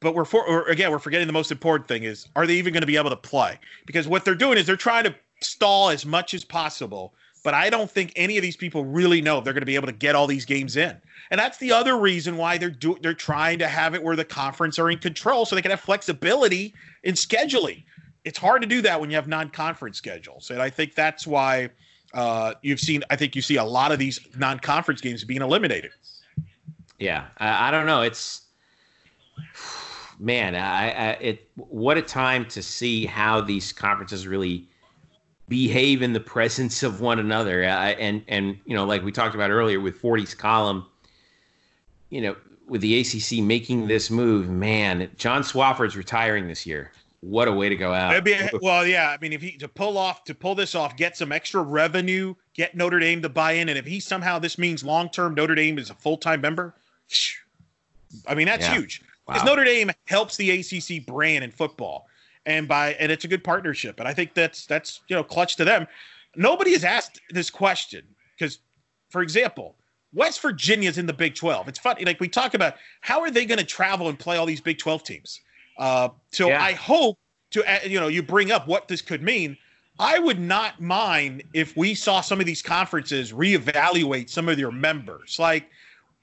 But 0.00 0.14
we're 0.14 0.24
for 0.24 0.46
or 0.46 0.66
again, 0.68 0.90
we're 0.90 0.98
forgetting 0.98 1.26
the 1.26 1.34
most 1.34 1.52
important 1.52 1.88
thing 1.88 2.04
is 2.04 2.26
are 2.36 2.46
they 2.46 2.54
even 2.54 2.72
going 2.72 2.80
to 2.80 2.86
be 2.86 2.96
able 2.96 3.10
to 3.10 3.16
play? 3.16 3.58
Because 3.84 4.08
what 4.08 4.24
they're 4.24 4.34
doing 4.34 4.56
is 4.56 4.66
they're 4.66 4.76
trying 4.76 5.04
to 5.04 5.14
stall 5.42 5.90
as 5.90 6.06
much 6.06 6.32
as 6.32 6.42
possible. 6.42 7.14
But 7.44 7.52
I 7.54 7.70
don't 7.70 7.90
think 7.90 8.12
any 8.16 8.36
of 8.38 8.42
these 8.42 8.56
people 8.56 8.84
really 8.86 9.20
know 9.20 9.38
if 9.38 9.44
they're 9.44 9.52
going 9.52 9.62
to 9.62 9.66
be 9.66 9.74
able 9.76 9.86
to 9.86 9.92
get 9.92 10.16
all 10.16 10.26
these 10.26 10.46
games 10.46 10.76
in. 10.76 10.96
And 11.30 11.38
that's 11.38 11.58
the 11.58 11.70
other 11.70 11.98
reason 11.98 12.36
why 12.38 12.58
they're 12.58 12.70
do 12.70 12.96
they're 13.00 13.14
trying 13.14 13.58
to 13.60 13.68
have 13.68 13.94
it 13.94 14.02
where 14.02 14.16
the 14.16 14.24
conference 14.24 14.78
are 14.78 14.90
in 14.90 14.98
control 14.98 15.44
so 15.44 15.54
they 15.54 15.62
can 15.62 15.70
have 15.70 15.80
flexibility 15.80 16.74
in 17.04 17.14
scheduling. 17.14 17.84
It's 18.24 18.38
hard 18.38 18.62
to 18.62 18.66
do 18.66 18.80
that 18.82 18.98
when 18.98 19.10
you 19.10 19.16
have 19.16 19.28
non-conference 19.28 19.98
schedules. 19.98 20.50
And 20.50 20.62
I 20.62 20.70
think 20.70 20.94
that's 20.94 21.26
why 21.26 21.68
uh, 22.14 22.54
you've 22.62 22.80
seen, 22.80 23.04
I 23.10 23.16
think 23.16 23.36
you 23.36 23.42
see 23.42 23.56
a 23.56 23.64
lot 23.64 23.92
of 23.92 23.98
these 23.98 24.18
non-conference 24.38 25.02
games 25.02 25.22
being 25.22 25.42
eliminated. 25.42 25.90
Yeah, 26.98 27.26
I, 27.36 27.68
I 27.68 27.70
don't 27.70 27.84
know. 27.84 28.00
It's 28.00 28.42
man, 30.18 30.54
I, 30.54 30.90
I, 30.90 31.10
it 31.20 31.50
what 31.56 31.98
a 31.98 32.02
time 32.02 32.46
to 32.46 32.62
see 32.62 33.04
how 33.04 33.42
these 33.42 33.70
conferences 33.70 34.26
really 34.26 34.66
behave 35.48 36.02
in 36.02 36.12
the 36.12 36.20
presence 36.20 36.82
of 36.82 37.00
one 37.00 37.18
another. 37.18 37.64
I, 37.64 37.90
and 37.92 38.22
and 38.28 38.58
you 38.64 38.74
know, 38.74 38.84
like 38.84 39.02
we 39.02 39.12
talked 39.12 39.34
about 39.34 39.50
earlier 39.50 39.80
with 39.80 40.00
40's 40.00 40.34
column, 40.34 40.86
you 42.10 42.20
know, 42.20 42.36
with 42.66 42.80
the 42.80 43.00
ACC 43.00 43.44
making 43.44 43.86
this 43.86 44.10
move, 44.10 44.48
man, 44.48 45.10
John 45.16 45.42
Swofford's 45.42 45.96
retiring 45.96 46.48
this 46.48 46.66
year 46.66 46.92
what 47.24 47.48
a 47.48 47.52
way 47.52 47.68
to 47.68 47.76
go 47.76 47.92
out. 47.92 48.22
Be, 48.22 48.36
well, 48.60 48.86
yeah. 48.86 49.08
I 49.08 49.18
mean, 49.20 49.32
if 49.32 49.40
he 49.40 49.52
to 49.58 49.68
pull 49.68 49.96
off 49.96 50.24
to 50.24 50.34
pull 50.34 50.54
this 50.54 50.74
off, 50.74 50.96
get 50.96 51.16
some 51.16 51.32
extra 51.32 51.62
revenue, 51.62 52.34
get 52.52 52.74
Notre 52.76 52.98
Dame 52.98 53.22
to 53.22 53.28
buy 53.28 53.52
in, 53.52 53.68
and 53.68 53.78
if 53.78 53.86
he 53.86 53.98
somehow 53.98 54.38
this 54.38 54.58
means 54.58 54.84
long 54.84 55.08
term 55.08 55.34
Notre 55.34 55.54
Dame 55.54 55.78
is 55.78 55.90
a 55.90 55.94
full 55.94 56.16
time 56.16 56.40
member, 56.40 56.74
I 58.28 58.34
mean 58.34 58.46
that's 58.46 58.66
yeah. 58.66 58.74
huge 58.74 59.02
because 59.26 59.42
wow. 59.42 59.46
Notre 59.46 59.64
Dame 59.64 59.90
helps 60.06 60.36
the 60.36 60.50
ACC 60.50 61.06
brand 61.06 61.44
in 61.44 61.50
football, 61.50 62.06
and 62.46 62.68
by 62.68 62.94
and 62.94 63.10
it's 63.10 63.24
a 63.24 63.28
good 63.28 63.44
partnership, 63.44 63.98
and 63.98 64.08
I 64.08 64.14
think 64.14 64.34
that's 64.34 64.66
that's 64.66 65.00
you 65.08 65.16
know 65.16 65.24
clutch 65.24 65.56
to 65.56 65.64
them. 65.64 65.86
Nobody 66.36 66.72
has 66.72 66.84
asked 66.84 67.20
this 67.30 67.48
question 67.48 68.04
because, 68.36 68.58
for 69.10 69.22
example, 69.22 69.76
West 70.12 70.40
Virginia's 70.40 70.98
in 70.98 71.06
the 71.06 71.12
Big 71.12 71.34
Twelve. 71.34 71.68
It's 71.68 71.78
funny, 71.78 72.04
like 72.04 72.20
we 72.20 72.28
talk 72.28 72.54
about 72.54 72.74
how 73.00 73.20
are 73.20 73.30
they 73.30 73.46
going 73.46 73.58
to 73.58 73.64
travel 73.64 74.08
and 74.08 74.18
play 74.18 74.36
all 74.36 74.46
these 74.46 74.60
Big 74.60 74.78
Twelve 74.78 75.04
teams 75.04 75.40
uh, 75.76 76.08
so 76.32 76.48
yeah. 76.48 76.62
I 76.62 76.72
hope 76.72 77.18
to, 77.50 77.64
uh, 77.64 77.86
you 77.86 78.00
know, 78.00 78.08
you 78.08 78.22
bring 78.22 78.52
up 78.52 78.66
what 78.66 78.88
this 78.88 79.02
could 79.02 79.22
mean. 79.22 79.56
I 79.98 80.18
would 80.18 80.40
not 80.40 80.80
mind 80.80 81.44
if 81.52 81.76
we 81.76 81.94
saw 81.94 82.20
some 82.20 82.40
of 82.40 82.46
these 82.46 82.62
conferences 82.62 83.32
reevaluate 83.32 84.28
some 84.28 84.48
of 84.48 84.56
their 84.56 84.72
members. 84.72 85.38
Like, 85.38 85.68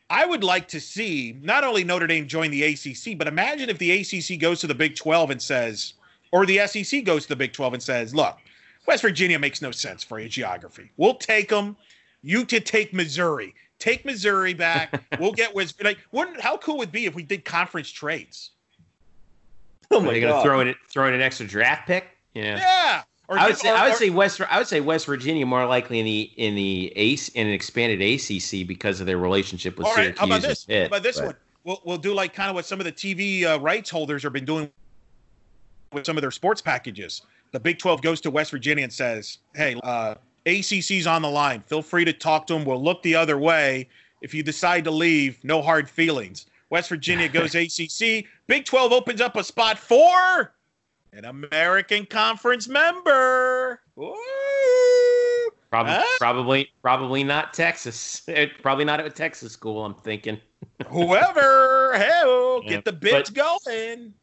I 0.09 0.25
would 0.25 0.43
like 0.43 0.67
to 0.69 0.81
see 0.81 1.37
not 1.41 1.63
only 1.63 1.85
Notre 1.85 2.07
Dame 2.07 2.27
join 2.27 2.51
the 2.51 2.63
ACC, 2.63 3.17
but 3.17 3.27
imagine 3.27 3.69
if 3.69 3.77
the 3.77 3.91
ACC 3.91 4.39
goes 4.39 4.59
to 4.59 4.67
the 4.67 4.75
Big 4.75 4.95
12 4.95 5.31
and 5.31 5.41
says, 5.41 5.93
or 6.31 6.45
the 6.45 6.65
SEC 6.67 7.03
goes 7.03 7.23
to 7.23 7.29
the 7.29 7.35
Big 7.35 7.53
12 7.53 7.73
and 7.73 7.83
says, 7.83 8.15
look, 8.15 8.37
West 8.87 9.01
Virginia 9.01 9.37
makes 9.37 9.61
no 9.61 9.71
sense 9.71 10.03
for 10.03 10.19
your 10.19 10.29
geography. 10.29 10.91
We'll 10.97 11.15
take 11.15 11.49
them. 11.49 11.75
You 12.23 12.45
could 12.45 12.65
take 12.65 12.93
Missouri. 12.93 13.53
Take 13.79 14.05
Missouri 14.05 14.53
back. 14.53 15.03
we'll 15.19 15.31
get 15.31 15.53
West. 15.53 15.83
Like, 15.83 15.97
wouldn't 16.11 16.39
how 16.39 16.57
cool 16.57 16.77
would 16.77 16.89
it 16.89 16.91
be 16.91 17.05
if 17.05 17.15
we 17.15 17.23
did 17.23 17.45
conference 17.45 17.89
trades? 17.89 18.51
Oh 19.89 19.99
my 19.99 20.09
Are 20.09 20.13
they 20.13 20.21
going 20.21 20.33
to 20.33 20.41
throw 20.41 20.61
in 20.61 20.75
throw 20.89 21.07
in 21.07 21.13
an 21.13 21.21
extra 21.21 21.45
draft 21.45 21.87
pick? 21.87 22.05
Yeah. 22.33 22.57
Yeah. 22.57 23.03
Or 23.27 23.39
I 23.39 23.47
would 23.47 23.57
say 23.57 23.69
or, 23.69 23.75
I 23.75 23.83
would 23.85 23.93
or, 23.93 23.97
say 23.97 24.09
West 24.09 24.41
I 24.49 24.57
would 24.57 24.67
say 24.67 24.81
West 24.81 25.05
Virginia 25.05 25.45
more 25.45 25.65
likely 25.65 25.99
in 25.99 26.05
the 26.05 26.31
in 26.37 26.55
the 26.55 26.93
ace 26.95 27.29
in 27.29 27.47
an 27.47 27.53
expanded 27.53 28.01
ACC 28.01 28.67
because 28.67 28.99
of 28.99 29.07
their 29.07 29.17
relationship 29.17 29.77
with 29.77 29.87
all 29.87 29.95
right, 29.95 30.17
Syracuse. 30.17 30.19
How 30.19 30.25
about 30.25 30.41
this? 30.41 30.65
Pitt, 30.65 30.81
how 30.81 30.87
about 30.87 31.03
this 31.03 31.17
but. 31.17 31.25
one? 31.25 31.35
We'll 31.63 31.81
we'll 31.85 31.97
do 31.97 32.13
like 32.13 32.33
kind 32.33 32.49
of 32.49 32.55
what 32.55 32.65
some 32.65 32.79
of 32.79 32.85
the 32.85 32.91
TV 32.91 33.45
uh, 33.45 33.59
rights 33.59 33.89
holders 33.89 34.23
have 34.23 34.33
been 34.33 34.45
doing 34.45 34.71
with 35.91 36.05
some 36.05 36.17
of 36.17 36.21
their 36.21 36.31
sports 36.31 36.61
packages. 36.61 37.21
The 37.51 37.59
Big 37.59 37.79
12 37.79 38.01
goes 38.01 38.21
to 38.21 38.31
West 38.31 38.51
Virginia 38.51 38.83
and 38.83 38.93
says, 38.93 39.39
"Hey, 39.55 39.75
uh, 39.83 40.15
ACC's 40.45 41.05
on 41.07 41.21
the 41.21 41.29
line. 41.29 41.61
Feel 41.61 41.81
free 41.81 42.05
to 42.05 42.13
talk 42.13 42.47
to 42.47 42.53
them. 42.53 42.65
We'll 42.65 42.81
look 42.81 43.03
the 43.03 43.15
other 43.15 43.37
way. 43.37 43.89
If 44.21 44.33
you 44.33 44.43
decide 44.43 44.83
to 44.85 44.91
leave, 44.91 45.43
no 45.43 45.61
hard 45.61 45.89
feelings." 45.89 46.45
West 46.69 46.89
Virginia 46.89 47.27
goes 47.29 47.55
ACC. 47.55 48.25
Big 48.47 48.65
12 48.65 48.91
opens 48.91 49.21
up 49.21 49.35
a 49.35 49.43
spot 49.43 49.77
for 49.77 50.53
an 51.13 51.25
American 51.25 52.05
Conference 52.05 52.67
member. 52.67 53.81
Probably, 55.69 55.93
huh? 55.93 56.17
probably, 56.19 56.69
probably 56.81 57.23
not 57.23 57.53
Texas. 57.53 58.23
probably 58.61 58.85
not 58.85 58.99
at 58.99 59.05
a 59.05 59.09
Texas 59.09 59.53
school. 59.53 59.85
I'm 59.85 59.93
thinking. 59.93 60.39
Whoever, 60.87 61.93
hell, 61.95 62.61
get 62.61 62.71
yeah, 62.71 62.81
the 62.83 62.93
bids 62.93 63.29
but, 63.29 63.59
going. 63.65 64.13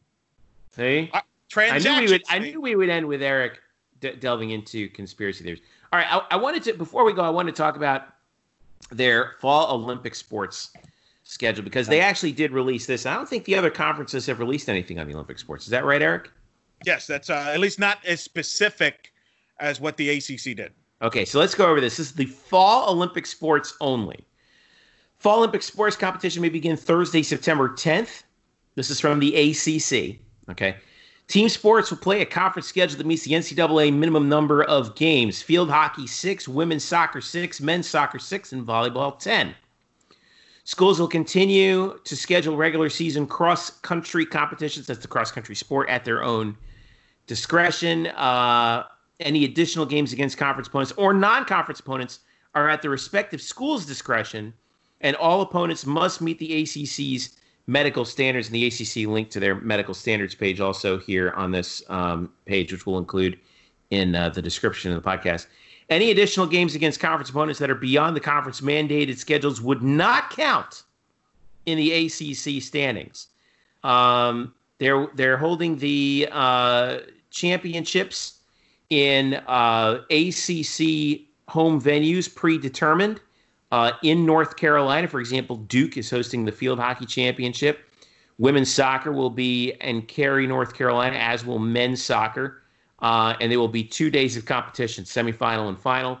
See, 0.75 1.09
uh, 1.13 1.21
I 1.57 1.79
knew 1.79 1.99
we 1.99 2.11
would. 2.11 2.23
I 2.29 2.39
knew 2.39 2.61
we 2.61 2.75
would 2.75 2.89
end 2.89 3.07
with 3.07 3.21
Eric 3.21 3.59
de- 3.99 4.15
delving 4.15 4.51
into 4.51 4.89
conspiracy 4.89 5.43
theories. 5.43 5.61
All 5.91 5.99
right, 5.99 6.07
I, 6.09 6.25
I 6.31 6.35
wanted 6.37 6.63
to 6.63 6.73
before 6.73 7.03
we 7.03 7.13
go. 7.13 7.21
I 7.21 7.29
wanted 7.29 7.55
to 7.55 7.61
talk 7.61 7.75
about 7.75 8.03
their 8.91 9.35
fall 9.39 9.73
Olympic 9.73 10.15
sports 10.15 10.71
schedule 11.23 11.63
because 11.63 11.87
they 11.87 12.01
actually 12.01 12.31
did 12.31 12.51
release 12.51 12.85
this. 12.85 13.05
I 13.05 13.13
don't 13.15 13.27
think 13.29 13.45
the 13.45 13.55
other 13.55 13.69
conferences 13.69 14.25
have 14.25 14.39
released 14.39 14.69
anything 14.69 14.99
on 14.99 15.07
the 15.07 15.13
Olympic 15.13 15.37
sports. 15.39 15.65
Is 15.65 15.71
that 15.71 15.85
right, 15.85 16.01
Eric? 16.01 16.31
Yes, 16.85 17.05
that's 17.05 17.29
uh, 17.29 17.51
at 17.53 17.59
least 17.59 17.79
not 17.79 18.03
as 18.05 18.21
specific 18.21 19.11
as 19.59 19.79
what 19.79 19.97
the 19.97 20.09
ACC 20.09 20.55
did. 20.55 20.71
Okay, 21.01 21.25
so 21.25 21.39
let's 21.39 21.55
go 21.55 21.69
over 21.69 21.79
this. 21.79 21.97
This 21.97 22.07
is 22.07 22.13
the 22.13 22.25
fall 22.25 22.91
Olympic 22.91 23.25
sports 23.25 23.75
only. 23.79 24.25
Fall 25.17 25.39
Olympic 25.39 25.63
sports 25.63 25.95
competition 25.95 26.41
may 26.41 26.49
begin 26.49 26.77
Thursday, 26.77 27.21
September 27.21 27.69
10th. 27.69 28.23
This 28.75 28.89
is 28.89 28.99
from 28.99 29.19
the 29.19 29.35
ACC. 29.35 30.19
Okay. 30.49 30.77
Team 31.29 31.47
sports 31.47 31.91
will 31.91 31.99
play 31.99 32.21
a 32.21 32.25
conference 32.25 32.65
schedule 32.67 32.97
that 32.97 33.05
meets 33.05 33.23
the 33.23 33.33
NCAA 33.33 33.93
minimum 33.93 34.27
number 34.27 34.63
of 34.63 34.95
games 34.95 35.43
field 35.43 35.69
hockey, 35.69 36.07
six, 36.07 36.47
women's 36.47 36.83
soccer, 36.83 37.21
six, 37.21 37.61
men's 37.61 37.87
soccer, 37.87 38.17
six, 38.17 38.51
and 38.51 38.65
volleyball, 38.65 39.17
10. 39.19 39.53
Schools 40.63 40.99
will 40.99 41.07
continue 41.07 41.99
to 42.03 42.15
schedule 42.15 42.57
regular 42.57 42.89
season 42.89 43.27
cross 43.27 43.69
country 43.69 44.25
competitions. 44.25 44.87
That's 44.87 45.01
the 45.01 45.07
cross 45.07 45.31
country 45.31 45.53
sport 45.53 45.87
at 45.87 46.03
their 46.03 46.23
own 46.23 46.57
discretion. 47.27 48.07
Uh, 48.07 48.85
any 49.19 49.45
additional 49.45 49.85
games 49.85 50.13
against 50.13 50.35
conference 50.35 50.67
opponents 50.67 50.93
or 50.97 51.13
non 51.13 51.45
conference 51.45 51.79
opponents 51.79 52.21
are 52.55 52.69
at 52.69 52.81
the 52.81 52.89
respective 52.89 53.39
school's 53.39 53.85
discretion, 53.85 54.51
and 55.01 55.15
all 55.17 55.41
opponents 55.41 55.85
must 55.85 56.21
meet 56.21 56.39
the 56.39 56.63
ACC's 56.63 57.37
medical 57.69 58.03
standards. 58.03 58.47
And 58.47 58.55
the 58.55 58.65
ACC 58.67 59.07
link 59.07 59.29
to 59.29 59.39
their 59.39 59.55
medical 59.55 59.93
standards 59.93 60.33
page 60.33 60.59
also 60.59 60.97
here 60.97 61.31
on 61.31 61.51
this 61.51 61.83
um, 61.87 62.31
page, 62.45 62.71
which 62.71 62.85
we'll 62.85 62.97
include 62.97 63.39
in 63.91 64.15
uh, 64.15 64.29
the 64.29 64.41
description 64.41 64.91
of 64.91 65.01
the 65.01 65.07
podcast. 65.07 65.45
Any 65.89 66.11
additional 66.11 66.47
games 66.47 66.75
against 66.75 66.99
conference 66.99 67.29
opponents 67.29 67.59
that 67.59 67.69
are 67.69 67.75
beyond 67.75 68.15
the 68.15 68.19
conference 68.19 68.61
mandated 68.61 69.17
schedules 69.17 69.61
would 69.61 69.81
not 69.81 70.31
count 70.31 70.83
in 71.65 71.77
the 71.77 72.05
ACC 72.05 72.61
standings. 72.61 73.27
Um, 73.83 74.53
they're 74.79 75.07
they're 75.15 75.37
holding 75.37 75.77
the 75.77 76.27
uh, 76.31 76.99
championships 77.31 78.39
in 78.89 79.35
uh, 79.47 79.99
ACC 80.09 81.21
home 81.47 81.81
venues 81.81 82.33
predetermined. 82.33 83.19
Uh, 83.71 83.91
in 84.03 84.25
North 84.25 84.55
Carolina, 84.55 85.07
for 85.07 85.19
example, 85.19 85.57
Duke 85.57 85.97
is 85.97 86.09
hosting 86.09 86.45
the 86.45 86.51
field 86.51 86.79
hockey 86.79 87.05
championship, 87.05 87.89
Women's 88.39 88.73
soccer 88.73 89.11
will 89.11 89.29
be 89.29 89.73
in 89.81 90.01
Cary, 90.03 90.47
North 90.47 90.73
Carolina, 90.73 91.17
as 91.17 91.45
will 91.45 91.59
men's 91.59 92.01
soccer. 92.01 92.63
Uh, 92.99 93.35
and 93.41 93.51
there 93.51 93.59
will 93.59 93.67
be 93.67 93.83
two 93.83 94.09
days 94.09 94.37
of 94.37 94.45
competition, 94.45 95.03
semifinal 95.03 95.67
and 95.67 95.77
final. 95.77 96.17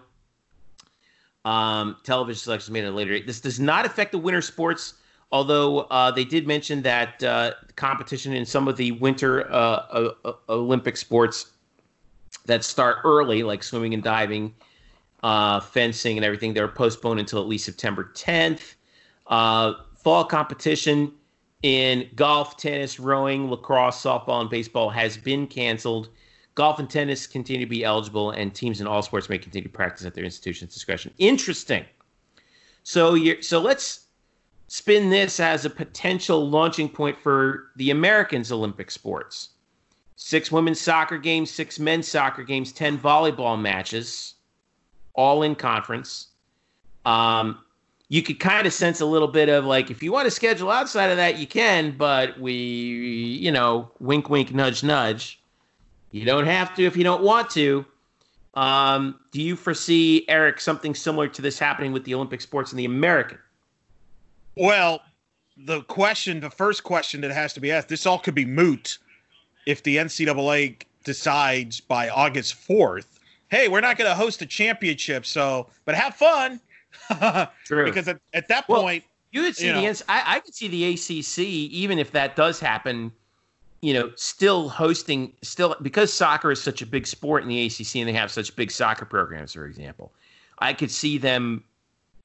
Um, 1.45 1.95
television 2.03 2.39
selection 2.39 2.73
made 2.73 2.83
at 2.83 2.91
a 2.91 2.93
later 2.93 3.11
date. 3.11 3.25
This 3.25 3.39
does 3.39 3.57
not 3.57 3.85
affect 3.85 4.11
the 4.11 4.17
winter 4.17 4.41
sports, 4.41 4.95
although 5.31 5.79
uh, 5.79 6.11
they 6.11 6.25
did 6.25 6.45
mention 6.45 6.81
that 6.81 7.23
uh, 7.23 7.53
competition 7.77 8.33
in 8.33 8.45
some 8.45 8.67
of 8.67 8.75
the 8.75 8.91
winter 8.93 9.49
uh, 9.49 10.11
Olympic 10.49 10.97
sports 10.97 11.51
that 12.45 12.65
start 12.65 12.97
early, 13.05 13.43
like 13.43 13.63
swimming 13.63 13.93
and 13.93 14.03
diving, 14.03 14.53
uh, 15.23 15.59
fencing, 15.59 16.17
and 16.17 16.25
everything, 16.25 16.53
they're 16.53 16.67
postponed 16.67 17.19
until 17.19 17.39
at 17.41 17.47
least 17.47 17.65
September 17.65 18.11
10th. 18.15 18.75
Uh, 19.27 19.73
fall 19.95 20.23
competition 20.23 21.11
in 21.61 22.09
golf, 22.15 22.57
tennis, 22.57 22.99
rowing, 22.99 23.49
lacrosse, 23.49 24.01
softball, 24.01 24.41
and 24.41 24.49
baseball 24.49 24.89
has 24.89 25.17
been 25.17 25.45
canceled. 25.45 26.09
Golf 26.55 26.79
and 26.79 26.89
tennis 26.89 27.27
continue 27.27 27.65
to 27.65 27.69
be 27.69 27.83
eligible, 27.83 28.31
and 28.31 28.53
teams 28.53 28.81
in 28.81 28.87
all 28.87 29.01
sports 29.01 29.29
may 29.29 29.37
continue 29.37 29.67
to 29.67 29.73
practice 29.73 30.05
at 30.05 30.13
their 30.13 30.23
institution's 30.23 30.73
discretion. 30.73 31.13
Interesting. 31.17 31.85
So 32.83 33.13
you 33.13 33.41
so 33.41 33.59
let's 33.59 34.07
spin 34.67 35.09
this 35.09 35.39
as 35.39 35.65
a 35.65 35.69
potential 35.69 36.49
launching 36.49 36.89
point 36.89 37.17
for 37.19 37.71
the 37.75 37.91
Americans' 37.91 38.51
Olympic 38.51 38.91
sports. 38.91 39.49
Six 40.15 40.51
women's 40.51 40.81
soccer 40.81 41.17
games, 41.17 41.49
six 41.49 41.79
men's 41.79 42.07
soccer 42.07 42.43
games, 42.43 42.71
ten 42.71 42.97
volleyball 42.97 43.59
matches, 43.59 44.35
all 45.19 45.43
in 45.43 45.53
conference. 45.53 46.27
Um, 47.05 47.59
you 48.07 48.23
could 48.23 48.39
kind 48.39 48.65
of 48.65 48.71
sense 48.71 49.01
a 49.01 49.05
little 49.05 49.27
bit 49.27 49.49
of 49.49 49.65
like 49.65 49.91
if 49.91 50.01
you 50.01 50.13
want 50.13 50.25
to 50.25 50.31
schedule 50.31 50.71
outside 50.71 51.11
of 51.11 51.17
that 51.17 51.37
you 51.37 51.45
can 51.45 51.95
but 51.95 52.39
we 52.39 52.53
you 52.53 53.51
know 53.51 53.91
wink 53.99 54.29
wink 54.29 54.53
nudge 54.53 54.81
nudge. 54.81 55.41
You 56.11 56.23
don't 56.25 56.45
have 56.45 56.73
to 56.75 56.85
if 56.85 56.95
you 56.95 57.03
don't 57.03 57.21
want 57.21 57.49
to. 57.51 57.85
Um, 58.55 59.19
do 59.31 59.41
you 59.41 59.55
foresee 59.57 60.25
eric 60.29 60.61
something 60.61 60.95
similar 60.95 61.27
to 61.27 61.41
this 61.41 61.59
happening 61.59 61.91
with 61.91 62.05
the 62.05 62.15
olympic 62.15 62.39
sports 62.39 62.71
and 62.71 62.79
the 62.79 62.85
american? 62.85 63.37
Well 64.55 65.01
the 65.57 65.81
question 65.81 66.39
the 66.39 66.49
first 66.49 66.85
question 66.85 67.19
that 67.21 67.31
has 67.31 67.51
to 67.53 67.59
be 67.59 67.71
asked 67.73 67.89
this 67.89 68.05
all 68.05 68.19
could 68.19 68.35
be 68.35 68.45
moot 68.45 68.97
if 69.65 69.83
the 69.83 69.97
ncaa 69.97 70.81
decides 71.03 71.81
by 71.81 72.07
august 72.09 72.55
4th 72.55 73.18
hey 73.49 73.67
we're 73.67 73.81
not 73.81 73.97
going 73.97 74.09
to 74.09 74.15
host 74.15 74.41
a 74.41 74.45
championship 74.45 75.25
so 75.25 75.67
but 75.85 75.95
have 75.95 76.15
fun 76.15 76.59
True. 77.65 77.85
because 77.85 78.07
at, 78.07 78.19
at 78.33 78.47
that 78.47 78.67
Well, 78.67 78.81
point, 78.81 79.03
You 79.31 79.43
could 79.43 79.55
see 79.55 79.67
You 79.67 79.73
the 79.73 79.81
know. 79.81 79.87
NC 79.91 80.03
I, 80.09 80.23
I 80.35 80.39
could 80.39 80.55
see 80.55 80.67
the 80.67 80.93
ACC 80.93 81.39
even 81.39 81.99
if 81.99 82.11
that 82.11 82.35
does 82.35 82.59
happen. 82.59 83.11
You 83.81 83.93
know, 83.93 84.11
still 84.17 84.67
hosting, 84.67 85.31
still 85.41 85.73
because 85.81 86.11
soccer 86.11 86.51
is 86.51 86.61
such 86.61 86.81
a 86.81 86.85
big 86.85 87.07
sport 87.07 87.43
in 87.43 87.49
the 87.49 87.65
ACC 87.65 87.95
and 87.95 88.09
they 88.09 88.13
have 88.13 88.29
such 88.29 88.53
big 88.57 88.71
soccer 88.71 89.05
programs, 89.05 89.53
for 89.53 89.65
example. 89.65 90.11
I 90.57 90.73
could 90.73 90.91
see 90.91 91.17
them, 91.17 91.63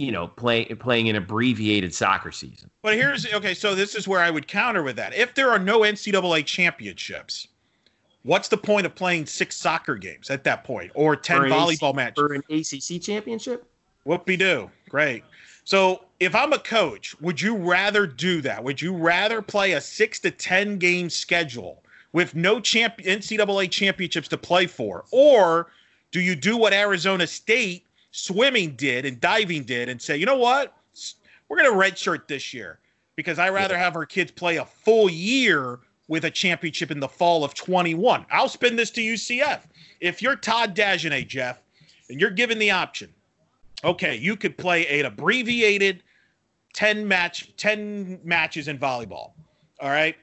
you 0.01 0.11
know, 0.11 0.27
play, 0.27 0.65
playing 0.65 1.09
an 1.11 1.15
abbreviated 1.15 1.95
soccer 1.95 2.33
season. 2.33 2.71
but 2.83 2.95
here's 2.95 3.33
okay. 3.35 3.55
So 3.55 3.77
this 3.77 3.95
is 3.95 4.09
where 4.09 4.19
I 4.21 4.31
would 4.31 4.49
counter 4.49 4.83
with 4.83 4.97
that. 4.97 5.15
If 5.15 5.35
there 5.35 5.51
are 5.51 5.61
no 5.61 5.81
NCAA 5.83 6.45
championships, 6.45 7.47
what's 8.25 8.49
the 8.49 8.57
point 8.57 8.85
of 8.87 8.95
playing 8.95 9.27
six 9.27 9.57
soccer 9.57 9.95
games 9.95 10.31
at 10.31 10.43
that 10.45 10.65
point 10.65 10.91
or 10.95 11.15
ten 11.15 11.43
For 11.43 11.49
volleyball 11.49 11.91
AC 11.91 11.93
matches? 11.93 12.15
for 12.17 12.35
an 12.35 12.43
ACC 12.51 13.01
championship. 13.01 13.65
Whoopie 14.07 14.39
doo. 14.39 14.71
Great. 14.89 15.25
So 15.65 16.05
if 16.21 16.35
I'm 16.35 16.53
a 16.53 16.59
coach, 16.59 17.19
would 17.21 17.41
you 17.41 17.57
rather 17.57 18.07
do 18.07 18.41
that? 18.43 18.63
Would 18.63 18.83
you 18.83 18.95
rather 18.95 19.41
play 19.41 19.73
a 19.73 19.81
six 19.81 20.21
to 20.21 20.31
10 20.31 20.79
game 20.79 21.09
schedule 21.09 21.83
with 22.13 22.35
no 22.35 22.61
champ- 22.61 22.99
NCAA 22.99 23.71
championships 23.71 24.29
to 24.29 24.37
play 24.37 24.67
for? 24.67 25.05
Or 25.11 25.69
do 26.11 26.21
you 26.21 26.37
do 26.37 26.57
what 26.59 26.73
Arizona 26.75 27.27
State 27.27 27.87
swimming 28.11 28.77
did 28.77 29.07
and 29.07 29.21
diving 29.21 29.65
did 29.65 29.89
and 29.89 30.01
say, 30.01 30.17
you 30.17 30.27
know 30.27 30.37
what? 30.37 30.75
We're 31.49 31.57
going 31.59 31.71
to 31.73 31.77
redshirt 31.79 32.29
this 32.29 32.53
year 32.53 32.79
because 33.17 33.39
I'd 33.39 33.51
rather 33.51 33.77
have 33.77 33.97
our 33.97 34.07
kids 34.07 34.31
play 34.31 34.57
a 34.57 34.65
full 34.65 35.09
year 35.11 35.81
with 36.09 36.25
a 36.25 36.31
championship 36.31 36.91
in 36.91 37.01
the 37.01 37.09
fall 37.09 37.45
of 37.45 37.55
21. 37.55 38.27
I'll 38.31 38.49
spin 38.49 38.77
this 38.77 38.91
to 38.93 39.01
UCF. 39.01 39.61
If 40.01 40.21
you're 40.21 40.37
Todd 40.37 40.75
Dagenais, 40.77 41.27
Jeff, 41.27 41.63
and 42.11 42.21
you're 42.21 42.31
given 42.31 42.59
the 42.59 42.71
option, 42.71 43.13
okay, 43.83 44.17
you 44.17 44.37
could 44.37 44.59
play 44.59 45.01
an 45.01 45.07
abbreviated 45.07 46.03
10 46.75 47.07
match 47.07 47.55
10 47.57 48.21
matches 48.25 48.69
in 48.69 48.79
volleyball. 48.79 49.33
All 49.81 49.91
right? 49.91 50.17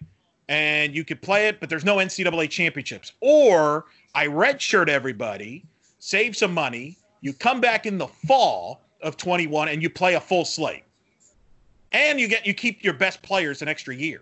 And 0.50 0.94
you 0.94 1.04
could 1.04 1.22
play 1.22 1.48
it, 1.48 1.60
but 1.60 1.70
there's 1.70 1.86
no 1.86 1.98
NCAA 1.98 2.50
championships. 2.50 3.14
Or 3.22 3.86
I 4.14 4.28
redshirt 4.28 4.90
everybody, 4.90 5.64
save 6.00 6.36
some 6.36 6.54
money, 6.54 6.98
you 7.22 7.34
come 7.34 7.62
back 7.62 7.86
in 7.86 7.98
the 7.98 8.08
fall 8.08 8.82
of 9.02 9.16
21 9.16 9.70
and 9.70 9.82
you 9.82 9.90
play 9.90 10.16
a 10.16 10.20
full 10.20 10.46
slate. 10.46 10.84
And 11.94 12.20
you 12.20 12.28
get 12.28 12.46
you 12.46 12.54
keep 12.54 12.84
your 12.84 12.94
best 12.94 13.22
players 13.22 13.62
an 13.62 13.68
extra 13.68 13.96
year. 13.96 14.22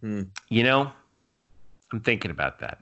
Hmm. 0.00 0.22
You 0.48 0.62
know, 0.62 0.90
I'm 1.92 2.00
thinking 2.00 2.30
about 2.30 2.60
that. 2.60 2.78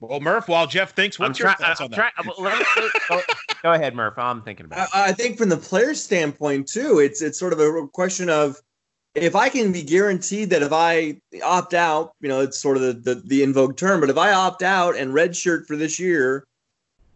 Well, 0.00 0.20
Murph, 0.20 0.48
while 0.48 0.66
Jeff 0.66 0.94
thinks, 0.94 1.18
what's 1.18 1.38
I'm 1.38 1.44
your 1.44 1.54
try- 1.54 1.66
thoughts 1.66 1.80
I'm 1.80 1.84
on 1.86 1.90
that? 1.90 1.96
try- 1.96 2.24
well, 2.26 2.36
let 2.38 2.58
me- 2.58 2.90
go, 3.08 3.20
go 3.62 3.72
ahead, 3.72 3.94
Murph. 3.94 4.16
I'm 4.18 4.42
thinking 4.42 4.66
about 4.66 4.88
it. 4.88 4.88
I, 4.94 5.08
I 5.08 5.12
think 5.12 5.36
from 5.36 5.48
the 5.50 5.56
player's 5.56 6.02
standpoint 6.02 6.68
too, 6.68 6.98
it's 7.00 7.20
it's 7.22 7.38
sort 7.38 7.52
of 7.52 7.60
a 7.60 7.86
question 7.88 8.30
of 8.30 8.56
if 9.14 9.34
I 9.36 9.48
can 9.48 9.72
be 9.72 9.82
guaranteed 9.82 10.50
that 10.50 10.62
if 10.62 10.72
I 10.72 11.20
opt 11.44 11.74
out, 11.74 12.12
you 12.20 12.28
know, 12.28 12.40
it's 12.40 12.58
sort 12.58 12.76
of 12.78 12.82
the 12.82 12.92
the, 12.94 13.14
the 13.26 13.42
in 13.42 13.52
vogue 13.52 13.76
term, 13.76 14.00
but 14.00 14.08
if 14.10 14.16
I 14.16 14.32
opt 14.32 14.62
out 14.62 14.96
and 14.96 15.12
redshirt 15.12 15.66
for 15.66 15.76
this 15.76 15.98
year, 15.98 16.46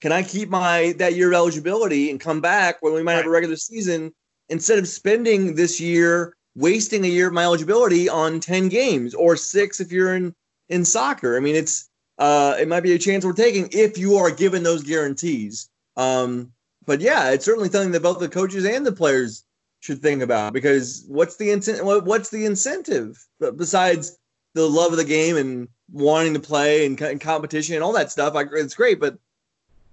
can 0.00 0.12
I 0.12 0.22
keep 0.22 0.50
my 0.50 0.94
that 0.98 1.14
year 1.14 1.28
of 1.28 1.34
eligibility 1.34 2.10
and 2.10 2.20
come 2.20 2.40
back 2.42 2.76
when 2.82 2.92
we 2.92 3.02
might 3.02 3.14
have 3.14 3.26
a 3.26 3.30
regular 3.30 3.56
season 3.56 4.12
instead 4.50 4.78
of 4.78 4.86
spending 4.86 5.54
this 5.54 5.80
year 5.80 6.36
wasting 6.54 7.04
a 7.04 7.08
year 7.08 7.28
of 7.28 7.32
my 7.32 7.44
eligibility 7.44 8.08
on 8.08 8.40
10 8.40 8.68
games 8.68 9.14
or 9.14 9.36
six 9.36 9.80
if 9.80 9.90
you're 9.90 10.14
in 10.14 10.34
in 10.68 10.84
soccer. 10.84 11.36
I 11.36 11.40
mean, 11.40 11.56
it's 11.56 11.88
uh 12.18 12.56
it 12.58 12.68
might 12.68 12.82
be 12.82 12.94
a 12.94 12.98
chance 12.98 13.24
we're 13.24 13.32
taking 13.32 13.68
if 13.72 13.98
you 13.98 14.16
are 14.16 14.30
given 14.30 14.62
those 14.62 14.82
guarantees. 14.82 15.68
Um 15.96 16.52
but 16.86 17.00
yeah, 17.00 17.30
it's 17.30 17.44
certainly 17.44 17.70
something 17.70 17.92
that 17.92 18.02
both 18.02 18.18
the 18.20 18.28
coaches 18.28 18.64
and 18.64 18.84
the 18.86 18.92
players 18.92 19.44
should 19.80 20.00
think 20.00 20.22
about 20.22 20.52
because 20.52 21.04
what's 21.08 21.36
the 21.36 21.50
incentive? 21.50 21.84
What's 21.84 22.30
the 22.30 22.46
incentive 22.46 23.26
besides 23.56 24.18
the 24.54 24.66
love 24.66 24.92
of 24.92 24.98
the 24.98 25.04
game 25.04 25.36
and 25.36 25.68
wanting 25.92 26.34
to 26.34 26.40
play 26.40 26.86
and, 26.86 27.00
and 27.00 27.20
competition 27.20 27.74
and 27.74 27.84
all 27.84 27.92
that 27.92 28.10
stuff? 28.10 28.34
I, 28.34 28.44
it's 28.52 28.74
great, 28.74 29.00
but 29.00 29.18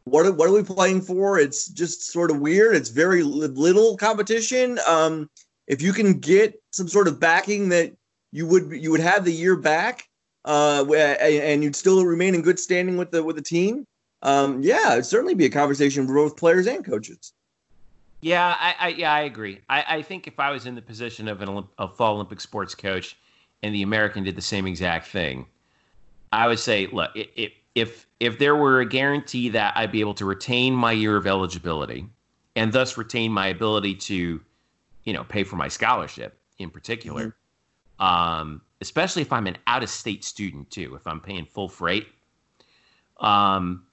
what 0.05 0.26
are, 0.26 0.32
what 0.32 0.49
are 0.49 0.53
we 0.53 0.64
playing 0.64 1.01
for? 1.01 1.39
It's 1.39 1.68
just 1.68 2.12
sort 2.12 2.32
of 2.32 2.39
weird. 2.39 2.76
It's 2.76 2.89
very 2.89 3.24
li- 3.24 3.47
little 3.47 3.97
competition. 3.97 4.80
Um, 4.88 5.30
if 5.72 5.82
you 5.82 5.94
can 5.94 6.20
get 6.20 6.62
some 6.72 6.90
sort 6.90 7.08
of 7.08 7.20
backing 7.20 7.70
that 7.70 7.94
you 8.32 8.46
would 8.46 8.72
you 8.72 8.92
would 8.92 9.00
have 9.00 9.24
the 9.26 9.32
year 9.32 9.56
back, 9.56 10.08
uh, 10.46 10.86
and 10.94 11.64
you'd 11.64 11.76
still 11.76 12.06
remain 12.06 12.36
in 12.36 12.42
good 12.42 12.60
standing 12.60 12.98
with 12.98 13.10
the 13.12 13.24
with 13.24 13.38
the 13.38 13.42
team. 13.42 13.86
Um, 14.22 14.62
yeah, 14.62 14.94
it'd 14.94 15.06
certainly 15.06 15.34
be 15.34 15.46
a 15.46 15.50
conversation 15.50 16.06
for 16.06 16.14
both 16.14 16.36
players 16.38 16.68
and 16.68 16.86
coaches. 16.86 17.34
Yeah, 18.20 18.56
I, 18.60 18.76
I 18.80 18.88
yeah, 18.90 19.14
I 19.14 19.22
agree. 19.22 19.62
I, 19.70 19.86
I 19.88 20.02
think 20.02 20.28
if 20.28 20.40
I 20.40 20.52
was 20.52 20.68
in 20.68 20.76
the 20.76 20.82
position 20.82 21.28
of 21.28 21.42
an 21.42 21.48
Olymp- 21.48 21.70
a 21.80 21.88
fall 21.88 22.16
Olympic 22.16 22.42
sports 22.42 22.76
coach, 22.76 23.18
and 23.64 23.74
the 23.74 23.82
American 23.82 24.24
did 24.24 24.36
the 24.36 24.42
same 24.42 24.68
exact 24.68 25.08
thing, 25.08 25.46
I 26.34 26.48
would 26.48 26.60
say, 26.60 26.88
look, 26.88 27.12
i- 27.16 27.30
if 27.36 27.54
if 27.76 28.06
if 28.20 28.38
there 28.38 28.58
were 28.58 28.82
a 28.82 28.86
guarantee 28.86 29.48
that 29.50 29.76
I'd 29.78 29.92
be 29.94 30.02
able 30.02 30.14
to 30.16 30.26
retain 30.26 30.76
my 30.76 30.92
year 30.92 31.16
of 31.16 31.26
eligibility, 31.26 32.06
and 32.58 32.74
thus 32.74 32.98
retain 32.98 33.32
my 33.32 33.48
ability 33.48 33.96
to, 33.96 34.42
you 35.04 35.14
know, 35.14 35.24
pay 35.24 35.43
for 35.43 35.56
my 35.56 35.68
scholarship 35.68 36.39
in 36.60 36.70
particular, 36.70 37.36
um, 37.99 38.62
especially 38.82 39.22
if 39.22 39.32
I'm 39.34 39.47
an 39.47 39.58
out 39.68 39.84
of 39.84 39.89
state 39.89 40.24
student 40.24 40.70
too, 40.72 40.95
if 40.95 41.06
I'm 41.08 41.20
paying 41.20 41.45
full 41.45 41.70
freight, 41.70 42.08
um, 43.20 43.86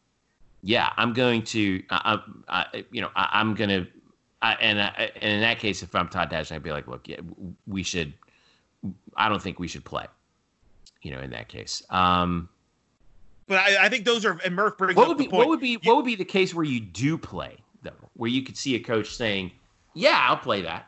yeah, 0.62 0.92
I'm 0.96 1.12
going 1.12 1.42
to, 1.44 1.82
I, 1.90 2.18
I, 2.48 2.66
I- 2.74 2.84
you 2.90 3.00
know, 3.00 3.10
I, 3.14 3.28
I'm 3.32 3.54
going 3.54 3.70
to, 3.70 3.86
I, 4.42 4.54
and, 4.54 4.80
I, 4.80 5.10
and 5.20 5.32
in 5.34 5.40
that 5.40 5.58
case, 5.58 5.82
if 5.82 5.94
I'm 5.94 6.08
Todd 6.08 6.30
Dash, 6.30 6.52
I'd 6.52 6.62
be 6.62 6.70
like, 6.72 6.86
look, 6.86 7.08
yeah, 7.08 7.16
we 7.66 7.82
should, 7.82 8.12
I 9.16 9.28
don't 9.28 9.42
think 9.42 9.58
we 9.58 9.66
should 9.68 9.84
play, 9.84 10.06
you 11.02 11.10
know, 11.10 11.20
in 11.20 11.30
that 11.30 11.48
case. 11.48 11.82
Um, 11.90 12.48
But 13.48 13.58
I, 13.58 13.86
I 13.86 13.88
think 13.88 14.04
those 14.04 14.24
are 14.24 14.38
and 14.44 14.54
Murph 14.54 14.78
brings 14.78 14.96
what 14.96 15.04
up 15.04 15.08
would 15.08 15.18
the 15.18 15.24
be, 15.24 15.28
point. 15.30 15.38
what 15.38 15.48
would 15.48 15.60
be, 15.60 15.76
what 15.84 15.96
would 15.96 16.04
be 16.04 16.14
the 16.14 16.24
case 16.24 16.54
where 16.54 16.64
you 16.64 16.80
do 16.80 17.18
play 17.18 17.56
though, 17.82 17.90
where 18.14 18.30
you 18.30 18.42
could 18.42 18.56
see 18.56 18.74
a 18.76 18.80
coach 18.80 19.14
saying, 19.14 19.50
yeah, 19.94 20.26
I'll 20.28 20.36
play 20.36 20.62
that. 20.62 20.86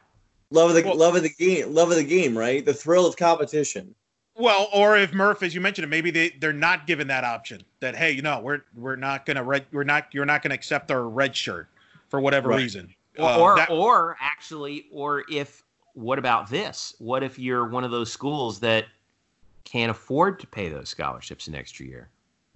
Love 0.51 0.71
of 0.71 0.77
the 0.77 0.83
Well- 0.83 0.97
love 0.97 1.15
of 1.17 1.23
the 1.23 1.31
game, 1.31 1.73
love 1.73 1.91
of 1.91 1.97
the 1.97 2.05
game, 2.05 2.37
right? 2.37 2.65
The 2.65 2.75
thrill 2.75 3.07
of 3.07 3.17
competition. 3.17 3.95
Well, 4.35 4.69
or 4.73 4.97
if 4.97 5.13
Murph, 5.13 5.43
as 5.43 5.55
you 5.55 5.61
mentioned, 5.61 5.85
it 5.85 5.89
maybe 5.89 6.11
they 6.11 6.31
they're 6.41 6.53
not 6.53 6.87
given 6.87 7.07
that 7.09 7.25
option. 7.25 7.63
That 7.81 7.95
hey, 7.95 8.11
you 8.13 8.23
know, 8.23 8.41
we're 8.41 8.63
we're 8.75 8.97
not 8.97 9.27
gonna 9.27 9.45
red, 9.45 9.67
we're 9.71 9.85
not 9.85 10.07
you're 10.13 10.25
not 10.25 10.43
gonna 10.43 10.55
accept 10.55 10.91
our 10.91 11.09
red 11.09 11.37
shirt 11.37 11.69
for 12.09 12.21
whatever 12.21 12.49
Right. 12.49 12.57
reason. 12.59 12.93
Or, 13.19 13.25
Uh, 13.29 13.39
or, 13.39 13.57
that- 13.57 13.71
or 13.71 14.17
actually, 14.21 14.87
or 14.91 15.25
if 15.31 15.63
what 15.95 16.19
about 16.19 16.49
this? 16.49 16.95
What 16.99 17.23
if 17.23 17.39
you're 17.39 17.69
one 17.69 17.85
of 17.85 17.91
those 17.91 18.11
schools 18.13 18.61
that 18.61 18.87
can't 19.65 19.91
afford 19.91 20.41
to 20.41 20.47
pay 20.47 20.69
those 20.69 20.89
scholarships 20.89 21.47
an 21.47 21.55
extra 21.55 21.85
year? 21.87 22.09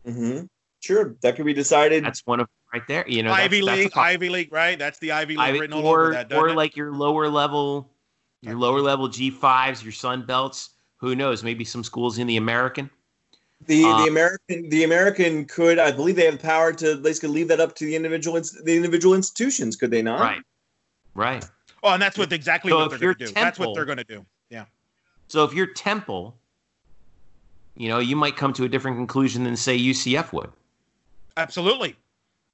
Mm-hmm. 0.07 0.47
Sure, 0.81 1.15
that 1.21 1.37
could 1.37 1.45
be 1.45 1.53
decided. 1.55 2.05
That's 2.05 2.27
one 2.27 2.41
of 2.41 2.49
right 2.75 2.87
there. 2.89 3.05
You 3.07 3.23
know, 3.23 3.33
Ivy 3.33 3.61
that's, 3.61 3.77
League, 3.77 3.85
that's 3.85 3.97
Ivy 3.97 4.29
League, 4.29 4.53
right? 4.53 4.79
That's 4.79 4.99
the 4.99 5.13
Ivy 5.13 5.37
League 5.37 5.41
Ivy- 5.41 5.61
written 5.61 5.77
all 5.77 5.87
or 5.87 6.01
over 6.03 6.13
that. 6.13 6.33
or 6.33 6.49
it? 6.49 6.57
like 6.57 6.77
your 6.77 6.93
lower 6.93 7.29
level, 7.29 7.89
your 8.43 8.57
lower 8.57 8.81
level 8.81 9.09
G 9.09 9.31
fives, 9.31 9.83
your 9.83 9.93
Sun 9.93 10.27
Belts. 10.27 10.71
Who 10.97 11.15
knows? 11.15 11.45
Maybe 11.45 11.65
some 11.65 11.85
schools 11.85 12.19
in 12.19 12.27
the 12.27 12.37
American. 12.37 12.91
The 13.67 13.85
Uh, 13.85 14.03
the 14.03 14.09
American 14.09 14.69
the 14.69 14.85
American 14.85 15.45
could 15.47 15.79
I 15.79 15.93
believe 15.93 16.17
they 16.17 16.27
have 16.27 16.39
the 16.39 16.47
power 16.47 16.73
to 16.75 16.97
basically 16.97 17.31
leave 17.31 17.49
that 17.49 17.61
up 17.61 17.75
to 17.77 17.87
the 17.87 17.97
individual 17.97 18.41
the 18.65 18.77
individual 18.77 19.15
institutions 19.15 19.77
could 19.77 19.91
they 19.91 20.03
not? 20.03 20.21
Right. 20.21 20.43
Right. 21.15 21.45
oh, 21.85 21.91
and 21.91 22.03
that's 22.03 22.19
what 22.19 22.33
exactly 22.33 22.73
So 22.73 22.79
what 22.79 22.93
if 22.93 22.99
they're 22.99 23.15
going 23.15 23.19
to 23.19 23.27
do. 23.27 23.33
That's 23.33 23.59
what 23.59 23.75
they're 23.75 23.85
going 23.85 23.99
to 23.99 24.05
do. 24.05 24.27
Yeah. 24.51 24.65
So 25.29 25.45
if 25.45 25.55
you're 25.55 25.69
Temple, 25.69 26.37
you 27.77 27.89
know, 27.89 28.01
you 28.01 28.17
might 28.17 28.37
come 28.37 28.53
to 28.55 28.65
a 28.65 28.69
different 28.69 28.97
conclusion 28.97 29.45
than 29.45 29.57
say 29.57 29.79
UCF 29.79 30.33
would. 30.33 30.51
Absolutely. 31.37 31.97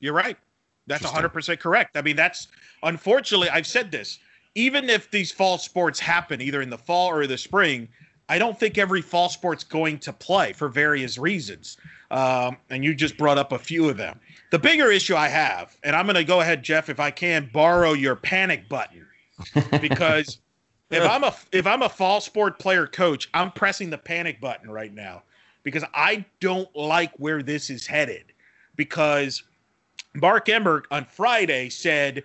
You're 0.01 0.15
right. 0.15 0.37
That's 0.87 1.05
100% 1.05 1.61
correct. 1.61 1.97
I 1.97 2.03
mean, 2.03 2.17
that's 2.17 2.49
unfortunately, 2.83 3.49
I've 3.49 3.67
said 3.67 3.91
this. 3.91 4.19
Even 4.57 4.91
if 4.91 5.11
these 5.11 5.31
fall 5.31 5.59
sports 5.59 6.01
happen 6.01 6.41
either 6.41 6.61
in 6.61 6.71
the 6.71 6.79
fall 6.79 7.09
or 7.09 7.27
the 7.29 7.39
spring, 7.39 7.89
I 8.29 8.39
don't 8.39 8.59
think 8.59 8.79
every 8.79 9.03
fall 9.03 9.29
sport's 9.29 9.63
going 9.63 9.99
to 10.01 10.13
play 10.13 10.53
for 10.53 10.69
various 10.69 11.19
reasons. 11.19 11.77
Um, 12.11 12.57
and 12.71 12.85
you 12.85 12.95
just 12.95 13.17
brought 13.17 13.39
up 13.39 13.53
a 13.53 13.59
few 13.59 13.89
of 13.89 13.97
them. 13.97 14.19
The 14.51 14.59
bigger 14.59 14.91
issue 14.91 15.15
I 15.15 15.29
have, 15.29 15.77
and 15.85 15.95
I'm 15.95 16.07
going 16.07 16.17
to 16.17 16.25
go 16.25 16.41
ahead, 16.41 16.65
Jeff, 16.65 16.89
if 16.89 16.99
I 16.99 17.11
can 17.13 17.49
borrow 17.53 17.93
your 17.93 18.17
panic 18.17 18.69
button, 18.69 19.07
because 19.81 20.39
if 20.91 21.09
I'm 21.09 21.23
a 21.23 21.35
if 21.53 21.67
I'm 21.67 21.83
a 21.83 21.89
fall 21.89 22.21
sport 22.21 22.59
player 22.59 22.87
coach, 22.87 23.29
I'm 23.33 23.53
pressing 23.53 23.91
the 23.91 23.99
panic 23.99 24.41
button 24.41 24.71
right 24.71 24.93
now 24.93 25.23
because 25.63 25.85
I 25.95 26.25
don't 26.41 26.75
like 26.75 27.13
where 27.19 27.43
this 27.43 27.71
is 27.71 27.87
headed. 27.87 28.33
Because 28.77 29.43
Mark 30.15 30.49
Emmert 30.49 30.87
on 30.91 31.05
Friday 31.05 31.69
said, 31.69 32.23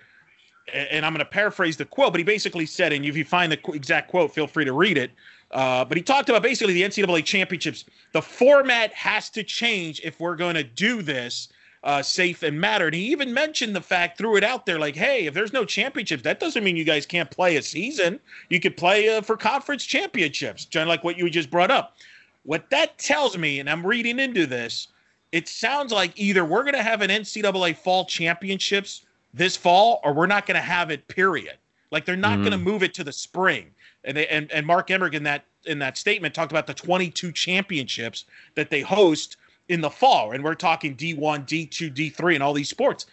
and 0.74 1.06
I'm 1.06 1.14
going 1.14 1.20
to 1.20 1.30
paraphrase 1.30 1.78
the 1.78 1.86
quote, 1.86 2.14
but 2.14 2.20
he 2.20 2.24
basically 2.24 2.66
said, 2.66 2.92
and 2.92 3.06
if 3.06 3.16
you 3.16 3.24
find 3.24 3.52
the 3.52 3.60
exact 3.72 4.10
quote, 4.10 4.34
feel 4.34 4.48
free 4.48 4.66
to 4.66 4.74
read 4.74 4.98
it. 4.98 5.12
Uh, 5.52 5.86
but 5.86 5.96
he 5.96 6.02
talked 6.02 6.28
about 6.30 6.42
basically 6.42 6.74
the 6.74 6.82
NCAA 6.82 7.24
championships. 7.24 7.86
The 8.14 8.22
format 8.22 8.92
has 8.94 9.30
to 9.32 9.44
change 9.44 10.02
if 10.04 10.20
we're 10.20 10.36
going 10.36 10.56
to 10.56 10.64
do 10.64 11.02
this 11.02 11.50
uh, 11.84 12.02
safe 12.02 12.42
and 12.42 12.60
matter. 12.60 12.88
And 12.88 12.96
he 12.96 13.12
even 13.12 13.32
mentioned 13.32 13.76
the 13.76 13.82
fact, 13.82 14.18
threw 14.18 14.36
it 14.36 14.44
out 14.44 14.66
there, 14.66 14.80
like, 14.80 14.96
hey, 14.96 15.28
if 15.28 15.36
there's 15.36 15.54
no 15.54 15.64
championships, 15.64 16.24
that 16.24 16.40
doesn't 16.40 16.64
mean 16.64 16.76
you 16.76 16.84
guys 16.84 17.06
can't 17.06 17.30
play 17.30 17.58
a 17.58 17.62
season. 17.62 18.20
You 18.50 18.60
could 18.60 18.76
play 18.76 19.16
uh, 19.16 19.22
for 19.22 19.38
conference 19.38 19.86
championships, 19.86 20.66
kind 20.66 20.82
of 20.82 20.88
like 20.88 21.04
what 21.04 21.18
you 21.18 21.30
just 21.30 21.52
brought 21.52 21.72
up. 21.72 21.96
What 22.44 22.70
that 22.72 22.98
tells 22.98 23.38
me, 23.38 23.60
and 23.60 23.70
I'm 23.70 23.86
reading 23.86 24.20
into 24.20 24.48
this, 24.48 24.88
it 25.36 25.50
sounds 25.50 25.92
like 25.92 26.14
either 26.16 26.46
we're 26.46 26.64
going 26.64 26.76
to 26.76 26.82
have 26.92 27.02
an 27.02 27.10
NCAA 27.10 27.76
fall 27.76 28.06
championships 28.06 29.02
this 29.34 29.58
fall, 29.58 30.00
or 30.06 30.14
we're 30.14 30.28
not 30.28 30.46
going 30.46 30.56
to 30.56 30.62
have 30.62 30.90
it. 30.92 31.06
Period. 31.10 31.58
Like 31.92 32.06
they're 32.06 32.16
not 32.16 32.40
Mhm. 32.40 32.44
going 32.44 32.52
to 32.52 32.58
move 32.58 32.84
it 32.84 32.94
to 32.94 33.04
the 33.04 33.12
spring. 33.12 33.66
And 34.06 34.16
they 34.16 34.28
and, 34.28 34.50
and 34.52 34.66
Mark 34.66 34.90
Emmert 34.92 35.14
in 35.14 35.24
that 35.24 35.44
in 35.66 35.78
that 35.80 35.98
statement 35.98 36.34
talked 36.34 36.54
about 36.54 36.68
the 36.68 36.74
22 36.74 37.34
championships 37.34 38.24
that 38.54 38.70
they 38.70 38.80
host 38.82 39.36
in 39.68 39.82
the 39.82 39.90
fall, 39.90 40.32
and 40.32 40.42
we're 40.44 40.56
talking 40.56 40.96
D1, 40.96 41.46
D2, 41.46 41.90
D3, 41.94 42.36
and 42.36 42.44
all 42.44 42.54
these 42.54 42.70
sports. 42.70 43.08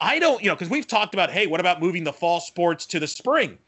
I 0.00 0.18
don't, 0.18 0.40
you 0.42 0.48
know, 0.48 0.54
because 0.54 0.70
we've 0.70 0.86
talked 0.86 1.14
about, 1.14 1.30
hey, 1.30 1.46
what 1.46 1.58
about 1.60 1.80
moving 1.82 2.04
the 2.04 2.12
fall 2.12 2.40
sports 2.40 2.86
to 2.86 3.00
the 3.00 3.06
spring? 3.08 3.58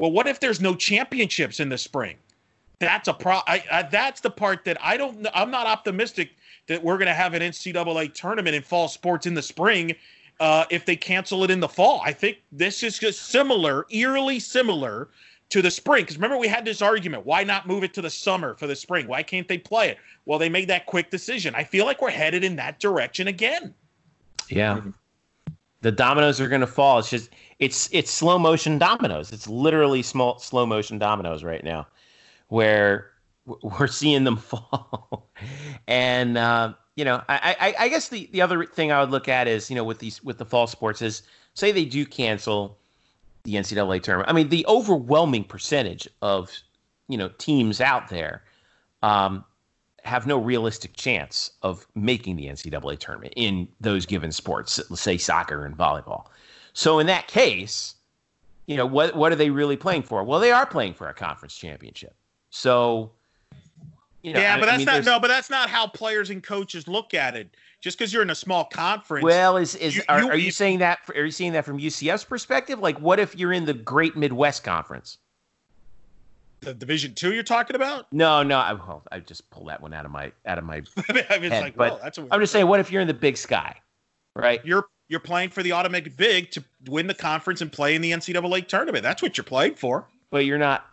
Well, 0.00 0.10
what 0.10 0.26
if 0.26 0.40
there's 0.40 0.60
no 0.60 0.74
championships 0.74 1.60
in 1.60 1.68
the 1.68 1.78
spring? 1.78 2.16
That's 2.80 3.08
a 3.08 3.14
pro. 3.14 3.36
I, 3.46 3.62
I, 3.70 3.82
that's 3.82 4.20
the 4.20 4.30
part 4.30 4.64
that 4.64 4.78
I 4.82 4.96
don't. 4.96 5.26
I'm 5.34 5.50
not 5.50 5.66
optimistic 5.66 6.30
that 6.66 6.82
we're 6.82 6.98
going 6.98 7.06
to 7.06 7.14
have 7.14 7.34
an 7.34 7.42
NCAA 7.42 8.12
tournament 8.12 8.56
in 8.56 8.62
fall 8.62 8.88
sports 8.88 9.26
in 9.26 9.34
the 9.34 9.42
spring 9.42 9.94
uh, 10.40 10.64
if 10.70 10.84
they 10.84 10.96
cancel 10.96 11.44
it 11.44 11.50
in 11.50 11.60
the 11.60 11.68
fall. 11.68 12.00
I 12.04 12.12
think 12.12 12.38
this 12.52 12.82
is 12.82 12.98
just 12.98 13.26
similar, 13.26 13.86
eerily 13.90 14.38
similar 14.38 15.08
to 15.48 15.62
the 15.62 15.70
spring. 15.70 16.02
Because 16.02 16.16
remember, 16.16 16.36
we 16.36 16.48
had 16.48 16.64
this 16.64 16.82
argument: 16.82 17.24
why 17.24 17.44
not 17.44 17.66
move 17.66 17.84
it 17.84 17.94
to 17.94 18.02
the 18.02 18.10
summer 18.10 18.54
for 18.54 18.66
the 18.66 18.76
spring? 18.76 19.06
Why 19.06 19.22
can't 19.22 19.48
they 19.48 19.58
play 19.58 19.90
it? 19.90 19.98
Well, 20.24 20.38
they 20.38 20.48
made 20.48 20.68
that 20.68 20.86
quick 20.86 21.10
decision. 21.10 21.54
I 21.54 21.64
feel 21.64 21.84
like 21.84 22.02
we're 22.02 22.10
headed 22.10 22.44
in 22.44 22.56
that 22.56 22.80
direction 22.80 23.28
again. 23.28 23.74
Yeah. 24.48 24.80
The 25.82 25.92
dominoes 25.92 26.40
are 26.40 26.48
going 26.48 26.62
to 26.62 26.66
fall. 26.66 26.98
It's 26.98 27.10
just 27.10 27.30
it's 27.58 27.88
it's 27.92 28.10
slow 28.10 28.38
motion 28.38 28.78
dominoes. 28.78 29.32
It's 29.32 29.46
literally 29.46 30.02
small 30.02 30.38
slow 30.38 30.66
motion 30.66 30.98
dominoes 30.98 31.44
right 31.44 31.62
now, 31.62 31.86
where 32.48 33.10
we're 33.62 33.86
seeing 33.86 34.24
them 34.24 34.36
fall. 34.36 35.28
and 35.86 36.36
uh, 36.36 36.74
you 36.96 37.04
know, 37.04 37.22
I, 37.28 37.56
I 37.60 37.84
I 37.84 37.88
guess 37.88 38.08
the 38.08 38.28
the 38.32 38.42
other 38.42 38.64
thing 38.64 38.92
I 38.92 39.00
would 39.00 39.10
look 39.10 39.28
at 39.28 39.48
is 39.48 39.70
you 39.70 39.76
know 39.76 39.84
with 39.84 39.98
these 39.98 40.22
with 40.22 40.38
the 40.38 40.46
fall 40.46 40.66
sports 40.66 41.02
is 41.02 41.22
say 41.54 41.72
they 41.72 41.84
do 41.84 42.04
cancel 42.04 42.78
the 43.44 43.54
NCAA 43.54 44.02
tournament. 44.02 44.28
I 44.28 44.32
mean, 44.32 44.48
the 44.48 44.64
overwhelming 44.66 45.44
percentage 45.44 46.08
of 46.22 46.50
you 47.08 47.16
know 47.16 47.28
teams 47.38 47.80
out 47.80 48.08
there 48.08 48.42
um, 49.02 49.44
have 50.04 50.26
no 50.26 50.38
realistic 50.38 50.94
chance 50.96 51.50
of 51.62 51.86
making 51.94 52.36
the 52.36 52.46
NCAA 52.46 52.98
tournament 52.98 53.34
in 53.36 53.68
those 53.80 54.06
given 54.06 54.32
sports, 54.32 54.80
let's 54.90 55.02
say 55.02 55.18
soccer 55.18 55.64
and 55.66 55.76
volleyball. 55.76 56.26
So 56.72 56.98
in 56.98 57.06
that 57.06 57.28
case, 57.28 57.94
you 58.66 58.76
know 58.76 58.86
what 58.86 59.14
what 59.16 59.32
are 59.32 59.36
they 59.36 59.50
really 59.50 59.76
playing 59.76 60.02
for? 60.02 60.24
Well, 60.24 60.40
they 60.40 60.52
are 60.52 60.66
playing 60.66 60.94
for 60.94 61.08
a 61.08 61.14
conference 61.14 61.56
championship. 61.56 62.14
So 62.50 63.12
you 64.26 64.32
know, 64.32 64.40
yeah, 64.40 64.58
but 64.58 64.68
I 64.68 64.72
that's 64.72 64.78
mean, 64.78 64.86
not 64.86 65.04
no, 65.04 65.20
but 65.20 65.28
that's 65.28 65.50
not 65.50 65.70
how 65.70 65.86
players 65.86 66.30
and 66.30 66.42
coaches 66.42 66.88
look 66.88 67.14
at 67.14 67.36
it. 67.36 67.48
Just 67.80 67.96
because 67.96 68.12
you're 68.12 68.22
in 68.22 68.30
a 68.30 68.34
small 68.34 68.64
conference, 68.64 69.22
Well, 69.22 69.56
is 69.56 69.76
is 69.76 69.94
You- 69.94 70.02
are, 70.08 70.20
you- 70.20 70.30
are 70.30 70.36
you 70.36 70.50
saying 70.50 70.80
that? 70.80 70.98
Are 71.14 71.24
you 71.24 71.30
seeing 71.30 71.52
that 71.52 71.64
from 71.64 71.78
UCF's 71.78 72.24
perspective? 72.24 72.80
Like, 72.80 72.98
what 72.98 73.20
if 73.20 73.36
you're 73.36 73.52
in 73.52 73.64
the 73.66 73.74
Great 73.74 74.16
Midwest 74.16 74.64
Conference? 74.64 75.18
the 76.60 76.74
Division 76.74 77.14
Two 77.14 77.32
you're 77.34 77.44
talking 77.44 77.76
about. 77.76 78.12
No, 78.12 78.42
no. 78.42 78.58
I, 78.58 78.72
well, 78.72 79.04
I 79.12 79.20
just 79.20 79.48
pulled 79.50 79.68
that 79.68 79.80
one 79.80 79.94
out 79.94 80.04
of 80.04 80.10
my 80.10 80.32
out 80.44 80.58
of 80.58 80.64
my. 80.64 80.76
I 81.08 81.12
mean, 81.12 81.24
it's 81.44 81.54
Head, 81.54 81.62
like, 81.62 81.76
but 81.76 81.92
well, 81.92 82.00
that's 82.02 82.18
a, 82.18 82.26
I'm 82.32 82.40
just 82.40 82.52
saying, 82.52 82.66
what 82.66 82.80
if 82.80 82.90
you're 82.90 83.02
in 83.02 83.06
the 83.06 83.14
Big 83.14 83.36
Sky, 83.36 83.76
right? 84.34 84.60
you're 84.64 84.86
you're 85.06 85.20
playing 85.20 85.50
for 85.50 85.62
the 85.62 85.70
automatic 85.70 86.16
big 86.16 86.50
to 86.50 86.64
win 86.88 87.06
the 87.06 87.14
conference 87.14 87.60
and 87.60 87.70
play 87.70 87.94
in 87.94 88.02
the 88.02 88.10
NCAA 88.10 88.66
tournament. 88.66 89.04
That's 89.04 89.22
what 89.22 89.36
you're 89.36 89.44
playing 89.44 89.76
for. 89.76 90.08
But 90.30 90.46
you're 90.46 90.58
not. 90.58 90.84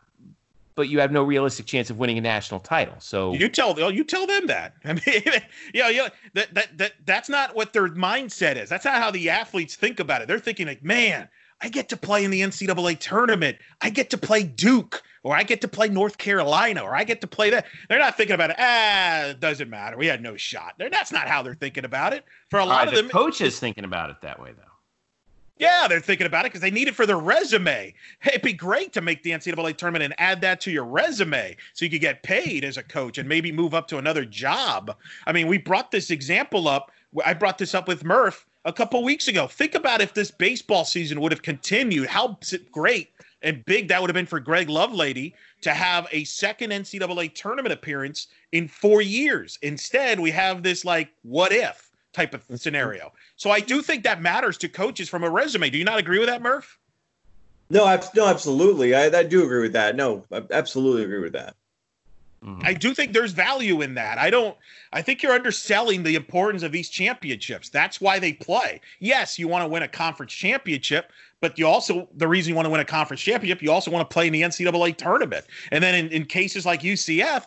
But 0.75 0.89
you 0.89 0.99
have 0.99 1.11
no 1.11 1.23
realistic 1.23 1.65
chance 1.65 1.89
of 1.89 1.99
winning 1.99 2.17
a 2.17 2.21
national 2.21 2.59
title. 2.59 2.95
So 2.99 3.33
You 3.33 3.49
tell 3.49 3.75
oh, 3.79 3.89
you 3.89 4.03
tell 4.03 4.25
them 4.25 4.47
that. 4.47 4.75
I 4.85 4.93
mean, 4.93 5.23
yeah, 5.73 5.89
yeah, 5.89 6.09
that, 6.33 6.53
that 6.53 6.77
that 6.77 6.93
that's 7.05 7.29
not 7.29 7.55
what 7.55 7.73
their 7.73 7.89
mindset 7.89 8.55
is. 8.55 8.69
That's 8.69 8.85
not 8.85 8.95
how 8.95 9.11
the 9.11 9.29
athletes 9.29 9.75
think 9.75 9.99
about 9.99 10.21
it. 10.21 10.27
They're 10.27 10.39
thinking 10.39 10.67
like, 10.67 10.83
man, 10.83 11.29
I 11.61 11.69
get 11.69 11.89
to 11.89 11.97
play 11.97 12.25
in 12.25 12.31
the 12.31 12.41
NCAA 12.41 12.99
tournament. 12.99 13.57
I 13.81 13.89
get 13.89 14.09
to 14.09 14.17
play 14.17 14.43
Duke, 14.43 15.01
or 15.23 15.35
I 15.35 15.43
get 15.43 15.61
to 15.61 15.67
play 15.69 15.87
North 15.87 16.17
Carolina, 16.17 16.81
or 16.83 16.93
I 16.93 17.05
get 17.05 17.21
to 17.21 17.27
play 17.27 17.51
that. 17.51 17.67
They're 17.87 17.99
not 17.99 18.17
thinking 18.17 18.33
about 18.33 18.49
it. 18.49 18.57
Ah, 18.59 19.27
it 19.27 19.39
doesn't 19.39 19.69
matter. 19.69 19.97
We 19.97 20.07
had 20.07 20.21
no 20.21 20.35
shot. 20.35 20.73
They're, 20.77 20.89
that's 20.89 21.13
not 21.13 21.27
how 21.27 21.41
they're 21.41 21.55
thinking 21.55 21.85
about 21.85 22.11
it. 22.11 22.25
For 22.49 22.59
a 22.59 22.65
lot 22.65 22.79
right, 22.79 22.87
of 22.89 22.95
the 22.95 23.01
them, 23.03 23.11
coach 23.11 23.39
is 23.39 23.59
thinking 23.59 23.85
about 23.85 24.09
it 24.09 24.17
that 24.23 24.41
way, 24.41 24.51
though. 24.51 24.72
Yeah, 25.57 25.87
they're 25.87 25.99
thinking 25.99 26.25
about 26.25 26.45
it 26.45 26.51
because 26.51 26.61
they 26.61 26.71
need 26.71 26.87
it 26.87 26.95
for 26.95 27.05
their 27.05 27.19
resume. 27.19 27.93
Hey, 28.19 28.31
it'd 28.31 28.41
be 28.41 28.53
great 28.53 28.91
to 28.93 29.01
make 29.01 29.21
the 29.21 29.31
NCAA 29.31 29.77
tournament 29.77 30.03
and 30.03 30.15
add 30.17 30.41
that 30.41 30.59
to 30.61 30.71
your 30.71 30.83
resume 30.83 31.55
so 31.73 31.85
you 31.85 31.91
could 31.91 32.01
get 32.01 32.23
paid 32.23 32.63
as 32.63 32.77
a 32.77 32.83
coach 32.83 33.19
and 33.19 33.29
maybe 33.29 33.51
move 33.51 33.73
up 33.75 33.87
to 33.89 33.99
another 33.99 34.25
job. 34.25 34.95
I 35.27 35.31
mean, 35.31 35.47
we 35.47 35.59
brought 35.59 35.91
this 35.91 36.09
example 36.09 36.67
up. 36.67 36.91
I 37.23 37.33
brought 37.33 37.59
this 37.59 37.75
up 37.75 37.87
with 37.87 38.03
Murph 38.03 38.47
a 38.65 38.73
couple 38.73 39.03
weeks 39.03 39.27
ago. 39.27 39.45
Think 39.45 39.75
about 39.75 40.01
if 40.01 40.13
this 40.13 40.31
baseball 40.31 40.85
season 40.85 41.21
would 41.21 41.31
have 41.31 41.43
continued, 41.43 42.07
how 42.07 42.39
great 42.71 43.11
and 43.43 43.63
big 43.65 43.89
that 43.89 44.01
would 44.01 44.09
have 44.09 44.15
been 44.15 44.25
for 44.25 44.39
Greg 44.39 44.69
Lovelady 44.69 45.33
to 45.61 45.73
have 45.73 46.07
a 46.11 46.23
second 46.23 46.71
NCAA 46.71 47.33
tournament 47.35 47.73
appearance 47.73 48.27
in 48.53 48.67
four 48.67 49.01
years. 49.01 49.59
Instead, 49.61 50.19
we 50.19 50.31
have 50.31 50.63
this 50.63 50.83
like, 50.83 51.09
what 51.21 51.51
if? 51.51 51.91
Type 52.13 52.33
of 52.33 52.43
mm-hmm. 52.43 52.55
scenario. 52.55 53.11
So 53.35 53.51
I 53.51 53.59
do 53.59 53.81
think 53.81 54.03
that 54.03 54.21
matters 54.21 54.57
to 54.59 54.69
coaches 54.69 55.09
from 55.09 55.23
a 55.23 55.29
resume. 55.29 55.69
Do 55.69 55.77
you 55.77 55.83
not 55.83 55.99
agree 55.99 56.19
with 56.19 56.29
that, 56.29 56.41
Murph? 56.41 56.77
No, 57.69 57.85
no, 58.15 58.27
absolutely. 58.27 58.93
I, 58.93 59.05
I 59.05 59.23
do 59.23 59.43
agree 59.43 59.61
with 59.61 59.73
that. 59.73 59.95
No, 59.95 60.25
I 60.31 60.43
absolutely 60.51 61.03
agree 61.03 61.21
with 61.21 61.33
that. 61.33 61.55
I 62.61 62.73
do 62.73 62.93
think 62.93 63.13
there's 63.13 63.31
value 63.31 63.81
in 63.81 63.93
that. 63.93 64.17
I 64.17 64.29
don't 64.29 64.57
I 64.91 65.01
think 65.01 65.23
you're 65.23 65.33
underselling 65.33 66.03
the 66.03 66.15
importance 66.15 66.61
of 66.61 66.71
these 66.71 66.89
championships. 66.89 67.69
That's 67.69 68.01
why 68.01 68.19
they 68.19 68.33
play. 68.33 68.81
Yes, 68.99 69.39
you 69.39 69.47
want 69.47 69.63
to 69.63 69.67
win 69.67 69.83
a 69.83 69.87
conference 69.87 70.33
championship, 70.33 71.11
but 71.39 71.57
you 71.57 71.65
also 71.65 72.07
the 72.15 72.27
reason 72.27 72.49
you 72.49 72.55
want 72.55 72.65
to 72.65 72.69
win 72.69 72.81
a 72.81 72.85
conference 72.85 73.21
championship, 73.21 73.61
you 73.61 73.71
also 73.71 73.91
want 73.91 74.07
to 74.09 74.13
play 74.13 74.27
in 74.27 74.33
the 74.33 74.41
NCAA 74.41 74.97
tournament. 74.97 75.45
And 75.71 75.83
then 75.83 75.95
in, 75.95 76.11
in 76.11 76.25
cases 76.25 76.65
like 76.65 76.81
UCF, 76.81 77.45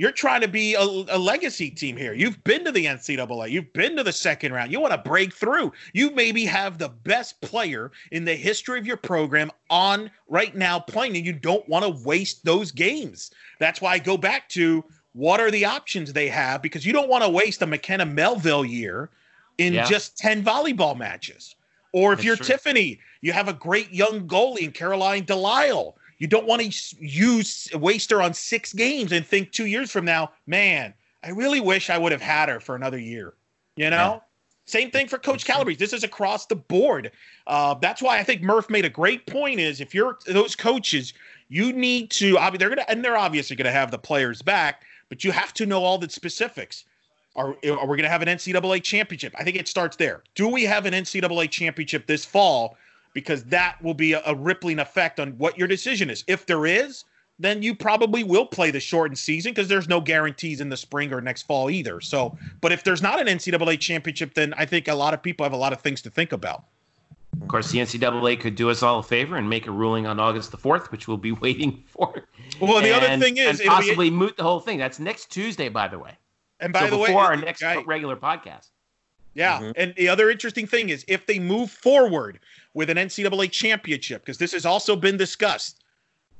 you're 0.00 0.10
trying 0.10 0.40
to 0.40 0.48
be 0.48 0.72
a, 0.72 0.80
a, 0.80 1.18
legacy 1.18 1.68
team 1.68 1.94
here. 1.94 2.14
You've 2.14 2.42
been 2.42 2.64
to 2.64 2.72
the 2.72 2.86
NCAA, 2.86 3.50
you've 3.50 3.70
been 3.74 3.96
to 3.96 4.02
the 4.02 4.14
second 4.14 4.50
round. 4.50 4.72
You 4.72 4.80
want 4.80 4.94
to 4.94 5.10
break 5.10 5.34
through. 5.34 5.74
You 5.92 6.10
maybe 6.12 6.46
have 6.46 6.78
the 6.78 6.88
best 6.88 7.38
player 7.42 7.92
in 8.10 8.24
the 8.24 8.34
history 8.34 8.78
of 8.78 8.86
your 8.86 8.96
program 8.96 9.52
on 9.68 10.10
right 10.26 10.56
now 10.56 10.78
playing, 10.78 11.18
and 11.18 11.26
you 11.26 11.34
don't 11.34 11.68
want 11.68 11.84
to 11.84 12.02
waste 12.02 12.46
those 12.46 12.72
games. 12.72 13.30
That's 13.58 13.82
why 13.82 13.92
I 13.92 13.98
go 13.98 14.16
back 14.16 14.48
to 14.50 14.82
what 15.12 15.38
are 15.38 15.50
the 15.50 15.66
options 15.66 16.14
they 16.14 16.28
have 16.28 16.62
because 16.62 16.86
you 16.86 16.94
don't 16.94 17.10
want 17.10 17.22
to 17.22 17.28
waste 17.28 17.60
a 17.60 17.66
McKenna 17.66 18.06
Melville 18.06 18.64
year 18.64 19.10
in 19.58 19.74
yeah. 19.74 19.84
just 19.84 20.16
10 20.16 20.42
volleyball 20.42 20.96
matches. 20.96 21.56
Or 21.92 22.14
if 22.14 22.20
That's 22.20 22.26
you're 22.26 22.36
true. 22.36 22.46
Tiffany, 22.46 23.00
you 23.20 23.32
have 23.32 23.48
a 23.48 23.52
great 23.52 23.92
young 23.92 24.26
goalie 24.26 24.60
in 24.60 24.72
Caroline 24.72 25.26
Delisle 25.26 25.94
you 26.20 26.28
don't 26.28 26.46
want 26.46 26.62
to 26.62 26.96
use 27.04 27.68
waste 27.74 28.10
her 28.10 28.22
on 28.22 28.34
six 28.34 28.72
games 28.72 29.10
and 29.10 29.26
think 29.26 29.50
two 29.50 29.66
years 29.66 29.90
from 29.90 30.04
now, 30.04 30.30
man, 30.46 30.94
I 31.24 31.30
really 31.30 31.60
wish 31.60 31.90
I 31.90 31.98
would 31.98 32.12
have 32.12 32.20
had 32.20 32.48
her 32.48 32.60
for 32.60 32.76
another 32.76 32.98
year. 32.98 33.34
You 33.74 33.90
know. 33.90 33.96
Yeah. 33.96 34.20
Same 34.66 34.90
thing 34.92 35.08
for 35.08 35.18
Coach 35.18 35.44
Calabrese. 35.44 35.78
This 35.78 35.92
is 35.92 36.04
across 36.04 36.46
the 36.46 36.54
board. 36.54 37.10
Uh, 37.48 37.74
that's 37.74 38.00
why 38.00 38.18
I 38.18 38.22
think 38.22 38.40
Murph 38.40 38.70
made 38.70 38.84
a 38.84 38.90
great 38.90 39.26
point. 39.26 39.58
Is 39.58 39.80
if 39.80 39.92
you're 39.94 40.18
those 40.26 40.54
coaches, 40.54 41.12
you 41.48 41.72
need 41.72 42.10
to. 42.12 42.38
They're 42.56 42.68
gonna 42.68 42.84
and 42.86 43.04
they're 43.04 43.16
obviously 43.16 43.56
gonna 43.56 43.72
have 43.72 43.90
the 43.90 43.98
players 43.98 44.42
back, 44.42 44.84
but 45.08 45.24
you 45.24 45.32
have 45.32 45.52
to 45.54 45.66
know 45.66 45.82
all 45.82 45.98
the 45.98 46.08
specifics. 46.08 46.84
Are, 47.36 47.48
are 47.48 47.86
we 47.86 47.96
going 47.96 48.02
to 48.02 48.08
have 48.08 48.22
an 48.22 48.28
NCAA 48.28 48.82
championship? 48.82 49.32
I 49.38 49.44
think 49.44 49.56
it 49.56 49.68
starts 49.68 49.96
there. 49.96 50.24
Do 50.34 50.48
we 50.48 50.64
have 50.64 50.84
an 50.84 50.92
NCAA 50.92 51.48
championship 51.48 52.06
this 52.06 52.24
fall? 52.24 52.76
Because 53.12 53.44
that 53.44 53.82
will 53.82 53.94
be 53.94 54.12
a, 54.12 54.22
a 54.26 54.34
rippling 54.34 54.78
effect 54.78 55.20
on 55.20 55.30
what 55.38 55.58
your 55.58 55.68
decision 55.68 56.10
is. 56.10 56.24
If 56.26 56.46
there 56.46 56.66
is, 56.66 57.04
then 57.40 57.62
you 57.62 57.74
probably 57.74 58.22
will 58.22 58.46
play 58.46 58.70
the 58.70 58.80
shortened 58.80 59.18
season 59.18 59.52
because 59.52 59.66
there's 59.66 59.88
no 59.88 60.00
guarantees 60.00 60.60
in 60.60 60.68
the 60.68 60.76
spring 60.76 61.12
or 61.12 61.20
next 61.20 61.42
fall 61.42 61.70
either. 61.70 62.00
So, 62.00 62.36
but 62.60 62.70
if 62.70 62.84
there's 62.84 63.02
not 63.02 63.20
an 63.20 63.26
NCAA 63.26 63.80
championship, 63.80 64.34
then 64.34 64.52
I 64.58 64.66
think 64.66 64.88
a 64.88 64.94
lot 64.94 65.14
of 65.14 65.22
people 65.22 65.44
have 65.44 65.54
a 65.54 65.56
lot 65.56 65.72
of 65.72 65.80
things 65.80 66.02
to 66.02 66.10
think 66.10 66.32
about. 66.32 66.64
Of 67.40 67.48
course, 67.48 67.70
the 67.70 67.78
NCAA 67.78 68.38
could 68.38 68.56
do 68.56 68.68
us 68.68 68.82
all 68.82 68.98
a 68.98 69.02
favor 69.02 69.36
and 69.36 69.48
make 69.48 69.66
a 69.66 69.70
ruling 69.70 70.06
on 70.06 70.20
August 70.20 70.50
the 70.50 70.58
4th, 70.58 70.90
which 70.90 71.08
we'll 71.08 71.16
be 71.16 71.32
waiting 71.46 71.82
for. 71.86 72.26
Well, 72.60 72.82
the 72.82 72.92
and, 72.94 73.04
other 73.04 73.24
thing 73.24 73.38
is, 73.38 73.60
and 73.60 73.68
possibly 73.68 74.10
be, 74.10 74.16
moot 74.16 74.36
the 74.36 74.42
whole 74.42 74.60
thing. 74.60 74.78
That's 74.78 74.98
next 74.98 75.30
Tuesday, 75.30 75.70
by 75.70 75.88
the 75.88 75.98
way. 75.98 76.18
And 76.60 76.74
by 76.74 76.80
so 76.80 76.84
the 76.86 76.90
before 76.90 77.00
way, 77.00 77.08
before 77.08 77.24
our 77.24 77.36
next 77.36 77.62
right. 77.62 77.86
regular 77.86 78.16
podcast. 78.16 78.68
Yeah. 79.40 79.58
Mm-hmm. 79.58 79.70
And 79.76 79.94
the 79.96 80.08
other 80.08 80.28
interesting 80.28 80.66
thing 80.66 80.90
is 80.90 81.02
if 81.08 81.24
they 81.24 81.38
move 81.38 81.70
forward 81.70 82.40
with 82.74 82.90
an 82.90 82.98
NCAA 82.98 83.50
championship, 83.50 84.22
because 84.22 84.36
this 84.36 84.52
has 84.52 84.66
also 84.66 84.94
been 84.94 85.16
discussed, 85.16 85.82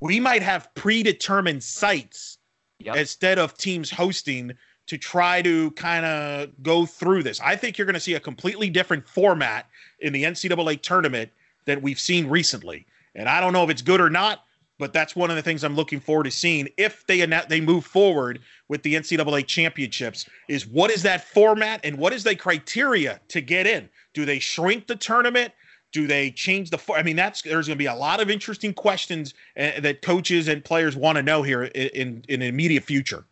we 0.00 0.20
might 0.20 0.42
have 0.42 0.72
predetermined 0.74 1.62
sites 1.62 2.36
yep. 2.78 2.96
instead 2.96 3.38
of 3.38 3.56
teams 3.56 3.90
hosting 3.90 4.52
to 4.86 4.98
try 4.98 5.40
to 5.40 5.70
kind 5.72 6.04
of 6.04 6.50
go 6.62 6.84
through 6.84 7.22
this. 7.22 7.40
I 7.40 7.56
think 7.56 7.78
you're 7.78 7.86
going 7.86 7.94
to 7.94 8.00
see 8.00 8.14
a 8.14 8.20
completely 8.20 8.68
different 8.68 9.08
format 9.08 9.66
in 10.00 10.12
the 10.12 10.24
NCAA 10.24 10.82
tournament 10.82 11.30
that 11.64 11.80
we've 11.80 12.00
seen 12.00 12.28
recently. 12.28 12.86
And 13.14 13.30
I 13.30 13.40
don't 13.40 13.54
know 13.54 13.64
if 13.64 13.70
it's 13.70 13.82
good 13.82 14.00
or 14.00 14.10
not, 14.10 14.44
but 14.80 14.94
that's 14.94 15.14
one 15.14 15.30
of 15.30 15.36
the 15.36 15.42
things 15.42 15.62
I'm 15.62 15.76
looking 15.76 16.00
forward 16.00 16.24
to 16.24 16.30
seeing 16.30 16.68
if 16.78 17.06
they 17.06 17.24
they 17.48 17.60
move 17.60 17.84
forward 17.84 18.40
with 18.68 18.82
the 18.82 18.94
NCAA 18.94 19.46
championships. 19.46 20.28
Is 20.48 20.66
what 20.66 20.90
is 20.90 21.02
that 21.02 21.28
format 21.28 21.80
and 21.84 21.98
what 21.98 22.12
is 22.12 22.24
the 22.24 22.34
criteria 22.34 23.20
to 23.28 23.40
get 23.40 23.66
in? 23.66 23.88
Do 24.14 24.24
they 24.24 24.38
shrink 24.38 24.86
the 24.86 24.96
tournament? 24.96 25.52
Do 25.92 26.06
they 26.06 26.30
change 26.30 26.70
the? 26.70 26.80
I 26.94 27.02
mean, 27.02 27.16
that's 27.16 27.42
there's 27.42 27.66
going 27.66 27.76
to 27.76 27.82
be 27.82 27.86
a 27.86 27.94
lot 27.94 28.20
of 28.20 28.30
interesting 28.30 28.72
questions 28.72 29.34
uh, 29.58 29.80
that 29.80 30.02
coaches 30.02 30.48
and 30.48 30.64
players 30.64 30.96
want 30.96 31.16
to 31.16 31.22
know 31.22 31.42
here 31.42 31.64
in 31.64 31.88
in, 31.88 32.24
in 32.28 32.42
immediate 32.42 32.84
future. 32.84 33.24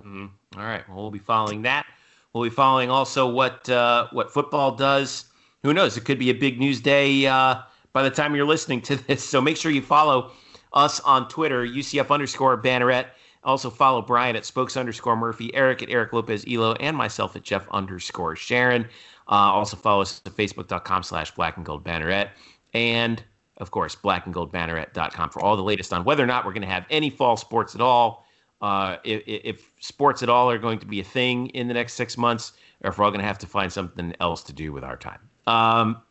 Mm-hmm. 0.00 0.26
All 0.58 0.64
right, 0.64 0.88
well, 0.88 0.98
we'll 0.98 1.10
be 1.10 1.18
following 1.18 1.62
that. 1.62 1.84
We'll 2.32 2.44
be 2.44 2.50
following 2.50 2.90
also 2.90 3.28
what 3.28 3.68
uh, 3.68 4.06
what 4.12 4.32
football 4.32 4.74
does. 4.74 5.26
Who 5.62 5.74
knows? 5.74 5.96
It 5.96 6.04
could 6.04 6.18
be 6.18 6.30
a 6.30 6.34
big 6.34 6.58
news 6.58 6.80
day 6.80 7.26
uh, 7.26 7.62
by 7.92 8.02
the 8.02 8.10
time 8.10 8.34
you're 8.36 8.46
listening 8.46 8.80
to 8.82 8.96
this. 8.96 9.24
So 9.24 9.40
make 9.40 9.56
sure 9.56 9.70
you 9.72 9.82
follow 9.82 10.30
us 10.72 11.00
on 11.00 11.28
Twitter, 11.28 11.66
UCF 11.66 12.10
underscore 12.10 12.60
Banneret. 12.60 13.06
Also 13.44 13.70
follow 13.70 14.02
Brian 14.02 14.34
at 14.34 14.44
Spokes 14.44 14.76
underscore 14.76 15.16
Murphy, 15.16 15.54
Eric 15.54 15.82
at 15.82 15.88
Eric 15.88 16.12
Lopez 16.12 16.44
Elo, 16.50 16.74
and 16.74 16.96
myself 16.96 17.36
at 17.36 17.44
Jeff 17.44 17.68
underscore 17.70 18.34
Sharon. 18.34 18.84
Uh, 19.28 19.52
also 19.52 19.76
follow 19.76 20.02
us 20.02 20.20
at 20.26 20.32
facebook.com 20.32 21.02
slash 21.02 21.30
black 21.32 21.56
and 21.56 21.64
gold 21.64 21.84
banneret. 21.84 22.30
And 22.74 23.22
of 23.58 23.70
course, 23.70 23.94
black 23.94 24.26
and 24.26 24.34
gold 24.34 24.52
blackandgoldbanneret.com 24.52 25.30
for 25.30 25.42
all 25.42 25.56
the 25.56 25.62
latest 25.62 25.92
on 25.92 26.04
whether 26.04 26.22
or 26.22 26.26
not 26.26 26.44
we're 26.44 26.52
going 26.52 26.62
to 26.62 26.68
have 26.68 26.84
any 26.90 27.10
fall 27.10 27.36
sports 27.36 27.74
at 27.74 27.80
all. 27.80 28.26
Uh, 28.60 28.96
if, 29.04 29.22
if, 29.26 29.70
sports 29.80 30.22
at 30.22 30.28
all 30.28 30.50
are 30.50 30.58
going 30.58 30.78
to 30.78 30.86
be 30.86 31.00
a 31.00 31.04
thing 31.04 31.48
in 31.48 31.68
the 31.68 31.74
next 31.74 31.92
six 31.92 32.16
months, 32.16 32.52
or 32.82 32.90
if 32.90 32.98
we're 32.98 33.04
all 33.04 33.10
going 33.10 33.20
to 33.20 33.26
have 33.26 33.38
to 33.38 33.46
find 33.46 33.72
something 33.72 34.14
else 34.20 34.42
to 34.42 34.52
do 34.52 34.72
with 34.72 34.82
our 34.82 34.96
time. 34.96 35.20
Um, 35.46 36.02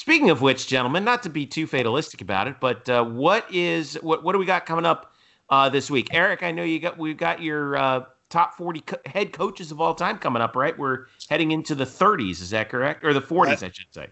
Speaking 0.00 0.30
of 0.30 0.40
which, 0.40 0.66
gentlemen, 0.66 1.04
not 1.04 1.22
to 1.24 1.28
be 1.28 1.44
too 1.44 1.66
fatalistic 1.66 2.22
about 2.22 2.48
it, 2.48 2.56
but 2.58 2.88
uh, 2.88 3.04
what 3.04 3.44
is 3.52 3.96
what 4.00 4.24
what 4.24 4.32
do 4.32 4.38
we 4.38 4.46
got 4.46 4.64
coming 4.64 4.86
up 4.86 5.12
uh, 5.50 5.68
this 5.68 5.90
week? 5.90 6.08
Eric, 6.14 6.42
I 6.42 6.52
know 6.52 6.62
you 6.62 6.80
got 6.80 6.96
we've 6.96 7.18
got 7.18 7.42
your 7.42 7.76
uh, 7.76 8.04
top 8.30 8.54
forty 8.54 8.80
co- 8.80 8.96
head 9.04 9.34
coaches 9.34 9.70
of 9.70 9.78
all 9.78 9.94
time 9.94 10.16
coming 10.16 10.40
up, 10.40 10.56
right? 10.56 10.76
We're 10.78 11.08
heading 11.28 11.50
into 11.50 11.74
the 11.74 11.84
30s, 11.84 12.40
is 12.40 12.48
that 12.48 12.70
correct, 12.70 13.04
or 13.04 13.12
the 13.12 13.20
40s, 13.20 13.62
I 13.62 13.70
should 13.70 13.92
say? 13.92 14.06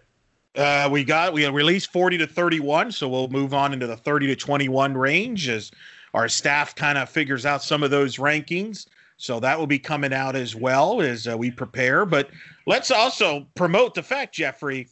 Uh, 0.55 0.91
we 0.93 1.05
got 1.05 1.33
we 1.33 1.47
released 1.47 1.91
40 1.91 2.19
to 2.19 2.27
31, 2.27 2.93
so 2.93 3.09
we'll 3.09 3.29
move 3.29 3.55
on 3.55 3.73
into 3.73 3.87
the 3.87 3.97
30 3.97 4.27
to 4.27 4.37
21 4.37 4.93
range 4.93 5.49
as 5.49 5.71
our 6.13 6.29
staff 6.29 6.75
kind 6.75 6.99
of 6.99 7.09
figures 7.09 7.47
out 7.47 7.63
some 7.63 7.83
of 7.83 7.91
those 7.91 8.19
rankings. 8.19 8.87
So 9.17 9.41
that 9.41 9.59
will 9.59 9.67
be 9.67 9.79
coming 9.79 10.13
out 10.13 10.37
as 10.37 10.55
well 10.55 11.01
as 11.01 11.27
uh, 11.27 11.39
we 11.39 11.51
prepare. 11.51 12.05
But 12.05 12.29
let's 12.67 12.91
also 12.91 13.47
promote 13.55 13.95
the 13.95 14.03
fact, 14.03 14.35
Jeffrey 14.35 14.87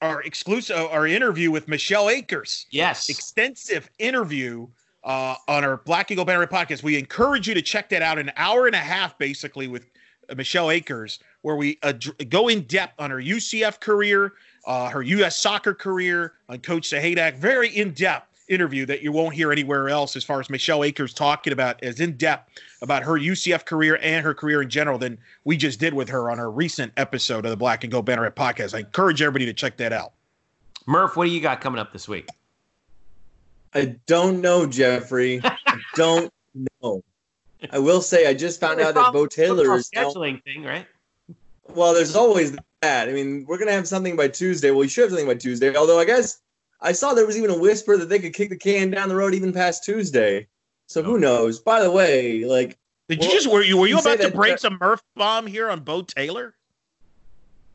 our 0.00 0.22
exclusive 0.22 0.76
our 0.76 1.06
interview 1.06 1.50
with 1.50 1.68
Michelle 1.68 2.08
Akers. 2.08 2.66
Yes, 2.70 3.08
extensive 3.08 3.90
interview 3.98 4.66
uh, 5.04 5.36
on 5.48 5.64
our 5.64 5.78
Black 5.78 6.10
Eagle 6.10 6.24
Banner 6.24 6.46
podcast. 6.46 6.82
We 6.82 6.98
encourage 6.98 7.48
you 7.48 7.54
to 7.54 7.62
check 7.62 7.88
that 7.90 8.02
out. 8.02 8.18
An 8.18 8.32
hour 8.36 8.66
and 8.66 8.74
a 8.74 8.78
half, 8.78 9.18
basically, 9.18 9.68
with 9.68 9.86
uh, 10.28 10.34
Michelle 10.34 10.70
Akers, 10.70 11.18
where 11.42 11.56
we 11.56 11.78
uh, 11.82 11.92
go 12.28 12.48
in 12.48 12.62
depth 12.62 12.98
on 12.98 13.10
her 13.10 13.20
UCF 13.20 13.80
career, 13.80 14.34
uh, 14.66 14.88
her 14.88 15.02
U.S. 15.02 15.36
soccer 15.36 15.74
career, 15.74 16.34
on 16.48 16.58
Coach 16.58 16.90
Sahaydak. 16.90 17.36
Very 17.36 17.68
in 17.68 17.92
depth 17.92 18.29
interview 18.50 18.84
that 18.86 19.02
you 19.02 19.12
won't 19.12 19.34
hear 19.34 19.52
anywhere 19.52 19.88
else 19.88 20.16
as 20.16 20.24
far 20.24 20.40
as 20.40 20.50
Michelle 20.50 20.84
Akers 20.84 21.14
talking 21.14 21.52
about 21.52 21.82
as 21.82 22.00
in 22.00 22.16
depth 22.16 22.50
about 22.82 23.02
her 23.02 23.12
UCF 23.12 23.64
career 23.64 23.98
and 24.02 24.24
her 24.24 24.34
career 24.34 24.62
in 24.62 24.68
general 24.68 24.98
than 24.98 25.16
we 25.44 25.56
just 25.56 25.80
did 25.80 25.94
with 25.94 26.08
her 26.08 26.30
on 26.30 26.38
her 26.38 26.50
recent 26.50 26.92
episode 26.96 27.44
of 27.44 27.50
the 27.50 27.56
Black 27.56 27.84
and 27.84 27.92
Gold 27.92 28.06
Banneret 28.06 28.34
podcast. 28.34 28.74
I 28.74 28.80
encourage 28.80 29.22
everybody 29.22 29.46
to 29.46 29.52
check 29.52 29.76
that 29.78 29.92
out. 29.92 30.12
Murph, 30.86 31.16
what 31.16 31.24
do 31.24 31.30
you 31.30 31.40
got 31.40 31.60
coming 31.60 31.78
up 31.78 31.92
this 31.92 32.08
week? 32.08 32.28
I 33.74 33.96
don't 34.06 34.40
know, 34.40 34.66
Jeffrey. 34.66 35.40
I 35.44 35.78
don't 35.94 36.32
know. 36.82 37.02
I 37.70 37.78
will 37.78 38.00
say 38.00 38.26
I 38.26 38.34
just 38.34 38.58
found 38.60 38.80
out 38.80 38.94
that 38.94 39.12
Beau 39.12 39.26
Taylor 39.26 39.76
is 39.76 39.90
scheduling 39.90 40.34
now, 40.34 40.40
thing, 40.44 40.64
right? 40.64 40.86
Well, 41.74 41.94
there's 41.94 42.16
always 42.16 42.56
that. 42.82 43.08
I 43.08 43.12
mean, 43.12 43.44
we're 43.46 43.58
gonna 43.58 43.72
have 43.72 43.86
something 43.86 44.16
by 44.16 44.28
Tuesday. 44.28 44.70
Well, 44.70 44.82
you 44.82 44.88
should 44.88 45.02
have 45.02 45.10
something 45.10 45.26
by 45.26 45.34
Tuesday. 45.34 45.74
Although 45.76 46.00
I 46.00 46.04
guess 46.04 46.40
I 46.82 46.92
saw 46.92 47.14
there 47.14 47.26
was 47.26 47.36
even 47.36 47.50
a 47.50 47.58
whisper 47.58 47.96
that 47.96 48.08
they 48.08 48.18
could 48.18 48.32
kick 48.32 48.50
the 48.50 48.56
can 48.56 48.90
down 48.90 49.08
the 49.08 49.16
road 49.16 49.34
even 49.34 49.52
past 49.52 49.84
Tuesday. 49.84 50.46
So 50.86 51.02
who 51.02 51.18
knows? 51.18 51.60
By 51.60 51.82
the 51.82 51.90
way, 51.90 52.44
like, 52.44 52.78
did 53.08 53.22
you 53.22 53.30
just 53.30 53.50
were 53.50 53.62
you 53.62 53.76
were 53.76 53.86
you, 53.86 53.98
about 53.98 54.20
to 54.20 54.30
break 54.30 54.58
some 54.58 54.78
Murph 54.80 55.02
bomb 55.16 55.46
here 55.46 55.68
on 55.68 55.80
Beau 55.80 56.02
Taylor? 56.02 56.54